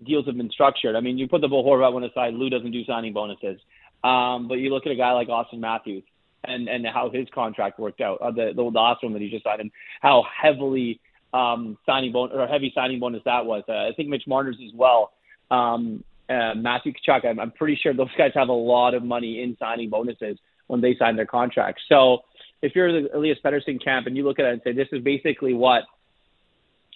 deals 0.05 0.27
have 0.27 0.37
been 0.37 0.51
structured. 0.51 0.97
I 0.97 1.01
mean, 1.01 1.19
you 1.19 1.29
put 1.29 1.41
the 1.41 1.49
Bo 1.49 1.63
Horvat 1.63 1.93
one 1.93 2.05
aside. 2.05 2.35
Lou 2.35 2.51
doesn't 2.51 2.71
do 2.71 2.85
signing 2.85 3.13
bonuses, 3.13 3.61
um, 4.05 4.49
but 4.49 4.55
you 4.55 4.71
look 4.71 4.87
at 4.87 4.93
a 4.93 4.97
guy 4.97 5.13
like 5.13 5.29
Auston 5.29 5.59
Matthews 5.59 6.05
and 6.45 6.69
and 6.69 6.87
how 6.87 7.11
his 7.11 7.27
contract 7.35 7.79
worked 7.79 8.01
out, 8.01 8.19
uh, 8.21 8.31
the 8.31 8.53
the 8.55 8.63
last 8.63 9.03
one 9.03 9.13
that 9.13 9.23
he 9.23 9.31
just 9.31 9.45
signed, 9.45 9.61
and 9.61 9.71
how 10.01 10.25
heavily 10.43 11.01
um, 11.33 11.79
signing 11.87 12.13
bonus 12.13 12.35
or 12.35 12.47
heavy 12.47 12.73
signing 12.75 13.01
bonus 13.01 13.23
that 13.25 13.45
was. 13.45 13.63
Uh, 13.69 13.73
I 13.73 13.93
think 13.97 14.09
Mitch 14.09 14.25
Marner's 14.27 14.59
as 14.65 14.73
well. 14.75 15.13
Um, 15.51 16.05
uh, 16.29 16.55
Matthew 16.55 16.93
Tkachuk, 16.93 17.27
I'm, 17.27 17.39
I'm 17.39 17.51
pretty 17.51 17.79
sure 17.83 17.93
those 17.93 18.09
guys 18.17 18.31
have 18.35 18.49
a 18.49 18.53
lot 18.53 18.95
of 18.95 19.03
money 19.03 19.43
in 19.43 19.57
signing 19.59 19.91
bonuses 19.91 20.39
when 20.67 20.81
they 20.81 20.97
sign 20.99 21.17
their 21.17 21.27
contracts. 21.27 21.83
So 21.89 22.21
if 22.63 22.75
you're 22.75 23.03
the 23.03 23.15
Elias 23.15 23.39
Pettersson 23.45 23.83
camp 23.83 24.07
and 24.07 24.17
you 24.17 24.25
look 24.25 24.39
at 24.39 24.47
it 24.47 24.53
and 24.53 24.63
say 24.65 24.73
this 24.73 24.89
is 24.93 25.03
basically 25.03 25.53
what 25.53 25.83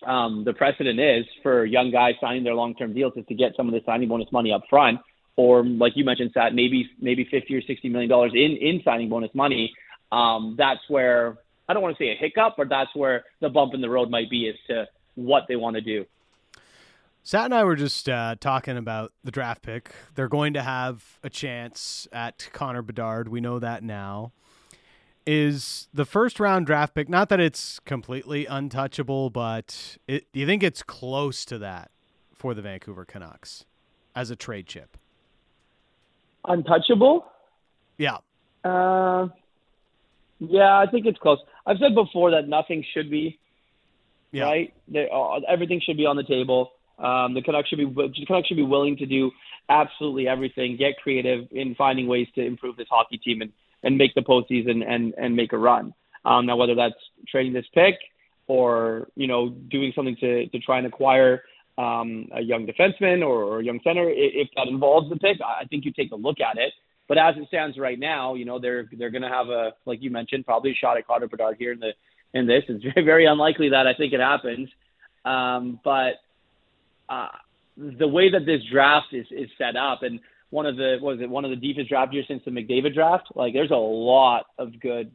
um, 0.05 0.45
the 0.45 0.53
precedent 0.53 1.01
is 1.01 1.25
for 1.43 1.65
young 1.65 1.91
guys 1.91 2.15
signing 2.21 2.45
their 2.45 2.55
long-term 2.55 2.93
deals 2.93 3.13
is 3.17 3.25
to 3.27 3.35
get 3.35 3.53
some 3.57 3.69
of 3.69 3.75
the 3.75 3.81
signing 3.87 4.09
bonus 4.09 4.31
money 4.33 4.53
up 4.53 4.63
front, 4.69 5.01
or 5.37 5.65
like 5.65 5.93
you 5.97 6.05
mentioned, 6.05 6.33
Sat, 6.35 6.55
maybe 6.55 6.91
maybe 7.01 7.25
fifty 7.31 7.55
or 7.55 7.63
sixty 7.63 7.89
million 7.89 8.11
dollars 8.11 8.33
in 8.35 8.57
in 8.61 8.83
signing 8.85 9.09
bonus 9.09 9.35
money. 9.35 9.73
Um, 10.13 10.55
that's 10.59 10.81
where 10.89 11.39
I 11.69 11.75
don't 11.75 11.83
want 11.83 11.97
to 11.97 12.03
say 12.03 12.11
a 12.11 12.17
hiccup, 12.17 12.55
but 12.57 12.69
that's 12.69 12.95
where 12.95 13.25
the 13.41 13.49
bump 13.49 13.75
in 13.75 13.81
the 13.81 13.91
road 13.91 14.11
might 14.11 14.31
be 14.31 14.49
as 14.49 14.55
to 14.69 14.87
what 15.15 15.45
they 15.49 15.57
want 15.57 15.77
to 15.77 15.83
do. 15.83 16.07
Sat 17.23 17.47
and 17.47 17.55
I 17.55 17.65
were 17.65 17.75
just 17.75 18.09
uh, 18.09 18.37
talking 18.39 18.77
about 18.77 19.13
the 19.25 19.33
draft 19.33 19.63
pick. 19.63 19.91
They're 20.15 20.29
going 20.29 20.55
to 20.55 20.63
have 20.63 21.19
a 21.25 21.31
chance 21.31 22.07
at 22.13 22.49
Connor 22.53 22.83
Bedard. 22.83 23.27
We 23.27 23.41
know 23.41 23.59
that 23.59 23.83
now 23.83 24.33
is 25.27 25.89
the 25.93 26.05
first 26.05 26.39
round 26.39 26.67
draft 26.67 26.95
pick. 26.95 27.09
Not 27.09 27.29
that 27.29 27.41
it's 27.41 27.81
completely 27.81 28.47
untouchable, 28.47 29.31
but 29.31 29.99
it, 30.07 30.27
do 30.33 30.41
you 30.41 30.47
think 30.47 30.63
it's 30.63 30.83
close 30.83 31.45
to 31.47 31.59
that 31.59 31.91
for 32.35 32.55
the 32.55 32.63
Vancouver 32.63 33.05
Canucks 33.05 33.65
as 34.15 34.31
a 34.31 34.37
trade 34.37 34.67
chip? 34.67 34.97
Untouchable? 36.45 37.27
Yeah. 37.99 38.19
Uh, 38.65 39.29
yeah, 40.39 40.79
I 40.79 40.87
think 40.91 41.07
it's 41.07 41.19
close. 41.19 41.39
I've 41.67 41.79
said 41.79 41.95
before 41.95 42.31
that 42.33 42.49
nothing 42.49 42.85
should 42.95 43.11
be 43.11 43.39
yeah. 44.33 44.45
right. 44.45 44.75
They, 44.89 45.09
uh, 45.13 45.41
everything 45.49 45.81
should 45.85 45.97
be 45.97 46.07
on 46.07 46.17
the 46.17 46.25
table. 46.25 46.73
Um, 46.99 47.35
the 47.35 47.43
Canucks 47.43 47.69
should 47.69 47.79
be 47.79 47.85
the 47.85 48.27
Canucks 48.27 48.49
should 48.49 48.57
be 48.57 48.63
willing 48.63 48.97
to 48.99 49.07
do 49.07 49.31
absolutely 49.69 50.29
everything, 50.29 50.77
get 50.77 50.97
creative 51.03 51.49
in 51.51 51.75
finding 51.75 52.07
ways 52.07 52.29
to 52.35 52.45
improve 52.45 52.77
this 52.77 52.87
hockey 52.89 53.19
team 53.19 53.43
and 53.43 53.53
and 53.87 53.97
make 53.97 54.15
the 54.15 54.21
postseason 54.21 54.85
and 54.87 55.15
and 55.17 55.35
make 55.35 55.53
a 55.53 55.59
run. 55.59 55.95
Um, 56.25 56.45
now, 56.47 56.57
whether 56.57 56.75
that's 56.75 57.01
trading 57.29 57.53
this 57.53 57.67
pick 57.73 57.95
or 58.49 59.09
you 59.15 59.29
know 59.29 59.49
doing 59.49 59.93
something 59.95 60.17
to 60.17 60.49
to 60.49 60.59
try 60.59 60.79
and 60.79 60.87
acquire 60.87 61.45
um, 61.79 62.29
a 62.35 62.41
young 62.41 62.67
defenseman 62.67 63.21
or, 63.23 63.45
or 63.45 63.61
a 63.61 63.65
young 63.65 63.81
center, 63.85 64.11
if 64.11 64.49
that 64.57 64.67
involves 64.67 65.09
the 65.09 65.17
pick, 65.17 65.39
I 65.41 65.65
think 65.67 65.85
you 65.85 65.93
take 65.93 66.11
a 66.11 66.17
look 66.17 66.41
at 66.41 66.59
it. 66.59 66.73
But 67.09 67.19
as 67.19 67.37
it 67.37 67.47
stands 67.49 67.79
right 67.79 67.99
now, 67.99 68.35
you 68.35 68.45
know 68.45 68.59
they're 68.59 68.89
they're 68.99 69.11
going 69.11 69.23
to 69.23 69.29
have 69.29 69.49
a 69.49 69.73
like 69.87 70.03
you 70.03 70.11
mentioned 70.11 70.45
probably 70.45 70.73
a 70.73 70.75
shot 70.75 70.99
at 70.99 71.07
Connor 71.07 71.29
Bedard 71.29 71.57
here 71.59 71.73
in 71.73 71.81
the 71.81 71.93
in 72.35 72.47
this. 72.47 72.65
It's 72.69 72.85
very 72.95 73.07
very 73.07 73.27
unlikely 73.27 73.71
that 73.71 73.87
I 73.87 73.95
think 73.95 74.13
it 74.13 74.21
happens. 74.21 74.69
Um, 75.25 75.81
but 75.85 76.15
uh, 77.09 77.29
the 77.77 78.09
way 78.09 78.31
that 78.31 78.47
this 78.47 78.63
draft 78.71 79.13
is 79.13 79.27
is 79.31 79.49
set 79.57 79.77
up 79.77 80.03
and 80.03 80.19
one 80.57 80.65
of 80.65 80.77
the 80.77 80.97
was 81.03 81.21
it 81.21 81.29
one 81.29 81.45
of 81.45 81.51
the 81.51 81.57
deepest 81.57 81.91
draft 81.91 82.15
years 82.15 82.25
since 82.27 82.43
the 82.47 82.51
McDavid 82.51 82.95
draft. 82.95 83.29
Like 83.35 83.53
there's 83.53 83.71
a 83.71 83.75
lot 83.75 84.47
of 84.59 84.81
good 84.81 85.13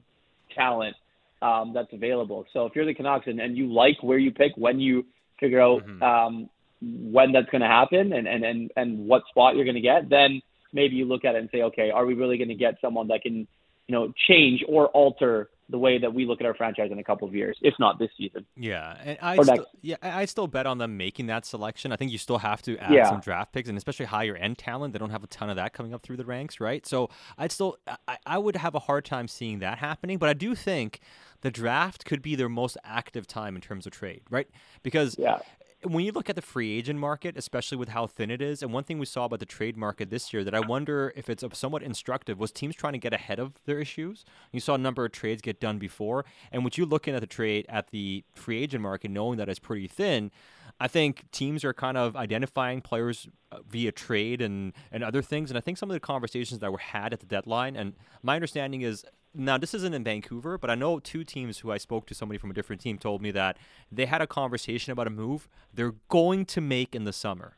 talent 0.55 0.95
um, 1.41 1.71
that's 1.73 1.91
available. 1.91 2.45
So 2.53 2.67
if 2.67 2.75
you're 2.75 2.85
the 2.85 2.93
Canucks 2.93 3.25
and, 3.25 3.41
and 3.41 3.57
you 3.57 3.73
like 3.73 4.03
where 4.03 4.19
you 4.19 4.31
pick 4.31 4.51
when 4.55 4.79
you 4.79 5.03
figure 5.39 5.59
out 5.59 5.83
mm-hmm. 5.83 6.03
um, 6.03 6.49
when 6.79 7.31
that's 7.31 7.49
going 7.49 7.63
to 7.63 7.67
happen 7.67 8.13
and, 8.13 8.27
and, 8.27 8.45
and, 8.45 8.71
and 8.77 9.07
what 9.07 9.23
spot 9.29 9.55
you're 9.55 9.65
going 9.65 9.75
to 9.75 9.81
get, 9.81 10.09
then 10.09 10.43
maybe 10.73 10.95
you 10.95 11.05
look 11.05 11.25
at 11.25 11.33
it 11.33 11.39
and 11.39 11.49
say, 11.51 11.63
okay, 11.63 11.89
are 11.89 12.05
we 12.05 12.13
really 12.13 12.37
going 12.37 12.49
to 12.49 12.55
get 12.55 12.75
someone 12.79 13.07
that 13.07 13.23
can, 13.23 13.47
you 13.87 13.95
know, 13.95 14.13
change 14.27 14.63
or 14.67 14.89
alter 14.89 15.49
the 15.71 15.79
way 15.79 15.97
that 15.97 16.13
we 16.13 16.25
look 16.25 16.41
at 16.41 16.45
our 16.45 16.53
franchise 16.53 16.91
in 16.91 16.99
a 16.99 17.03
couple 17.03 17.27
of 17.27 17.33
years, 17.33 17.57
if 17.61 17.73
not 17.79 17.97
this 17.97 18.11
season. 18.17 18.45
Yeah, 18.55 18.97
and 19.03 19.17
I 19.21 19.41
still, 19.41 19.65
yeah, 19.81 19.95
I 20.01 20.25
still 20.25 20.47
bet 20.47 20.67
on 20.67 20.77
them 20.77 20.97
making 20.97 21.27
that 21.27 21.45
selection. 21.45 21.91
I 21.91 21.95
think 21.95 22.11
you 22.11 22.17
still 22.17 22.37
have 22.39 22.61
to 22.63 22.77
add 22.77 22.93
yeah. 22.93 23.09
some 23.09 23.21
draft 23.21 23.53
picks 23.53 23.69
and 23.69 23.77
especially 23.77 24.05
higher 24.05 24.35
end 24.35 24.57
talent. 24.57 24.93
They 24.93 24.99
don't 24.99 25.09
have 25.09 25.23
a 25.23 25.27
ton 25.27 25.49
of 25.49 25.55
that 25.55 25.73
coming 25.73 25.93
up 25.93 26.03
through 26.03 26.17
the 26.17 26.25
ranks, 26.25 26.59
right? 26.59 26.85
So 26.85 27.09
I'd 27.37 27.51
still, 27.51 27.77
I, 28.07 28.17
I 28.25 28.37
would 28.37 28.57
have 28.57 28.75
a 28.75 28.79
hard 28.79 29.05
time 29.05 29.27
seeing 29.27 29.59
that 29.59 29.77
happening. 29.77 30.17
But 30.17 30.29
I 30.29 30.33
do 30.33 30.53
think 30.53 30.99
the 31.41 31.51
draft 31.51 32.05
could 32.05 32.21
be 32.21 32.35
their 32.35 32.49
most 32.49 32.77
active 32.83 33.25
time 33.25 33.55
in 33.55 33.61
terms 33.61 33.87
of 33.87 33.93
trade, 33.93 34.21
right? 34.29 34.47
Because 34.83 35.15
yeah 35.17 35.39
when 35.83 36.05
you 36.05 36.11
look 36.11 36.29
at 36.29 36.35
the 36.35 36.41
free 36.41 36.77
agent 36.77 36.99
market, 36.99 37.37
especially 37.37 37.77
with 37.77 37.89
how 37.89 38.05
thin 38.05 38.29
it 38.29 38.41
is, 38.41 38.61
and 38.61 38.71
one 38.71 38.83
thing 38.83 38.99
we 38.99 39.05
saw 39.05 39.25
about 39.25 39.39
the 39.39 39.45
trade 39.45 39.75
market 39.75 40.09
this 40.09 40.31
year 40.31 40.43
that 40.43 40.53
I 40.53 40.59
wonder 40.59 41.11
if 41.15 41.29
it's 41.29 41.43
somewhat 41.57 41.81
instructive 41.81 42.37
was 42.37 42.51
teams 42.51 42.75
trying 42.75 42.93
to 42.93 42.99
get 42.99 43.13
ahead 43.13 43.39
of 43.39 43.53
their 43.65 43.79
issues. 43.79 44.23
You 44.51 44.59
saw 44.59 44.75
a 44.75 44.77
number 44.77 45.05
of 45.05 45.11
trades 45.11 45.41
get 45.41 45.59
done 45.59 45.79
before, 45.79 46.25
and 46.51 46.63
with 46.63 46.77
you 46.77 46.85
looking 46.85 47.15
at 47.15 47.21
the 47.21 47.27
trade 47.27 47.65
at 47.67 47.89
the 47.89 48.23
free 48.35 48.61
agent 48.61 48.83
market, 48.83 49.11
knowing 49.11 49.37
that 49.37 49.49
it's 49.49 49.59
pretty 49.59 49.87
thin, 49.87 50.31
I 50.79 50.87
think 50.87 51.29
teams 51.31 51.63
are 51.63 51.73
kind 51.73 51.97
of 51.97 52.15
identifying 52.15 52.81
players 52.81 53.27
uh, 53.51 53.59
via 53.67 53.91
trade 53.91 54.41
and, 54.41 54.73
and 54.91 55.03
other 55.03 55.21
things. 55.21 55.51
And 55.51 55.57
I 55.57 55.61
think 55.61 55.77
some 55.77 55.89
of 55.89 55.93
the 55.93 55.99
conversations 55.99 56.59
that 56.59 56.71
were 56.71 56.77
had 56.77 57.13
at 57.13 57.19
the 57.19 57.25
deadline, 57.25 57.75
and 57.75 57.93
my 58.23 58.35
understanding 58.35 58.81
is 58.81 59.05
now 59.33 59.57
this 59.57 59.73
isn't 59.73 59.93
in 59.93 60.03
Vancouver, 60.03 60.57
but 60.57 60.69
I 60.69 60.75
know 60.75 60.99
two 60.99 61.23
teams 61.23 61.59
who 61.59 61.71
I 61.71 61.77
spoke 61.77 62.05
to 62.07 62.13
somebody 62.13 62.37
from 62.37 62.51
a 62.51 62.53
different 62.53 62.81
team 62.81 62.97
told 62.97 63.21
me 63.21 63.31
that 63.31 63.57
they 63.91 64.05
had 64.05 64.21
a 64.21 64.27
conversation 64.27 64.91
about 64.91 65.07
a 65.07 65.11
move 65.11 65.47
they're 65.73 65.95
going 66.09 66.45
to 66.45 66.61
make 66.61 66.93
in 66.95 67.05
the 67.05 67.13
summer. 67.13 67.57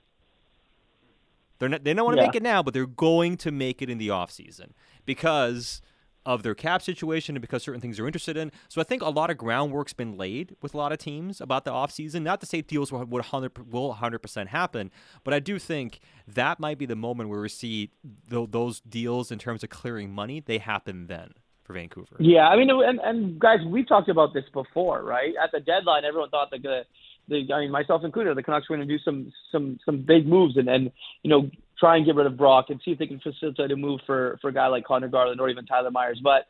They're 1.59 1.69
not, 1.69 1.83
they 1.83 1.93
don't 1.93 2.05
want 2.05 2.17
to 2.17 2.21
Yeah. 2.21 2.27
make 2.27 2.35
it 2.35 2.43
now, 2.43 2.61
but 2.63 2.73
they're 2.73 2.85
going 2.85 3.37
to 3.37 3.51
make 3.51 3.81
it 3.81 3.89
in 3.89 3.97
the 3.97 4.09
offseason 4.09 4.71
because 5.05 5.81
of 6.25 6.41
their 6.41 6.55
cap 6.55 6.81
situation 6.81 7.35
and 7.35 7.41
because 7.41 7.63
certain 7.63 7.81
things 7.81 7.97
they're 7.97 8.07
interested 8.07 8.37
in. 8.37 8.49
So 8.69 8.79
I 8.79 8.85
think 8.85 9.01
a 9.01 9.09
lot 9.09 9.29
of 9.29 9.37
groundwork's 9.37 9.91
been 9.93 10.15
laid 10.17 10.55
with 10.61 10.73
a 10.73 10.77
lot 10.77 10.91
of 10.93 10.97
teams 10.97 11.41
about 11.41 11.65
the 11.65 11.71
offseason. 11.71 12.21
Not 12.21 12.39
to 12.41 12.45
say 12.47 12.61
deals 12.61 12.91
will, 12.93 12.99
would 12.99 13.09
100, 13.11 13.71
will 13.71 13.93
100% 13.95 14.47
happen, 14.47 14.89
but 15.25 15.33
I 15.33 15.39
do 15.39 15.59
think 15.59 15.99
that 16.27 16.59
might 16.61 16.77
be 16.77 16.85
the 16.85 16.95
moment 16.95 17.29
where 17.29 17.41
we 17.41 17.49
see 17.49 17.91
tho- 18.29 18.45
those 18.45 18.79
deals 18.81 19.31
in 19.31 19.39
terms 19.39 19.63
of 19.63 19.69
clearing 19.69 20.11
money, 20.13 20.39
they 20.39 20.59
happen 20.59 21.07
then 21.07 21.33
for 21.65 21.73
Vancouver. 21.73 22.15
Yeah, 22.19 22.47
I 22.47 22.57
mean, 22.57 22.69
and, 22.69 22.99
and 22.99 23.39
guys, 23.39 23.59
we 23.65 23.83
talked 23.83 24.09
about 24.09 24.33
this 24.33 24.43
before, 24.53 25.03
right? 25.03 25.33
At 25.41 25.51
the 25.51 25.59
deadline, 25.59 26.03
everyone 26.05 26.29
thought 26.29 26.51
that 26.51 26.61
the, 26.61 26.81
the 27.27 27.53
I 27.53 27.61
mean, 27.61 27.71
myself 27.71 28.03
included, 28.03 28.35
the 28.35 28.43
Canucks 28.43 28.69
were 28.69 28.75
going 28.75 28.87
to 28.87 28.97
do 28.97 29.01
some 29.03 29.31
some 29.51 29.79
some 29.85 30.03
big 30.05 30.27
moves 30.27 30.57
and 30.57 30.67
and 30.67 30.91
you 31.23 31.29
know 31.29 31.49
try 31.79 31.97
and 31.97 32.05
get 32.05 32.15
rid 32.15 32.27
of 32.27 32.37
Brock 32.37 32.65
and 32.69 32.79
see 32.83 32.91
if 32.91 32.99
they 32.99 33.07
can 33.07 33.19
facilitate 33.19 33.71
a 33.71 33.75
move 33.75 34.01
for 34.05 34.37
for 34.41 34.49
a 34.49 34.53
guy 34.53 34.67
like 34.67 34.85
Conor 34.85 35.07
Garland 35.07 35.39
or 35.39 35.49
even 35.49 35.65
Tyler 35.65 35.91
Myers. 35.91 36.19
But 36.23 36.47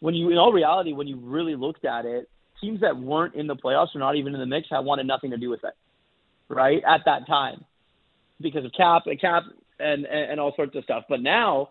when 0.00 0.14
you, 0.14 0.30
in 0.30 0.38
all 0.38 0.52
reality, 0.52 0.92
when 0.92 1.06
you 1.06 1.16
really 1.16 1.56
looked 1.56 1.84
at 1.84 2.04
it, 2.04 2.28
teams 2.60 2.80
that 2.80 2.96
weren't 2.96 3.34
in 3.34 3.46
the 3.46 3.56
playoffs 3.56 3.94
or 3.94 3.98
not 3.98 4.16
even 4.16 4.34
in 4.34 4.40
the 4.40 4.46
mix 4.46 4.68
had 4.70 4.80
wanted 4.80 5.06
nothing 5.06 5.30
to 5.30 5.36
do 5.36 5.50
with 5.50 5.64
it, 5.64 5.74
right? 6.48 6.82
At 6.86 7.02
that 7.06 7.26
time, 7.26 7.64
because 8.40 8.64
of 8.64 8.72
cap 8.76 9.02
and 9.06 9.20
cap 9.20 9.44
and 9.78 10.04
and, 10.06 10.30
and 10.32 10.40
all 10.40 10.54
sorts 10.56 10.74
of 10.74 10.84
stuff. 10.84 11.04
But 11.08 11.20
now 11.20 11.68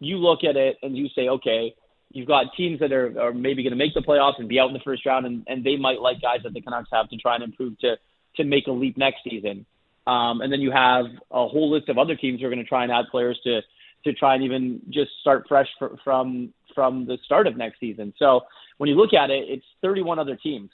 you 0.00 0.18
look 0.18 0.44
at 0.44 0.56
it 0.56 0.76
and 0.82 0.96
you 0.96 1.08
say, 1.14 1.28
okay, 1.28 1.74
you've 2.14 2.28
got 2.28 2.46
teams 2.56 2.80
that 2.80 2.92
are, 2.92 3.20
are 3.20 3.32
maybe 3.32 3.62
going 3.62 3.72
to 3.72 3.76
make 3.76 3.92
the 3.92 4.00
playoffs 4.00 4.38
and 4.38 4.48
be 4.48 4.58
out 4.58 4.68
in 4.68 4.72
the 4.72 4.80
first 4.84 5.04
round, 5.04 5.26
and, 5.26 5.44
and 5.48 5.64
they 5.64 5.76
might 5.76 6.00
like 6.00 6.22
guys 6.22 6.38
that 6.44 6.54
the 6.54 6.60
Canucks 6.60 6.88
have 6.92 7.10
to 7.10 7.16
try 7.16 7.34
and 7.34 7.44
improve 7.44 7.78
to 7.80 7.96
to 8.36 8.44
make 8.44 8.66
a 8.66 8.72
leap 8.72 8.96
next 8.96 9.18
season. 9.28 9.66
Um, 10.06 10.40
and 10.40 10.52
then 10.52 10.60
you 10.60 10.70
have 10.70 11.06
a 11.30 11.46
whole 11.46 11.70
list 11.70 11.88
of 11.88 11.98
other 11.98 12.16
teams 12.16 12.40
who 12.40 12.46
are 12.46 12.50
going 12.50 12.62
to 12.62 12.68
try 12.68 12.82
and 12.82 12.92
add 12.92 13.06
players 13.10 13.38
to 13.44 13.60
to 14.04 14.12
try 14.12 14.34
and 14.34 14.44
even 14.44 14.80
just 14.90 15.10
start 15.20 15.44
fresh 15.48 15.68
for, 15.78 15.96
from 16.04 16.52
from 16.74 17.06
the 17.06 17.18
start 17.24 17.46
of 17.46 17.56
next 17.56 17.80
season. 17.80 18.14
So 18.18 18.42
when 18.78 18.88
you 18.88 18.96
look 18.96 19.12
at 19.12 19.30
it, 19.30 19.44
it's 19.48 19.64
31 19.82 20.18
other 20.18 20.36
teams 20.36 20.70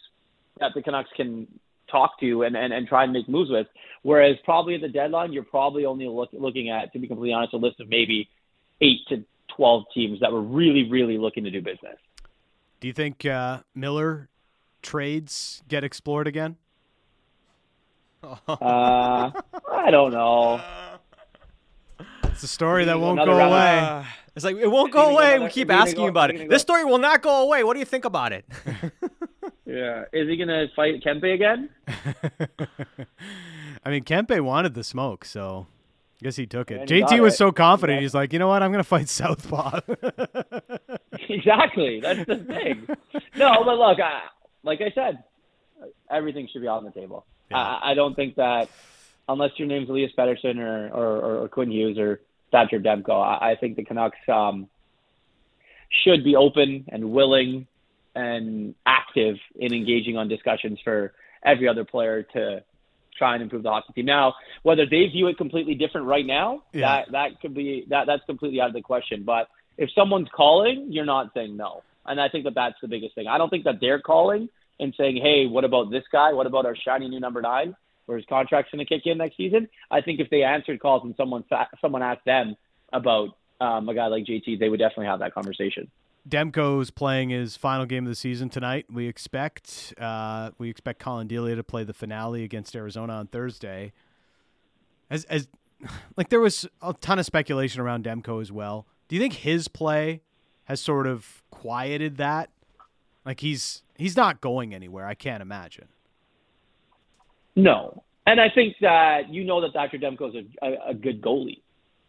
that 0.58 0.72
the 0.74 0.82
Canucks 0.82 1.10
can 1.16 1.46
talk 1.90 2.18
to 2.20 2.42
and, 2.42 2.56
and, 2.56 2.72
and 2.72 2.86
try 2.88 3.04
and 3.04 3.12
make 3.12 3.28
moves 3.28 3.50
with. 3.50 3.66
Whereas 4.02 4.36
probably 4.44 4.74
at 4.76 4.80
the 4.80 4.88
deadline, 4.88 5.32
you're 5.32 5.42
probably 5.42 5.84
only 5.84 6.06
look, 6.06 6.30
looking 6.32 6.70
at, 6.70 6.92
to 6.92 6.98
be 6.98 7.06
completely 7.06 7.34
honest, 7.34 7.52
a 7.52 7.58
list 7.58 7.80
of 7.80 7.88
maybe 7.88 8.28
eight 8.80 9.00
to 9.08 9.24
12 9.56 9.84
teams 9.94 10.20
that 10.20 10.32
were 10.32 10.42
really, 10.42 10.88
really 10.90 11.18
looking 11.18 11.44
to 11.44 11.50
do 11.50 11.60
business. 11.60 11.96
Do 12.80 12.86
you 12.86 12.92
think 12.94 13.24
uh, 13.26 13.60
Miller 13.74 14.28
trades 14.82 15.62
get 15.68 15.84
explored 15.84 16.26
again? 16.26 16.56
Uh, 18.22 19.30
I 19.70 19.90
don't 19.90 20.12
know. 20.12 20.60
It's 22.24 22.42
a 22.42 22.48
story 22.48 22.84
that 22.86 22.98
won't 23.00 23.18
go 23.18 23.26
round 23.36 23.40
of- 23.42 23.48
away. 23.52 23.78
Uh, 23.78 24.04
it's 24.36 24.44
like 24.44 24.56
it 24.56 24.68
won't 24.68 24.92
go 24.92 25.08
he 25.08 25.14
away. 25.14 25.32
gonna- 25.34 25.44
We 25.44 25.50
keep 25.50 25.70
asking 25.70 26.04
go- 26.04 26.08
about 26.08 26.30
it. 26.30 26.48
This 26.48 26.62
story 26.62 26.84
will 26.84 26.98
not 26.98 27.22
go 27.22 27.42
away. 27.42 27.64
What 27.64 27.74
do 27.74 27.80
you 27.80 27.86
think 27.86 28.04
about 28.04 28.32
it? 28.32 28.44
Yeah. 29.66 30.06
Is 30.12 30.28
he 30.28 30.36
going 30.36 30.48
to 30.48 30.66
fight 30.74 31.00
Kempe 31.00 31.32
again? 31.32 31.68
I 33.84 33.90
mean, 33.90 34.02
Kempe 34.02 34.40
wanted 34.40 34.74
the 34.74 34.82
smoke, 34.82 35.24
so 35.24 35.68
I 36.20 36.24
guess 36.24 36.36
he 36.36 36.46
took 36.46 36.70
it. 36.70 36.80
And 36.80 36.88
JT 36.88 37.20
was 37.20 37.34
it. 37.34 37.38
so 37.38 37.50
confident. 37.50 37.98
Yeah. 37.98 38.02
He's 38.02 38.14
like, 38.14 38.32
you 38.32 38.38
know 38.38 38.48
what? 38.48 38.62
I'm 38.62 38.70
going 38.70 38.82
to 38.82 38.88
fight 38.88 39.08
Southpaw. 39.10 39.80
exactly. 41.28 42.00
That's 42.00 42.26
the 42.26 42.36
thing. 42.36 42.86
No, 43.36 43.64
but 43.64 43.78
look, 43.78 43.98
I, 44.00 44.22
like 44.62 44.80
I 44.82 44.90
said, 44.94 45.24
everything 46.10 46.48
should 46.52 46.60
be 46.60 46.68
on 46.68 46.84
the 46.84 46.90
table. 46.90 47.24
Yeah. 47.50 47.58
I, 47.58 47.92
I 47.92 47.94
don't 47.94 48.14
think 48.14 48.36
that 48.36 48.68
unless 49.28 49.52
your 49.56 49.68
name's 49.68 49.88
Elias 49.88 50.12
Pettersson 50.16 50.58
or, 50.58 50.88
or, 50.88 51.42
or 51.42 51.48
Quinn 51.48 51.70
Hughes 51.70 51.98
or 51.98 52.20
Thatcher 52.52 52.80
Demko, 52.80 53.22
I, 53.22 53.52
I 53.52 53.56
think 53.56 53.76
the 53.76 53.84
Canucks 53.84 54.18
um, 54.28 54.68
should 56.04 56.22
be 56.22 56.36
open 56.36 56.84
and 56.88 57.12
willing 57.12 57.66
and 58.14 58.74
active 58.84 59.36
in 59.56 59.72
engaging 59.72 60.16
on 60.16 60.28
discussions 60.28 60.78
for 60.82 61.14
every 61.44 61.68
other 61.68 61.84
player 61.84 62.24
to 62.24 62.62
try 63.20 63.34
and 63.34 63.42
improve 63.42 63.62
the 63.62 63.70
hockey 63.70 63.92
team. 63.92 64.06
Now, 64.06 64.34
whether 64.62 64.86
they 64.86 65.06
view 65.06 65.26
it 65.28 65.36
completely 65.36 65.74
different 65.74 66.06
right 66.06 66.26
now, 66.26 66.62
Yeah. 66.72 66.80
that 67.04 67.12
that 67.12 67.40
could 67.42 67.54
be 67.54 67.84
that 67.92 68.06
that's 68.08 68.24
completely 68.24 68.60
out 68.62 68.68
of 68.68 68.74
the 68.74 68.80
question. 68.92 69.22
But 69.24 69.48
if 69.76 69.88
someone's 69.98 70.28
calling, 70.34 70.86
you're 70.90 71.04
not 71.16 71.32
saying 71.34 71.56
no, 71.56 71.82
and 72.06 72.18
I 72.20 72.28
think 72.28 72.44
that 72.44 72.54
that's 72.54 72.80
the 72.80 72.88
biggest 72.88 73.14
thing. 73.14 73.26
I 73.28 73.36
don't 73.38 73.50
think 73.50 73.64
that 73.64 73.78
they're 73.80 74.00
calling 74.00 74.48
and 74.80 74.94
saying, 74.96 75.16
"Hey, 75.18 75.46
what 75.46 75.64
about 75.64 75.90
this 75.90 76.04
guy? 76.10 76.32
What 76.32 76.46
about 76.46 76.64
our 76.64 76.74
shiny 76.74 77.08
new 77.08 77.20
number 77.20 77.42
nine, 77.42 77.76
where 78.06 78.16
his 78.16 78.26
contract's 78.26 78.72
going 78.72 78.84
to 78.84 78.88
kick 78.94 79.06
in 79.06 79.18
next 79.18 79.36
season?" 79.36 79.68
I 79.90 80.00
think 80.00 80.18
if 80.18 80.30
they 80.30 80.42
answered 80.42 80.80
calls 80.80 81.04
and 81.04 81.14
someone 81.16 81.44
someone 81.82 82.02
asked 82.02 82.24
them 82.24 82.56
about 83.00 83.28
um, 83.60 83.86
a 83.90 83.94
guy 83.94 84.06
like 84.06 84.24
JT, 84.24 84.58
they 84.58 84.70
would 84.70 84.80
definitely 84.80 85.06
have 85.12 85.18
that 85.20 85.34
conversation. 85.34 85.90
Demko's 86.28 86.90
playing 86.90 87.30
his 87.30 87.56
final 87.56 87.86
game 87.86 88.04
of 88.04 88.10
the 88.10 88.14
season 88.14 88.48
tonight. 88.48 88.86
We 88.90 89.08
expect 89.08 89.94
uh, 89.98 90.50
we 90.58 90.68
expect 90.70 90.98
Collin 90.98 91.26
Delia 91.26 91.56
to 91.56 91.64
play 91.64 91.84
the 91.84 91.94
finale 91.94 92.44
against 92.44 92.76
Arizona 92.76 93.14
on 93.14 93.26
Thursday. 93.26 93.92
As 95.08 95.24
as 95.24 95.48
like 96.16 96.28
there 96.28 96.40
was 96.40 96.66
a 96.82 96.92
ton 96.94 97.18
of 97.18 97.26
speculation 97.26 97.80
around 97.80 98.04
Demko 98.04 98.40
as 98.40 98.52
well. 98.52 98.86
Do 99.08 99.16
you 99.16 99.22
think 99.22 99.34
his 99.34 99.68
play 99.68 100.22
has 100.64 100.80
sort 100.80 101.06
of 101.06 101.42
quieted 101.50 102.16
that? 102.18 102.50
Like 103.24 103.40
he's 103.40 103.82
he's 103.96 104.16
not 104.16 104.40
going 104.40 104.74
anywhere. 104.74 105.06
I 105.06 105.14
can't 105.14 105.42
imagine. 105.42 105.88
No, 107.56 108.04
and 108.26 108.40
I 108.40 108.48
think 108.54 108.76
that 108.80 109.28
you 109.30 109.44
know 109.44 109.60
that 109.60 109.72
Dr. 109.72 109.98
Demko 109.98 110.28
is 110.28 110.44
a, 110.62 110.66
a, 110.66 110.90
a 110.90 110.94
good 110.94 111.20
goalie. 111.20 111.60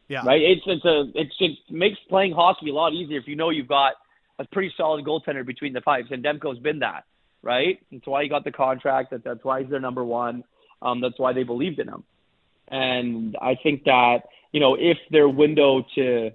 Yeah. 0.07 0.24
right? 0.26 0.41
It's 0.41 0.62
it's 0.66 0.86
a 0.86 1.05
it's 1.16 1.34
it 1.39 1.57
makes 1.70 1.97
playing 2.09 2.34
hockey 2.34 2.70
a 2.70 2.74
lot 2.74 2.93
easier 2.93 3.18
if 3.18 3.28
you 3.28 3.36
know 3.36 3.49
you've 3.49 3.68
got 3.68 3.93
a 4.42 4.48
pretty 4.52 4.74
solid 4.76 5.06
goaltender 5.06 5.46
between 5.46 5.74
the 5.74 5.82
pipes, 5.82 6.10
and 6.12 6.24
Demko's 6.24 6.60
been 6.60 6.80
that, 6.80 7.06
right? 7.42 7.80
That's 7.92 8.06
why 8.06 8.24
he 8.24 8.30
got 8.30 8.44
the 8.44 8.52
contract. 8.52 9.12
That 9.12 9.24
that's 9.24 9.44
why 9.44 9.62
he's 9.62 9.70
their 9.70 9.80
number 9.80 10.04
one. 10.04 10.44
Um, 10.82 11.02
that's 11.02 11.20
why 11.20 11.34
they 11.34 11.44
believed 11.44 11.80
in 11.80 11.88
him, 11.88 12.04
and 12.68 13.36
I 13.42 13.56
think 13.62 13.84
that 13.86 14.24
you 14.52 14.60
know 14.60 14.76
if 14.76 14.98
their 15.12 15.30
window 15.30 15.86
to 15.96 16.32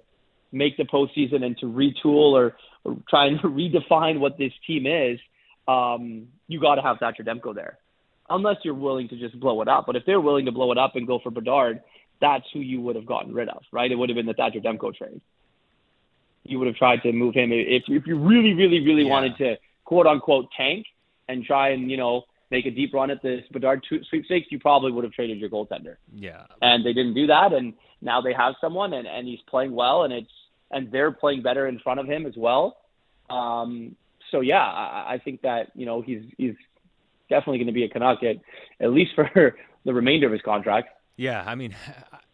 make 0.51 0.77
the 0.77 0.83
postseason 0.83 1.43
and 1.43 1.57
to 1.57 1.65
retool 1.65 2.31
or, 2.31 2.55
or 2.85 2.97
try 3.09 3.27
and 3.27 3.39
redefine 3.41 4.19
what 4.19 4.37
this 4.37 4.53
team 4.65 4.87
is, 4.87 5.19
um, 5.67 6.27
you 6.47 6.59
got 6.59 6.75
to 6.75 6.81
have 6.81 6.97
Thatcher 6.99 7.23
Demko 7.23 7.53
there, 7.53 7.77
unless 8.29 8.57
you're 8.63 8.73
willing 8.73 9.09
to 9.09 9.19
just 9.19 9.37
blow 9.39 9.61
it 9.61 9.67
up. 9.67 9.85
But 9.85 9.97
if 9.97 10.03
they're 10.05 10.21
willing 10.21 10.45
to 10.45 10.51
blow 10.51 10.71
it 10.71 10.77
up 10.77 10.95
and 10.95 11.05
go 11.05 11.19
for 11.19 11.29
Bedard, 11.29 11.81
that's 12.21 12.45
who 12.53 12.59
you 12.59 12.79
would 12.81 12.95
have 12.95 13.05
gotten 13.05 13.33
rid 13.33 13.49
of, 13.49 13.63
right? 13.71 13.91
It 13.91 13.95
would 13.95 14.09
have 14.09 14.15
been 14.15 14.25
the 14.25 14.33
Thatcher 14.33 14.59
Demko 14.59 14.95
trade. 14.95 15.21
You 16.49 16.59
would 16.59 16.67
have 16.67 16.75
tried 16.77 17.01
to 17.03 17.11
move 17.11 17.33
him 17.35 17.51
if 17.51 17.83
if 17.87 18.07
you 18.07 18.17
really, 18.17 18.53
really, 18.53 18.79
really 18.85 19.03
Yeah. 19.03 19.09
wanted 19.09 19.37
to 19.37 19.57
quote 19.85 20.07
unquote 20.07 20.47
tank 20.55 20.85
and 21.27 21.43
try 21.45 21.69
and 21.69 21.89
you 21.91 21.97
know 21.97 22.23
make 22.49 22.65
a 22.65 22.71
deep 22.71 22.93
run 22.93 23.11
at 23.11 23.21
this 23.21 23.43
Bedard 23.51 23.83
two- 23.87 24.03
sweepstakes. 24.05 24.47
You 24.51 24.59
probably 24.59 24.91
would 24.91 25.03
have 25.03 25.13
traded 25.13 25.37
your 25.37 25.49
goaltender, 25.49 25.97
yeah. 26.13 26.43
and 26.61 26.85
they 26.85 26.93
didn't 26.93 27.13
do 27.13 27.27
that. 27.27 27.51
And 27.53 27.73
now 28.01 28.21
they 28.21 28.33
have 28.33 28.55
someone, 28.61 28.93
and 28.93 29.07
and 29.07 29.27
he's 29.27 29.41
playing 29.49 29.73
well, 29.73 30.03
and 30.03 30.13
it's 30.13 30.31
and 30.71 30.91
they're 30.91 31.11
playing 31.11 31.41
better 31.41 31.67
in 31.67 31.79
front 31.79 31.99
of 31.99 32.07
him 32.07 32.25
as 32.25 32.35
well. 32.37 32.77
Um, 33.29 33.95
so 34.31 34.41
yeah, 34.41 34.63
I, 34.63 35.13
I 35.15 35.17
think 35.23 35.41
that 35.41 35.71
you 35.75 35.85
know 35.85 36.01
he's 36.01 36.23
he's 36.37 36.55
definitely 37.29 37.57
going 37.57 37.67
to 37.67 37.73
be 37.73 37.83
a 37.83 37.89
Canuck 37.89 38.23
at 38.23 38.37
at 38.79 38.91
least 38.91 39.11
for 39.15 39.29
the 39.85 39.93
remainder 39.93 40.27
of 40.27 40.33
his 40.33 40.41
contract. 40.41 40.89
Yeah, 41.17 41.43
I 41.45 41.55
mean, 41.55 41.75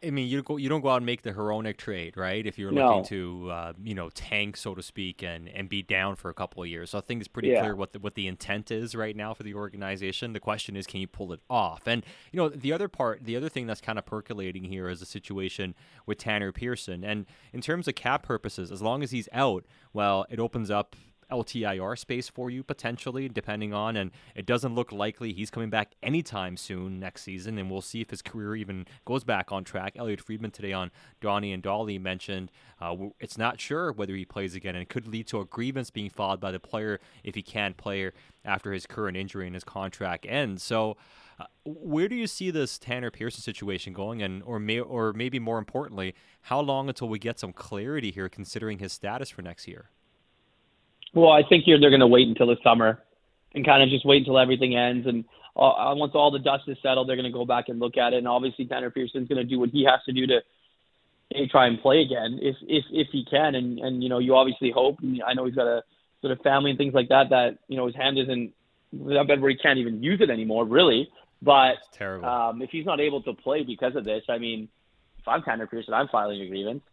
I 0.06 0.10
mean, 0.10 0.28
you 0.28 0.44
go, 0.44 0.58
you 0.58 0.68
don't 0.70 0.82
go 0.82 0.90
out 0.90 0.98
and 0.98 1.06
make 1.06 1.22
the 1.22 1.32
heroic 1.32 1.78
trade, 1.78 2.18
right? 2.18 2.46
If 2.46 2.60
you're 2.60 2.72
No. 2.72 2.88
looking 2.88 3.04
to, 3.06 3.50
uh, 3.52 3.74
you 3.82 3.96
know, 3.96 4.10
tank, 4.10 4.58
so 4.58 4.76
to 4.76 4.82
speak, 4.84 5.24
and, 5.24 5.48
and 5.50 5.70
be 5.70 5.82
down 5.82 6.16
for 6.16 6.30
a 6.30 6.34
couple 6.34 6.62
of 6.62 6.70
years. 6.70 6.90
So 6.90 6.98
I 6.98 7.02
think 7.02 7.22
it's 7.22 7.28
pretty 7.28 7.50
Yeah. 7.50 7.60
clear 7.60 7.76
what 7.76 7.94
the, 7.94 8.00
what 8.00 8.16
the 8.16 8.28
intent 8.28 8.72
is 8.72 8.96
right 8.96 9.16
now 9.16 9.34
for 9.34 9.44
the 9.44 9.54
organization. 9.54 10.34
The 10.34 10.40
question 10.40 10.76
is, 10.76 10.86
can 10.86 11.00
you 11.00 11.08
pull 11.08 11.32
it 11.34 11.40
off? 11.50 11.88
And 11.88 12.06
you 12.32 12.38
know, 12.38 12.50
the 12.50 12.74
other 12.74 12.88
part, 12.88 13.24
the 13.24 13.36
other 13.38 13.50
thing 13.50 13.66
that's 13.68 13.82
kind 13.82 13.98
of 13.98 14.06
percolating 14.06 14.66
here 14.66 14.90
is 14.90 15.00
the 15.00 15.06
situation 15.06 15.76
with 16.06 16.18
Tanner 16.18 16.52
Pearson. 16.52 17.04
And 17.04 17.26
in 17.54 17.62
terms 17.62 17.88
of 17.88 17.96
cap 17.96 18.24
purposes, 18.24 18.72
as 18.72 18.82
long 18.82 19.04
as 19.04 19.12
he's 19.12 19.30
out, 19.32 19.66
well, 19.94 20.26
it 20.30 20.40
opens 20.40 20.70
up 20.70 20.96
LTIR 21.34 21.98
space 21.98 22.30
for 22.30 22.50
you 22.50 22.64
potentially, 22.64 23.28
depending 23.28 23.74
on. 23.74 23.96
And 23.96 24.12
it 24.36 24.46
doesn't 24.46 24.76
look 24.76 24.92
likely 24.92 25.34
he's 25.34 25.50
coming 25.50 25.70
back 25.70 25.94
anytime 26.04 26.58
soon 26.58 27.00
next 27.00 27.24
season. 27.24 27.58
And 27.58 27.72
we'll 27.72 27.82
see 27.82 28.02
if 28.02 28.12
his 28.12 28.22
career 28.22 28.56
even 28.56 28.86
goes 29.06 29.24
back 29.24 29.52
on 29.52 29.64
track. 29.64 29.94
Elliotte 29.96 30.22
Friedman 30.22 30.52
today 30.52 30.74
on 30.74 30.92
Donnie 31.22 31.54
and 31.54 31.64
Dhali 31.64 32.00
mentioned 32.00 32.52
uh, 32.80 32.96
it's 33.20 33.38
not 33.38 33.60
sure 33.60 33.92
whether 33.92 34.16
he 34.16 34.26
plays 34.26 34.56
again, 34.56 34.76
and 34.76 34.82
it 34.82 34.90
could 34.90 35.08
lead 35.08 35.28
to 35.28 35.40
a 35.40 35.46
grievance 35.46 35.90
being 35.90 36.10
filed 36.10 36.40
by 36.40 36.52
the 36.52 36.60
player 36.60 37.00
if 37.24 37.36
he 37.36 37.42
can't 37.42 37.78
play 37.78 38.12
after 38.44 38.74
his 38.74 38.86
current 38.86 39.16
injury 39.18 39.46
and 39.48 39.56
his 39.56 39.64
contract 39.64 40.26
ends. 40.28 40.64
So. 40.64 40.98
Uh, 41.40 41.46
where 41.66 42.08
do 42.08 42.16
you 42.16 42.28
see 42.28 42.52
this 42.52 42.78
Tanner 42.78 43.10
Pearson 43.10 43.42
situation 43.42 43.92
going, 43.92 44.22
and 44.22 44.44
or 44.44 44.60
may 44.60 44.80
or 44.80 45.14
maybe 45.14 45.40
more 45.40 45.58
importantly, 45.58 46.14
how 46.42 46.60
long 46.60 46.90
until 46.90 47.10
we 47.10 47.18
get 47.18 47.40
some 47.40 47.52
clarity 47.52 48.12
here, 48.12 48.30
considering 48.30 48.78
his 48.78 48.94
status 48.94 49.32
for 49.32 49.42
next 49.42 49.68
year? 49.68 49.90
Well, 51.14 51.32
I 51.32 51.44
think 51.48 51.66
here 51.66 51.80
they're 51.80 51.90
going 51.90 52.00
to 52.00 52.08
wait 52.08 52.28
until 52.28 52.48
the 52.48 52.58
summer 52.64 53.02
and 53.54 53.66
kind 53.66 53.84
of 53.84 53.90
just 53.90 54.06
wait 54.06 54.20
until 54.20 54.40
everything 54.40 54.76
ends. 54.76 55.08
And 55.08 55.26
uh, 55.56 55.94
once 55.96 56.14
all 56.16 56.32
the 56.32 56.40
dust 56.40 56.64
is 56.68 56.78
settled, 56.82 57.08
they're 57.08 57.16
going 57.16 57.32
to 57.32 57.38
go 57.38 57.46
back 57.46 57.70
and 57.70 57.80
look 57.80 57.98
at 57.98 58.14
it. 58.14 58.18
And 58.18 58.28
obviously, 58.28 58.66
Tanner 58.66 58.90
Pearson's 58.90 59.28
going 59.28 59.38
to 59.38 59.44
do 59.44 59.60
what 59.60 59.70
he 59.70 59.84
has 59.86 60.00
to 60.06 60.12
do 60.12 60.28
to 60.28 60.42
try 61.50 61.68
and 61.68 61.82
play 61.82 62.02
again 62.02 62.40
if 62.42 62.56
if 62.62 62.86
if 62.92 63.08
he 63.12 63.26
can. 63.26 63.56
And 63.56 63.80
and 63.80 64.04
you 64.04 64.10
know, 64.10 64.20
you 64.20 64.36
obviously 64.36 64.72
hope. 64.72 65.00
And 65.02 65.22
I 65.26 65.34
know 65.34 65.46
he's 65.46 65.56
got 65.56 65.68
a 65.68 65.84
sort 66.22 66.32
of 66.32 66.40
family 66.42 66.72
and 66.72 66.78
things 66.78 66.94
like 66.94 67.10
that. 67.10 67.30
That 67.30 67.60
you 67.68 67.78
know, 67.78 67.86
his 67.86 67.96
hand 67.96 68.18
isn't 68.18 68.54
that 68.94 69.28
bad 69.28 69.42
where 69.42 69.52
he 69.52 69.58
can't 69.58 69.80
even 69.80 70.02
use 70.02 70.22
it 70.22 70.30
anymore, 70.30 70.66
really. 70.66 71.10
But 71.42 71.76
terrible. 71.92 72.28
Um, 72.28 72.62
if 72.62 72.70
he's 72.70 72.86
not 72.86 73.00
able 73.00 73.22
to 73.24 73.34
play 73.34 73.64
because 73.64 73.96
of 73.96 74.06
this, 74.06 74.24
I 74.30 74.38
mean, 74.38 74.70
if 75.20 75.28
I'm 75.28 75.44
Tanner 75.44 75.68
Pearson, 75.68 75.94
I'm 75.94 76.08
filing 76.08 76.42
a 76.42 76.48
grievance, 76.48 76.84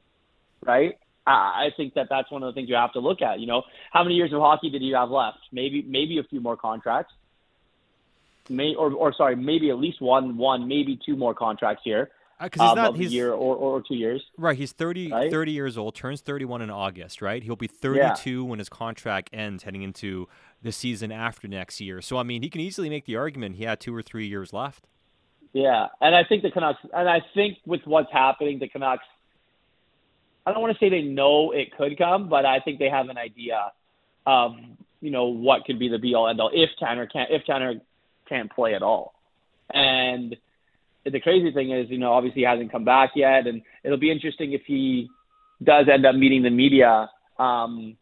right? 0.65 0.99
I 1.27 1.69
think 1.77 1.95
that 1.95 2.07
that's 2.09 2.31
one 2.31 2.43
of 2.43 2.53
the 2.53 2.59
things 2.59 2.69
you 2.69 2.75
have 2.75 2.93
to 2.95 3.01
look 3.01 3.23
at. 3.23 3.41
You 3.41 3.47
know, 3.47 3.63
how 3.93 4.03
many 4.03 4.17
years 4.17 4.33
of 4.33 4.41
hockey 4.41 4.71
did 4.71 4.83
you 4.83 4.95
have 4.97 5.11
left? 5.11 5.39
Maybe 5.53 5.83
maybe 5.83 6.19
a 6.19 6.25
few 6.25 6.41
more 6.41 6.57
contracts. 6.57 7.13
May 8.49 8.75
or 8.75 8.93
or 8.93 9.13
sorry, 9.15 9.37
maybe 9.37 9.71
at 9.71 9.79
least 9.79 10.01
one 10.01 10.37
one 10.37 10.67
maybe 10.67 10.99
two 11.05 11.17
more 11.17 11.35
contracts 11.35 11.83
here. 11.85 12.11
Because 12.43 12.61
uh, 12.61 12.65
he's 12.65 12.71
um, 12.71 12.77
not 12.77 12.97
he's, 12.97 13.13
year 13.13 13.33
or, 13.33 13.55
or 13.55 13.83
two 13.87 13.95
years. 13.97 14.25
Right, 14.39 14.57
he's 14.57 14.73
30, 14.73 15.13
right? 15.13 15.31
30 15.31 15.53
years 15.53 15.77
old, 15.77 15.95
turns 15.95 16.23
31 16.23 16.63
in 16.63 16.71
August, 16.71 17.21
right? 17.21 17.43
He'll 17.43 17.55
be 17.55 17.67
32 17.67 18.31
yeah. 18.31 18.41
when 18.41 18.59
his 18.59 18.71
contract 18.71 19.29
ends 19.35 19.65
heading 19.65 19.83
into 19.83 20.27
the 20.63 20.73
season 20.73 21.13
after 21.13 21.47
next 21.49 21.83
year. 21.83 22.01
So 22.01 22.17
I 22.17 22.23
mean, 22.23 22.41
he 22.41 22.49
can 22.49 22.63
easily 22.63 22.89
make 22.89 23.05
the 23.05 23.17
argument 23.17 23.57
he 23.57 23.65
had 23.65 23.79
2 23.79 23.95
or 23.95 24.01
3 24.01 24.27
years 24.27 24.55
left. 24.55 24.87
Yeah, 25.53 25.89
and 26.01 26.15
I 26.15 26.25
think 26.25 26.43
the 26.43 26.51
Canucks 26.51 26.79
and 26.95 27.09
I 27.09 27.21
think 27.35 27.59
with 27.67 27.83
what's 27.85 28.11
happening 28.13 28.59
the 28.59 28.69
Canucks 28.69 29.05
I 30.47 30.53
don't 30.53 30.63
want 30.63 30.73
to 30.73 30.79
say 30.79 30.89
they 30.89 31.03
know 31.03 31.53
it 31.53 31.77
could 31.77 31.99
come, 31.99 32.29
but 32.29 32.45
I 32.45 32.61
think 32.61 32.79
they 32.79 32.89
have 32.89 33.09
an 33.09 33.19
idea 33.19 33.73
of 34.27 34.53
you 35.01 35.11
know 35.11 35.27
what 35.27 35.65
could 35.65 35.79
be 35.79 35.89
the 35.89 35.99
be 35.99 36.15
all 36.15 36.29
end 36.29 36.41
all 36.41 36.51
if 36.53 36.71
Tanner 36.79 37.07
can't 37.07 37.31
if 37.31 37.45
Tanner 37.45 37.75
can't 38.29 38.51
play 38.53 38.75
at 38.75 38.83
all. 38.83 39.15
And 39.73 40.37
the 41.05 41.21
crazy 41.21 41.53
thing 41.53 41.71
is, 41.73 41.89
you 41.91 41.99
know, 41.99 42.13
obviously 42.13 42.43
he 42.43 42.47
hasn't 42.47 42.73
come 42.73 42.85
back 42.85 43.11
yet, 43.15 43.47
and 43.47 43.63
it'll 43.85 43.99
be 43.99 44.11
interesting 44.11 44.53
if 44.53 44.63
he 44.67 45.09
does 45.63 45.87
end 45.93 46.07
up 46.07 46.15
meeting 46.15 46.43
the 46.43 46.51
media. 46.51 47.11
Um, 47.39 47.97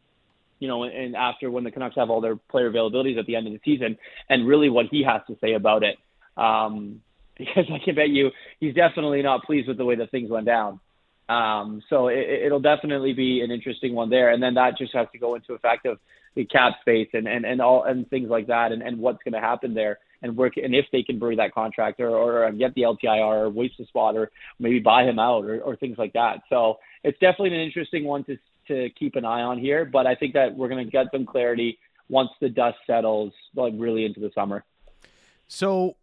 you 0.58 0.66
know, 0.66 0.82
and 0.84 1.14
after 1.14 1.50
when 1.50 1.62
the 1.62 1.70
Canucks 1.70 1.94
have 1.96 2.10
all 2.10 2.20
their 2.20 2.34
player 2.34 2.70
availabilities 2.70 3.16
at 3.16 3.26
the 3.26 3.36
end 3.36 3.46
of 3.46 3.52
the 3.52 3.60
season, 3.64 3.96
and 4.28 4.46
really 4.46 4.68
what 4.68 4.86
he 4.90 5.04
has 5.04 5.22
to 5.28 5.36
say 5.40 5.54
about 5.54 5.82
it. 5.82 5.96
Um, 6.36 7.02
because 7.38 7.66
I 7.72 7.78
can 7.84 7.94
bet 7.94 8.08
you 8.08 8.32
he's 8.58 8.74
definitely 8.74 9.22
not 9.22 9.44
pleased 9.44 9.68
with 9.68 9.76
the 9.76 9.84
way 9.84 9.94
that 9.94 10.10
things 10.10 10.28
went 10.28 10.46
down. 10.46 10.80
Um, 11.28 11.82
so 11.90 12.08
it, 12.08 12.26
it'll 12.46 12.60
definitely 12.60 13.12
be 13.12 13.42
an 13.42 13.50
interesting 13.50 13.94
one 13.94 14.10
there. 14.10 14.30
And 14.30 14.42
then 14.42 14.54
that 14.54 14.78
just 14.78 14.94
has 14.94 15.06
to 15.12 15.18
go 15.18 15.34
into 15.34 15.54
effect 15.54 15.86
of 15.86 15.98
the 16.34 16.44
cap 16.44 16.74
space 16.80 17.08
and, 17.12 17.26
and, 17.26 17.44
and 17.44 17.60
all 17.60 17.84
and 17.84 18.08
things 18.08 18.28
like 18.30 18.46
that 18.46 18.72
and, 18.72 18.82
and 18.82 18.98
what's 18.98 19.22
going 19.24 19.34
to 19.34 19.40
happen 19.40 19.74
there 19.74 19.98
and 20.22 20.36
work 20.36 20.56
and 20.56 20.74
if 20.74 20.86
they 20.92 21.02
can 21.02 21.18
bring 21.18 21.36
that 21.36 21.54
contract 21.54 22.00
or, 22.00 22.10
or 22.10 22.50
get 22.52 22.74
the 22.74 22.82
LTIR 22.82 23.42
or 23.42 23.50
waste 23.50 23.80
a 23.80 23.86
spot 23.86 24.16
or 24.16 24.30
maybe 24.58 24.78
buy 24.78 25.04
him 25.04 25.18
out 25.18 25.44
or, 25.44 25.60
or 25.60 25.76
things 25.76 25.98
like 25.98 26.12
that. 26.12 26.42
So 26.48 26.78
it's 27.04 27.18
definitely 27.18 27.54
an 27.54 27.60
interesting 27.60 28.04
one 28.04 28.24
to 28.24 28.38
to 28.68 28.90
keep 28.90 29.16
an 29.16 29.24
eye 29.24 29.42
on 29.42 29.58
here. 29.58 29.84
But 29.84 30.06
I 30.06 30.14
think 30.14 30.34
that 30.34 30.54
we're 30.54 30.68
going 30.68 30.84
to 30.84 30.90
get 30.90 31.06
some 31.10 31.26
clarity 31.26 31.78
once 32.08 32.30
the 32.40 32.48
dust 32.48 32.76
settles, 32.86 33.32
like 33.56 33.72
really 33.76 34.04
into 34.04 34.20
the 34.20 34.30
summer. 34.34 34.64
So 35.48 35.96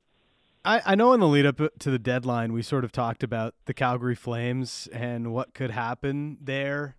I, 0.66 0.82
I 0.86 0.96
know 0.96 1.14
in 1.14 1.20
the 1.20 1.28
lead 1.28 1.46
up 1.46 1.62
to 1.80 1.92
the 1.92 2.00
deadline, 2.00 2.52
we 2.52 2.64
sort 2.64 2.84
of 2.84 2.92
talked 2.92 3.22
about 3.22 3.54
the 3.66 3.74
Calgary 3.74 4.16
Flames 4.16 4.90
and 4.92 5.32
what 5.32 5.54
could 5.54 5.70
happen 5.70 6.38
there. 6.42 6.96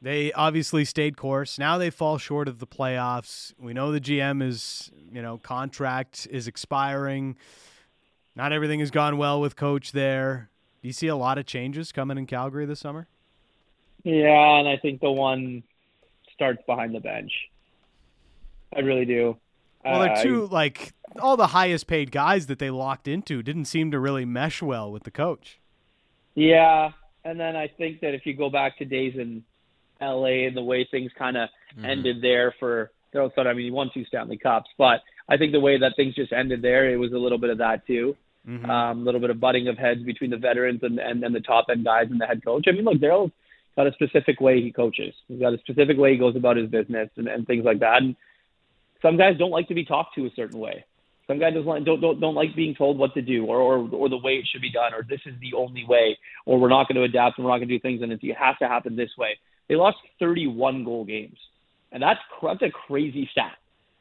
They 0.00 0.32
obviously 0.32 0.84
stayed 0.84 1.16
course. 1.16 1.58
Now 1.58 1.76
they 1.76 1.90
fall 1.90 2.16
short 2.16 2.48
of 2.48 2.58
the 2.58 2.66
playoffs. 2.66 3.52
We 3.58 3.74
know 3.74 3.92
the 3.92 4.00
GM 4.00 4.42
is, 4.42 4.90
you 5.12 5.20
know, 5.20 5.38
contract 5.38 6.26
is 6.30 6.48
expiring. 6.48 7.36
Not 8.34 8.52
everything 8.52 8.80
has 8.80 8.90
gone 8.90 9.18
well 9.18 9.40
with 9.40 9.54
coach 9.54 9.92
there. 9.92 10.50
Do 10.82 10.88
you 10.88 10.92
see 10.92 11.06
a 11.06 11.16
lot 11.16 11.38
of 11.38 11.46
changes 11.46 11.92
coming 11.92 12.16
in 12.18 12.26
Calgary 12.26 12.66
this 12.66 12.80
summer? 12.80 13.06
Yeah, 14.02 14.58
and 14.58 14.68
I 14.68 14.76
think 14.76 15.00
the 15.00 15.10
one 15.10 15.62
starts 16.32 16.62
behind 16.66 16.94
the 16.94 17.00
bench. 17.00 17.32
I 18.74 18.80
really 18.80 19.04
do. 19.04 19.36
Well, 19.84 20.00
they're 20.00 20.22
two 20.22 20.46
like 20.46 20.92
all 21.20 21.36
the 21.36 21.48
highest 21.48 21.86
paid 21.86 22.10
guys 22.10 22.46
that 22.46 22.58
they 22.58 22.70
locked 22.70 23.06
into 23.08 23.42
didn't 23.42 23.66
seem 23.66 23.90
to 23.90 24.00
really 24.00 24.24
mesh 24.24 24.62
well 24.62 24.90
with 24.90 25.04
the 25.04 25.10
coach. 25.10 25.60
Yeah, 26.34 26.90
and 27.24 27.38
then 27.38 27.56
I 27.56 27.68
think 27.68 28.00
that 28.00 28.14
if 28.14 28.26
you 28.26 28.34
go 28.34 28.50
back 28.50 28.78
to 28.78 28.84
days 28.84 29.14
in 29.16 29.44
L.A. 30.00 30.46
and 30.46 30.56
the 30.56 30.62
way 30.62 30.86
things 30.90 31.10
kind 31.16 31.36
of 31.36 31.48
mm-hmm. 31.76 31.84
ended 31.84 32.22
there 32.22 32.54
for 32.58 32.90
Daryl, 33.14 33.30
I 33.38 33.52
mean, 33.52 33.66
he 33.66 33.70
won 33.70 33.90
two 33.94 34.04
Stanley 34.06 34.36
Cups, 34.36 34.68
but 34.76 35.00
I 35.28 35.36
think 35.36 35.52
the 35.52 35.60
way 35.60 35.78
that 35.78 35.92
things 35.96 36.14
just 36.14 36.32
ended 36.32 36.62
there, 36.62 36.90
it 36.90 36.96
was 36.96 37.12
a 37.12 37.18
little 37.18 37.38
bit 37.38 37.50
of 37.50 37.58
that 37.58 37.86
too. 37.86 38.16
A 38.46 38.50
mm-hmm. 38.50 38.70
um, 38.70 39.04
little 39.04 39.20
bit 39.20 39.30
of 39.30 39.40
butting 39.40 39.68
of 39.68 39.78
heads 39.78 40.02
between 40.02 40.30
the 40.30 40.36
veterans 40.36 40.80
and 40.82 40.98
and 40.98 41.22
then 41.22 41.32
the 41.32 41.40
top 41.40 41.66
end 41.70 41.84
guys 41.84 42.08
and 42.10 42.20
the 42.20 42.26
head 42.26 42.44
coach. 42.44 42.66
I 42.68 42.72
mean, 42.72 42.84
look, 42.84 42.98
Daryl's 42.98 43.32
got 43.74 43.86
a 43.86 43.92
specific 43.92 44.40
way 44.40 44.60
he 44.60 44.70
coaches. 44.70 45.14
He's 45.28 45.40
got 45.40 45.54
a 45.54 45.58
specific 45.58 45.96
way 45.96 46.12
he 46.12 46.18
goes 46.18 46.36
about 46.36 46.56
his 46.56 46.68
business 46.68 47.08
and, 47.16 47.26
and 47.26 47.46
things 47.46 47.64
like 47.64 47.80
that. 47.80 48.02
And 48.02 48.16
some 49.04 49.18
guys 49.18 49.36
don't 49.38 49.50
like 49.50 49.68
to 49.68 49.74
be 49.74 49.84
talked 49.84 50.14
to 50.14 50.24
a 50.24 50.30
certain 50.34 50.58
way. 50.58 50.84
Some 51.26 51.38
guys 51.38 51.52
don't 51.54 51.84
don't 51.84 52.00
don't, 52.00 52.20
don't 52.20 52.34
like 52.34 52.56
being 52.56 52.74
told 52.74 52.98
what 52.98 53.12
to 53.14 53.22
do 53.22 53.44
or, 53.44 53.58
or 53.58 53.88
or 53.92 54.08
the 54.08 54.16
way 54.16 54.32
it 54.32 54.46
should 54.50 54.62
be 54.62 54.72
done 54.72 54.94
or 54.94 55.02
this 55.02 55.20
is 55.26 55.34
the 55.40 55.56
only 55.56 55.84
way 55.86 56.18
or 56.46 56.58
we're 56.58 56.68
not 56.68 56.88
going 56.88 56.96
to 56.96 57.02
adapt 57.02 57.38
and 57.38 57.44
we're 57.44 57.52
not 57.52 57.58
going 57.58 57.68
to 57.68 57.74
do 57.74 57.80
things 57.80 58.02
and 58.02 58.12
it 58.12 58.20
has 58.36 58.56
to 58.60 58.68
happen 58.68 58.96
this 58.96 59.10
way. 59.18 59.38
They 59.68 59.76
lost 59.76 59.96
31 60.20 60.84
goal 60.84 61.04
games, 61.04 61.38
and 61.92 62.02
that's 62.02 62.20
that's 62.42 62.62
a 62.62 62.70
crazy 62.70 63.28
stat, 63.32 63.56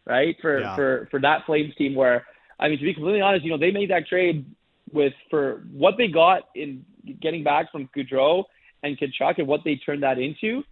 right? 0.06 0.36
For 0.42 0.62
yeah. 0.62 0.76
for 0.76 1.08
for 1.12 1.20
that 1.22 1.46
Flames 1.46 1.76
team 1.76 1.96
where 1.96 2.26
I 2.60 2.70
mean 2.70 2.78
to 2.80 2.84
be 2.84 2.94
completely 2.94 3.22
honest, 3.22 3.46
you 3.46 3.52
know 3.52 3.58
they 3.58 3.72
made 3.72 3.90
that 3.90 4.08
trade 4.08 4.46
with 4.92 5.14
for 5.30 5.64
what 5.72 5.96
they 5.98 6.08
got 6.08 6.50
in 6.56 6.86
getting 7.22 7.44
back 7.44 7.72
from 7.72 7.90
Gaudreau 7.96 8.46
and 8.84 8.98
Tkachuk 8.98 9.38
and 9.38 9.48
what 9.48 9.62
they 9.64 9.76
turned 9.76 10.04
that 10.04 10.18
into. 10.18 10.64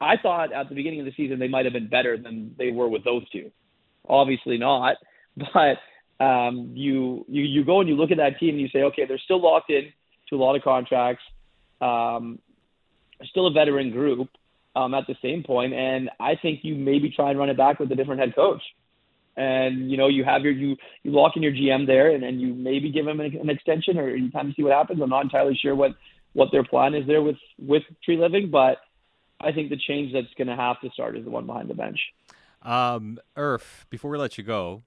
I 0.00 0.16
thought 0.16 0.52
at 0.52 0.70
the 0.70 0.74
beginning 0.74 1.00
of 1.00 1.06
the 1.06 1.12
season 1.12 1.38
they 1.38 1.48
might 1.48 1.66
have 1.66 1.74
been 1.74 1.88
better 1.88 2.16
than 2.16 2.54
they 2.58 2.70
were 2.70 2.88
with 2.88 3.04
those 3.04 3.28
two. 3.28 3.50
Obviously 4.08 4.58
not, 4.58 4.96
but 5.54 5.78
um, 6.24 6.72
you 6.74 7.24
you 7.28 7.42
you 7.42 7.64
go 7.64 7.80
and 7.80 7.88
you 7.88 7.96
look 7.96 8.10
at 8.10 8.18
that 8.18 8.38
team 8.38 8.50
and 8.50 8.60
you 8.60 8.68
say, 8.68 8.82
okay, 8.82 9.06
they're 9.06 9.18
still 9.18 9.40
locked 9.40 9.70
in 9.70 9.92
to 10.28 10.36
a 10.36 10.38
lot 10.38 10.54
of 10.54 10.62
contracts, 10.62 11.22
um, 11.80 12.38
still 13.24 13.46
a 13.46 13.52
veteran 13.52 13.90
group 13.90 14.28
um, 14.76 14.94
at 14.94 15.06
the 15.06 15.16
same 15.22 15.42
point, 15.42 15.72
and 15.72 16.10
I 16.20 16.36
think 16.36 16.60
you 16.62 16.74
maybe 16.74 17.10
try 17.10 17.30
and 17.30 17.38
run 17.38 17.50
it 17.50 17.56
back 17.56 17.80
with 17.80 17.90
a 17.90 17.96
different 17.96 18.20
head 18.20 18.34
coach. 18.34 18.62
And 19.36 19.90
you 19.90 19.96
know 19.96 20.08
you 20.08 20.24
have 20.24 20.42
your 20.42 20.52
you 20.52 20.76
you 21.02 21.12
lock 21.12 21.36
in 21.36 21.42
your 21.42 21.52
GM 21.52 21.86
there, 21.86 22.10
and, 22.10 22.22
then 22.22 22.40
you 22.40 22.52
maybe 22.52 22.90
give 22.90 23.06
him 23.06 23.20
an, 23.20 23.36
an 23.36 23.48
extension, 23.48 23.98
or 23.98 24.14
you 24.14 24.30
kind 24.30 24.48
of 24.48 24.54
see 24.54 24.62
what 24.62 24.72
happens. 24.72 25.00
I'm 25.00 25.08
not 25.08 25.24
entirely 25.24 25.54
sure 25.54 25.74
what 25.74 25.94
what 26.32 26.50
their 26.52 26.64
plan 26.64 26.94
is 26.94 27.06
there 27.06 27.22
with 27.22 27.38
with 27.58 27.84
Treliving, 28.06 28.50
but 28.50 28.78
I 29.40 29.52
think 29.52 29.70
the 29.70 29.76
change 29.76 30.12
that's 30.12 30.32
going 30.36 30.48
to 30.48 30.56
have 30.56 30.80
to 30.80 30.90
start 30.90 31.16
is 31.16 31.24
the 31.24 31.30
one 31.30 31.46
behind 31.46 31.70
the 31.70 31.74
bench. 31.74 31.98
Um, 32.62 33.18
Irf, 33.36 33.84
before 33.88 34.10
we 34.10 34.18
let 34.18 34.38
you 34.38 34.44
go, 34.44 34.82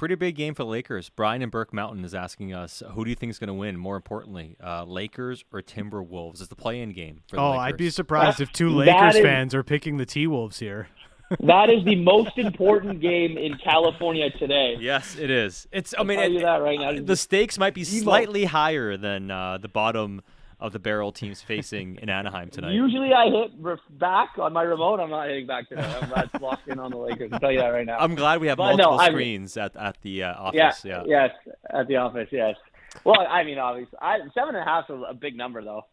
pretty 0.00 0.14
big 0.14 0.34
game 0.34 0.54
for 0.54 0.64
the 0.64 0.70
Lakers. 0.70 1.10
Brian 1.10 1.42
and 1.42 1.52
Burke 1.52 1.74
Mountain 1.74 2.04
is 2.06 2.14
asking 2.14 2.54
us, 2.54 2.82
who 2.92 3.04
do 3.04 3.10
you 3.10 3.14
think 3.14 3.30
is 3.30 3.38
going 3.38 3.48
to 3.48 3.54
win? 3.54 3.76
More 3.76 3.96
importantly, 3.96 4.56
uh, 4.64 4.84
Lakers 4.84 5.44
or 5.52 5.60
Timberwolves? 5.60 6.40
It's 6.40 6.48
the 6.48 6.56
play-in 6.56 6.92
game. 6.92 7.20
For 7.28 7.36
the 7.36 7.42
oh, 7.42 7.50
Lakers. 7.50 7.64
I'd 7.64 7.76
be 7.76 7.90
surprised 7.90 8.40
if 8.40 8.50
two 8.50 8.70
Lakers 8.70 9.16
is, 9.16 9.22
fans 9.22 9.54
are 9.54 9.62
picking 9.62 9.98
the 9.98 10.06
T 10.06 10.26
Wolves 10.26 10.58
here. 10.58 10.88
that 11.40 11.68
is 11.68 11.84
the 11.84 11.96
most 11.96 12.38
important 12.38 13.00
game 13.00 13.36
in 13.36 13.58
California 13.58 14.30
today. 14.30 14.76
Yes, 14.80 15.16
it 15.16 15.30
is. 15.30 15.68
It's. 15.70 15.94
I 15.98 16.02
mean, 16.02 16.18
it, 16.18 16.40
that 16.40 16.62
right 16.62 16.80
now. 16.80 16.92
the 17.00 17.16
stakes 17.16 17.58
might 17.58 17.74
be 17.74 17.84
slightly 17.84 18.46
higher 18.46 18.96
than 18.96 19.30
uh, 19.30 19.58
the 19.58 19.68
bottom 19.68 20.22
of 20.60 20.72
the 20.72 20.78
barrel 20.78 21.10
teams 21.10 21.40
facing 21.40 21.96
in 21.96 22.10
Anaheim 22.10 22.50
tonight. 22.50 22.72
Usually 22.72 23.12
I 23.12 23.30
hit 23.30 23.98
back 23.98 24.30
on 24.38 24.52
my 24.52 24.62
remote. 24.62 25.00
I'm 25.00 25.10
not 25.10 25.26
hitting 25.28 25.46
back 25.46 25.68
today. 25.68 25.82
I'm 26.00 26.10
not 26.10 26.42
locked 26.42 26.68
in 26.68 26.78
on 26.78 26.90
the 26.90 26.98
Lakers. 26.98 27.30
I'll 27.32 27.40
tell 27.40 27.50
you 27.50 27.58
that 27.60 27.68
right 27.68 27.86
now. 27.86 27.96
I'm 27.98 28.14
glad 28.14 28.40
we 28.40 28.48
have 28.48 28.58
but 28.58 28.76
multiple 28.76 28.98
no, 28.98 29.06
screens 29.06 29.56
at, 29.56 29.74
at 29.76 29.96
the 30.02 30.24
uh, 30.24 30.34
office. 30.34 30.84
Yeah, 30.84 31.02
yeah, 31.06 31.28
Yes, 31.46 31.54
at 31.72 31.88
the 31.88 31.96
office, 31.96 32.28
yes. 32.30 32.56
Well, 33.04 33.20
I 33.20 33.42
mean, 33.44 33.58
obviously, 33.58 33.96
I, 34.02 34.18
seven 34.34 34.54
and 34.54 34.58
a 34.58 34.64
half 34.64 34.90
is 34.90 35.00
a 35.08 35.14
big 35.14 35.36
number, 35.36 35.64
though. 35.64 35.86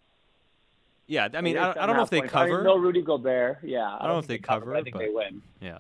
Yeah, 1.06 1.30
I 1.34 1.40
mean, 1.42 1.58
I, 1.58 1.68
don't- 1.68 1.78
I 1.78 1.86
don't 1.86 1.96
know 1.96 2.04
if 2.04 2.10
they 2.10 2.18
half. 2.20 2.36
I 2.36 2.46
mean, 2.46 2.52
cover. 2.52 2.64
no 2.64 2.78
Rudy 2.78 3.02
Gobert. 3.02 3.60
Yeah, 3.64 3.86
I 3.86 4.04
don't 4.04 4.14
know 4.14 4.20
if 4.20 4.28
they 4.28 4.38
cover, 4.40 4.62
cover, 4.62 4.72
but 4.74 4.80
I 4.80 4.84
think 4.84 4.96
but- 4.96 5.00
they 5.00 5.10
win. 5.10 5.42
Yeah. 5.62 5.80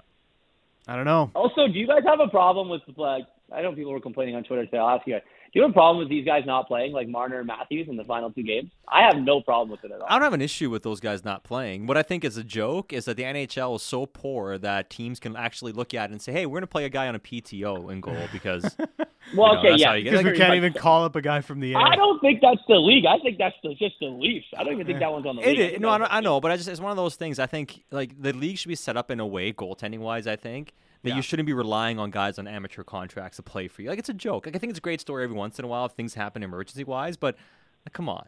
I 0.87 0.95
don't 0.95 1.03
know. 1.03 1.29
Also, 1.35 1.67
do 1.67 1.73
you 1.77 1.85
guys 1.85 2.03
have 2.05 2.21
a 2.21 2.29
problem 2.29 2.69
with 2.69 2.81
like? 2.95 3.25
I 3.51 3.61
know 3.61 3.73
people 3.73 3.91
were 3.91 3.99
complaining 3.99 4.35
on 4.35 4.43
Twitter 4.45 4.63
today. 4.65 4.77
I'll 4.77 4.97
ask 4.97 5.05
you 5.05 5.13
guys. 5.15 5.23
Do 5.57 5.61
you 5.61 5.67
have 5.69 5.71
a 5.71 5.73
problem 5.73 5.97
with 5.97 6.09
these 6.09 6.23
guys 6.23 6.43
not 6.45 6.67
playing, 6.67 6.91
like 6.91 7.07
Marner 7.07 7.39
and 7.39 7.47
Matthews, 7.47 7.87
in 7.89 7.97
the 7.97 8.03
final 8.03 8.29
two 8.29 8.43
games? 8.43 8.69
I 8.87 9.01
have 9.01 9.17
no 9.17 9.41
problem 9.41 9.71
with 9.71 9.83
it 9.83 9.91
at 9.91 9.99
all. 9.99 10.05
I 10.07 10.13
don't 10.13 10.21
have 10.21 10.33
an 10.33 10.41
issue 10.41 10.69
with 10.69 10.83
those 10.83 10.99
guys 10.99 11.25
not 11.25 11.43
playing. 11.43 11.87
What 11.87 11.97
I 11.97 12.03
think 12.03 12.23
is 12.23 12.37
a 12.37 12.43
joke 12.43 12.93
is 12.93 13.05
that 13.05 13.17
the 13.17 13.23
NHL 13.23 13.75
is 13.77 13.81
so 13.81 14.05
poor 14.05 14.59
that 14.59 14.91
teams 14.91 15.19
can 15.19 15.35
actually 15.35 15.71
look 15.71 15.95
at 15.95 16.11
it 16.11 16.13
and 16.13 16.21
say, 16.21 16.31
"Hey, 16.31 16.45
we're 16.45 16.57
going 16.57 16.61
to 16.61 16.67
play 16.67 16.85
a 16.85 16.89
guy 16.89 17.07
on 17.07 17.15
a 17.15 17.19
PTO 17.19 17.91
in 17.91 18.01
goal 18.01 18.15
because 18.31 18.77
well, 18.79 18.85
you 18.85 19.35
know, 19.35 19.57
okay, 19.57 19.69
that's 19.71 19.81
yeah, 19.81 19.87
how 19.87 19.93
you 19.95 20.03
get 20.03 20.11
Because 20.11 20.25
we 20.25 20.37
can't 20.37 20.53
even 20.53 20.73
so. 20.73 20.79
call 20.79 21.03
up 21.05 21.15
a 21.15 21.23
guy 21.23 21.41
from 21.41 21.59
the 21.59 21.73
air. 21.73 21.81
I 21.81 21.95
don't 21.95 22.19
think 22.21 22.39
that's 22.39 22.61
the 22.67 22.75
league. 22.75 23.07
I 23.07 23.17
think 23.17 23.39
that's 23.39 23.55
the, 23.63 23.73
just 23.73 23.95
the 23.99 24.09
Leafs. 24.09 24.45
I 24.55 24.63
don't 24.63 24.73
even 24.73 24.85
think 24.85 24.99
that 24.99 25.11
one's 25.11 25.25
on 25.25 25.37
the 25.37 25.41
It 25.41 25.57
league. 25.57 25.59
I 25.59 25.63
is. 25.73 25.79
No, 25.79 25.89
I, 25.89 25.97
that's 25.97 26.11
know- 26.11 26.17
I 26.17 26.21
know, 26.21 26.39
but 26.39 26.51
I 26.51 26.57
just 26.57 26.69
it's 26.69 26.79
one 26.79 26.91
of 26.91 26.97
those 26.97 27.15
things. 27.15 27.39
I 27.39 27.47
think 27.47 27.83
like 27.89 28.21
the 28.21 28.31
league 28.31 28.59
should 28.59 28.69
be 28.69 28.75
set 28.75 28.95
up 28.95 29.09
in 29.09 29.19
a 29.19 29.25
way, 29.25 29.51
goaltending 29.53 30.01
wise. 30.01 30.27
I 30.27 30.35
think 30.35 30.73
that 31.07 31.11
Yeah. 31.11 31.15
you 31.17 31.21
shouldn't 31.21 31.47
be 31.47 31.53
relying 31.53 31.99
on 31.99 32.11
guys 32.11 32.37
on 32.37 32.47
amateur 32.47 32.83
contracts 32.83 33.37
to 33.37 33.43
play 33.43 33.67
for 33.67 33.81
you. 33.81 33.89
Like 33.89 33.99
it's 33.99 34.09
a 34.09 34.13
joke. 34.13 34.45
Like 34.45 34.55
I 34.55 34.59
think 34.59 34.69
it's 34.71 34.79
a 34.79 34.81
great 34.81 35.01
story 35.01 35.23
every 35.23 35.35
once 35.35 35.57
in 35.59 35.65
a 35.65 35.67
while 35.67 35.85
if 35.85 35.93
things 35.93 36.13
happen 36.13 36.43
emergency 36.43 36.83
wise, 36.83 37.17
but 37.17 37.35
like, 37.85 37.93
come 37.93 38.07
on, 38.09 38.27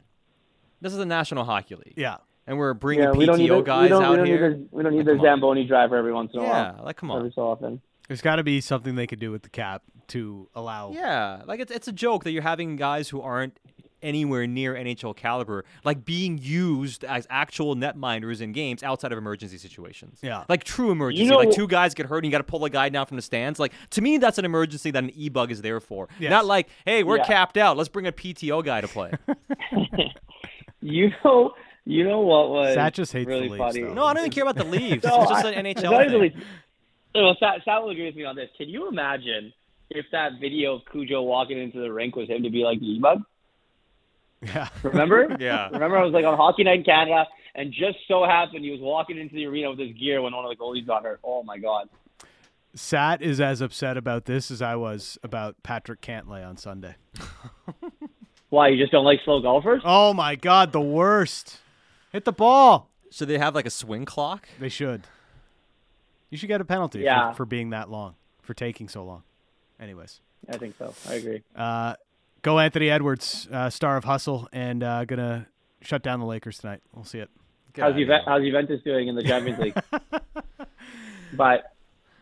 this 0.82 0.92
is 0.94 0.98
the 0.98 1.06
National 1.06 1.44
Hockey 1.46 1.76
League, 1.76 1.94
Yeah. 1.98 2.18
and 2.48 2.58
we're 2.58 2.74
bringing 2.74 3.04
yeah, 3.06 3.12
we 3.12 3.26
don't 3.26 3.38
need 3.38 3.50
PTO 3.50 3.66
guys 3.66 3.90
don't, 3.90 4.04
out 4.04 4.12
we 4.12 4.18
don't 4.18 4.26
here. 4.26 4.50
Need 4.50 4.56
a, 4.58 4.76
we 4.76 4.84
don't 4.84 4.92
need 4.94 4.98
Like, 5.00 5.06
the 5.08 5.12
come 5.14 5.20
on. 5.20 5.26
Zamboni 5.26 5.66
driver 5.66 5.96
every 5.98 6.14
once 6.14 6.32
in 6.34 6.40
a 6.40 6.44
while. 6.44 6.76
yeah, 6.78 6.82
like 6.84 6.96
come 6.98 7.12
on. 7.12 7.18
Every 7.20 7.32
so 7.34 7.42
often. 7.48 7.82
There's 8.08 8.22
got 8.22 8.38
to 8.38 8.44
be 8.44 8.60
something 8.62 8.96
they 8.96 9.06
could 9.06 9.20
do 9.20 9.30
with 9.32 9.44
the 9.44 9.50
cap 9.50 9.84
to 10.08 10.50
allow. 10.56 10.92
Yeah, 10.94 11.44
like 11.46 11.60
it's 11.60 11.72
it's 11.72 11.88
a 11.88 11.92
joke 11.92 12.24
that 12.24 12.32
you're 12.32 12.42
having 12.42 12.76
guys 12.76 13.10
who 13.10 13.22
aren't 13.22 13.60
anywhere 14.02 14.46
near 14.48 14.74
NHL 14.76 15.16
caliber 15.16 15.66
like 15.84 16.06
being 16.06 16.38
used 16.42 17.04
as 17.04 17.28
actual 17.30 17.76
netminders 17.76 18.42
in 18.42 18.52
games 18.52 18.84
outside 18.84 19.12
of 19.12 19.18
emergency 19.18 19.58
situations. 19.58 20.20
Yeah. 20.22 20.44
Like 20.50 20.64
true 20.64 20.92
emergency. 20.92 21.26
know- 21.26 21.38
like 21.38 21.52
two 21.52 21.68
guys 21.68 21.94
get 21.94 22.06
hurt 22.06 22.18
and 22.20 22.26
you 22.26 22.32
got 22.32 22.38
to 22.40 22.44
pull 22.44 22.64
a 22.66 22.70
guy 22.70 22.90
down 22.90 23.06
from 23.06 23.16
the 23.18 23.22
stands. 23.22 23.60
Like 23.60 23.74
to 23.92 24.02
me 24.02 24.18
that's 24.18 24.38
an 24.38 24.46
emergency 24.46 24.92
that 24.92 25.04
an 25.04 25.12
e-bug 25.16 25.52
is 25.52 25.62
there 25.62 25.80
for. 25.80 26.08
Yes. 26.20 26.30
Not 26.32 26.46
like, 26.46 26.68
"Hey, 26.86 27.04
we're 27.04 27.18
Yeah. 27.18 27.26
capped 27.26 27.58
out. 27.58 27.78
Let's 27.78 27.90
bring 27.90 28.08
a 28.08 28.12
PTO 28.12 28.64
guy 28.64 28.82
to 28.82 28.88
play." 28.88 29.12
You 30.82 31.12
know, 31.26 31.52
you 31.86 32.08
know 32.08 32.22
what 32.22 32.50
was 32.50 32.74
Sat 32.74 32.94
just 32.94 33.12
hates 33.12 33.26
the 33.28 33.34
really 33.34 33.50
Leafs, 33.50 33.58
funny? 33.58 33.82
though. 33.84 33.94
no, 33.94 34.06
I 34.06 34.14
don't 34.14 34.24
even 34.24 34.32
care 34.32 34.44
about 34.44 34.56
the 34.56 34.64
Leafs. 34.70 35.04
No, 35.04 35.24
it's 35.24 35.32
just 35.32 35.46
an 35.46 35.66
it's 35.66 35.82
NHL 35.82 35.90
thing. 36.06 36.12
really- 36.14 36.36
Well, 37.14 37.36
Sat, 37.40 37.56
Sat 37.66 37.82
will 37.82 37.90
agree 37.90 38.06
with 38.06 38.16
me 38.16 38.24
on 38.24 38.36
this. 38.36 38.50
Can 38.58 38.70
you 38.70 38.88
imagine 38.88 39.52
if 39.90 40.06
that 40.14 40.34
video 40.40 40.76
of 40.76 40.82
Cujo 40.92 41.22
walking 41.24 41.60
into 41.60 41.80
the 41.82 41.92
rink 41.92 42.16
was 42.16 42.30
him 42.30 42.44
to 42.44 42.50
be 42.50 42.64
like 42.64 42.80
the 42.80 42.86
E-bug? 42.86 43.24
Yeah. 44.42 44.70
Remember? 44.84 45.36
Yeah. 45.40 45.70
Remember, 45.70 45.98
I 45.98 46.04
was 46.04 46.14
like 46.14 46.26
on 46.26 46.38
Hockey 46.38 46.64
Night 46.64 46.80
in 46.80 46.84
Canada, 46.86 47.26
and 47.56 47.72
just 47.74 47.98
so 48.08 48.24
happened 48.26 48.64
he 48.64 48.72
was 48.72 48.80
walking 48.82 49.18
into 49.18 49.36
the 49.36 49.46
arena 49.46 49.70
with 49.70 49.80
his 49.80 49.92
gear 49.94 50.22
when 50.22 50.34
one 50.34 50.46
of 50.46 50.50
the 50.50 50.56
goalies 50.56 50.86
got 50.88 51.04
hurt. 51.04 51.20
Oh 51.24 51.44
my 51.44 51.58
god! 51.58 51.90
Sat 52.74 53.22
is 53.22 53.42
as 53.42 53.62
upset 53.62 53.98
about 53.98 54.26
this 54.26 54.50
as 54.52 54.62
I 54.62 54.76
was 54.76 55.18
about 55.24 55.56
Patrick 55.64 56.02
Cantlay 56.02 56.48
on 56.48 56.56
Sunday. 56.58 56.96
Why 58.50 58.70
you 58.70 58.78
just 58.78 58.92
don't 58.92 59.06
like 59.06 59.20
slow 59.26 59.42
golfers? 59.42 59.82
Oh 59.86 60.14
my 60.14 60.36
God, 60.36 60.72
the 60.72 60.82
worst. 60.82 61.58
Hit 62.12 62.26
the 62.26 62.32
ball. 62.32 62.90
So 63.12 63.26
they 63.26 63.38
have 63.38 63.54
like 63.56 63.66
a 63.66 63.72
swing 63.72 64.06
clock? 64.06 64.48
They 64.60 64.70
should. 64.70 65.04
You 66.30 66.38
should 66.38 66.48
get 66.48 66.62
a 66.62 66.66
penalty 66.66 67.00
Yeah. 67.00 67.32
for, 67.32 67.38
for 67.38 67.46
being 67.46 67.72
that 67.72 67.90
long, 67.90 68.16
for 68.42 68.54
taking 68.54 68.88
so 68.88 69.04
long. 69.04 69.24
Anyways, 69.80 70.20
I 70.52 70.58
think 70.58 70.76
so. 70.78 70.94
I 71.08 71.16
agree. 71.16 71.44
uh, 71.56 71.96
go 72.42 72.60
Anthony 72.60 72.90
Edwards, 72.90 73.48
uh, 73.52 73.70
star 73.70 73.98
of 73.98 74.04
Hustle, 74.04 74.48
and 74.52 74.84
uh, 74.84 75.06
gonna 75.06 75.48
shut 75.82 76.04
down 76.04 76.20
the 76.20 76.26
Lakers 76.26 76.58
tonight. 76.60 76.82
We'll 76.94 77.06
see 77.06 77.20
it. 77.20 77.30
Get 77.74 77.84
How's, 77.84 77.96
Juve- 77.96 78.22
how's 78.26 78.42
Juventus 78.44 78.82
doing 78.84 79.08
in 79.08 79.16
the 79.16 79.24
Champions 79.24 79.60
League? 79.60 79.78
but 81.34 81.74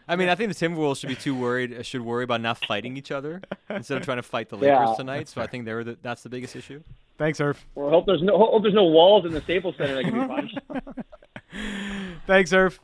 I 0.07 0.15
mean, 0.15 0.29
I 0.29 0.35
think 0.35 0.53
the 0.55 0.67
Timberwolves 0.67 0.99
should 0.99 1.09
be 1.09 1.15
too 1.15 1.35
worried. 1.35 1.85
Should 1.85 2.01
worry 2.01 2.23
about 2.23 2.41
not 2.41 2.57
fighting 2.65 2.95
each 2.97 3.11
other 3.11 3.41
instead 3.69 3.97
of 3.97 4.03
trying 4.03 4.17
to 4.17 4.23
fight 4.23 4.49
the 4.49 4.55
Lakers 4.57 4.89
Yeah. 4.89 4.95
tonight. 4.95 5.27
So 5.29 5.41
I 5.41 5.47
think 5.47 5.65
they're 5.65 5.83
the, 5.83 5.97
that's 6.01 6.23
the 6.23 6.29
biggest 6.29 6.55
issue. 6.55 6.81
Thanks, 7.17 7.39
Irf. 7.39 7.57
well, 7.75 7.89
hope 7.89 8.05
there's 8.05 8.21
no 8.21 8.37
hope 8.37 8.61
there's 8.61 8.75
no 8.75 8.85
walls 8.85 9.25
in 9.25 9.31
the 9.33 9.41
Staples 9.41 9.75
Center 9.77 9.95
that 9.95 10.03
can 10.03 10.13
be 10.21 10.27
punched. 10.27 10.59
Thanks, 12.27 12.51
Irf. 12.51 12.79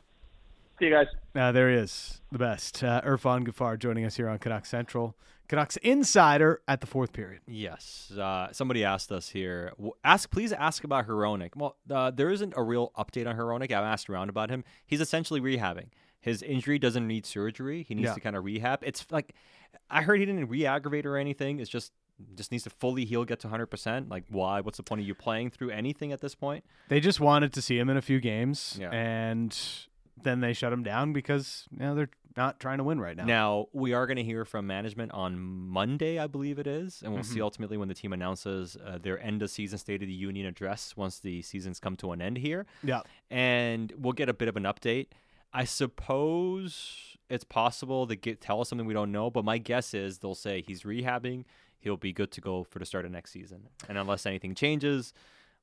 See 0.78 0.86
you 0.86 0.90
guys. 0.90 1.06
Uh, 1.36 1.52
there 1.52 1.70
he 1.70 1.76
is, 1.76 2.20
the 2.32 2.38
best. 2.38 2.82
Uh, 2.82 3.00
Irfaan 3.02 3.46
Gaffar 3.46 3.78
joining 3.78 4.04
us 4.04 4.16
here 4.16 4.28
on 4.28 4.38
Canucks 4.38 4.68
Central. 4.68 5.14
Canucks 5.48 5.76
Insider 5.78 6.60
at 6.66 6.80
the 6.80 6.86
fourth 6.86 7.12
period. 7.12 7.42
Yes. 7.46 8.10
Uh, 8.10 8.48
somebody 8.52 8.84
asked 8.84 9.12
us 9.12 9.28
here. 9.28 9.72
Ask, 10.02 10.30
please 10.30 10.52
ask 10.52 10.84
about 10.84 11.06
Hronek. 11.06 11.54
Well, 11.56 11.76
uh, 11.90 12.10
there 12.10 12.30
isn't 12.30 12.54
a 12.56 12.62
real 12.62 12.92
update 12.96 13.26
on 13.28 13.36
Hronek. 13.36 13.64
I've 13.64 13.84
asked 13.84 14.08
around 14.08 14.30
about 14.30 14.50
him. 14.50 14.64
He's 14.86 15.00
essentially 15.00 15.40
rehabbing. 15.40 15.88
His 16.20 16.42
injury 16.42 16.78
doesn't 16.78 17.06
need 17.06 17.26
surgery. 17.26 17.82
He 17.82 17.94
needs 17.94 18.06
Yeah. 18.08 18.14
to 18.14 18.20
kind 18.20 18.34
of 18.36 18.44
rehab. 18.44 18.78
It's 18.82 19.04
like 19.10 19.34
I 19.90 20.00
heard 20.02 20.18
he 20.20 20.24
didn't 20.26 20.48
re-aggravate 20.48 21.04
or 21.04 21.16
anything. 21.18 21.60
It's 21.60 21.68
just 21.70 21.92
just 22.36 22.52
needs 22.52 22.62
to 22.62 22.70
fully 22.70 23.04
heal, 23.04 23.24
get 23.24 23.40
to 23.40 23.48
100%. 23.48 24.08
Like, 24.08 24.22
why? 24.30 24.60
What's 24.60 24.76
the 24.76 24.84
point 24.84 25.00
of 25.00 25.06
you 25.06 25.16
playing 25.16 25.50
through 25.50 25.70
anything 25.70 26.12
at 26.12 26.20
this 26.20 26.36
point? 26.36 26.64
They 26.88 27.00
just 27.00 27.18
wanted 27.18 27.52
to 27.54 27.60
see 27.60 27.76
him 27.76 27.90
in 27.90 27.96
a 27.96 28.02
few 28.02 28.20
games, 28.20 28.78
Yeah. 28.80 28.90
and 28.90 29.54
then 30.24 30.40
they 30.40 30.52
shut 30.52 30.72
him 30.72 30.82
down 30.82 31.12
because 31.12 31.66
you 31.70 31.78
know, 31.78 31.94
they're 31.94 32.10
not 32.36 32.58
trying 32.58 32.78
to 32.78 32.84
win 32.84 33.00
right 33.00 33.16
now. 33.16 33.24
Now, 33.24 33.66
we 33.72 33.92
are 33.92 34.06
going 34.06 34.16
to 34.16 34.24
hear 34.24 34.44
from 34.44 34.66
management 34.66 35.12
on 35.12 35.38
Monday, 35.38 36.18
I 36.18 36.26
believe 36.26 36.58
it 36.58 36.66
is, 36.66 37.00
and 37.04 37.12
we'll 37.12 37.22
Mm-hmm. 37.22 37.32
see 37.34 37.40
ultimately 37.40 37.76
when 37.76 37.86
the 37.86 37.94
team 37.94 38.12
announces 38.12 38.76
uh, 38.84 38.98
their 39.00 39.20
end 39.20 39.40
of 39.42 39.50
season 39.50 39.78
State 39.78 40.02
of 40.02 40.08
the 40.08 40.14
Union 40.14 40.44
address 40.46 40.96
once 40.96 41.20
the 41.20 41.42
season's 41.42 41.78
come 41.78 41.94
to 41.96 42.10
an 42.10 42.20
end 42.20 42.38
here. 42.38 42.66
Yeah. 42.82 43.02
And 43.30 43.92
we'll 43.96 44.14
get 44.14 44.28
a 44.28 44.34
bit 44.34 44.48
of 44.48 44.56
an 44.56 44.64
update. 44.64 45.06
I 45.52 45.64
suppose 45.64 47.16
it's 47.30 47.44
possible 47.44 48.06
to 48.06 48.16
get 48.16 48.40
tell 48.40 48.60
us 48.60 48.68
something 48.68 48.86
we 48.86 48.94
don't 48.94 49.12
know, 49.12 49.30
but 49.30 49.44
my 49.44 49.58
guess 49.58 49.94
is 49.94 50.18
they'll 50.18 50.34
say 50.34 50.62
he's 50.66 50.82
rehabbing, 50.82 51.44
he'll 51.78 51.96
be 51.96 52.12
good 52.12 52.30
to 52.32 52.40
go 52.40 52.64
for 52.64 52.78
the 52.78 52.86
start 52.86 53.04
of 53.04 53.12
next 53.12 53.30
season. 53.32 53.68
And 53.88 53.96
unless 53.98 54.26
anything 54.26 54.54
changes, 54.54 55.12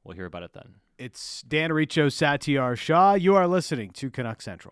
we'll 0.03 0.15
hear 0.15 0.25
about 0.25 0.43
it 0.43 0.53
then. 0.53 0.75
It's 1.01 1.41
Dan 1.41 1.73
Riccio, 1.73 2.09
Satiar 2.09 2.77
Shah. 2.77 3.15
You 3.15 3.33
are 3.33 3.47
listening 3.47 3.89
to 3.93 4.11
Canuck 4.11 4.39
Central. 4.39 4.69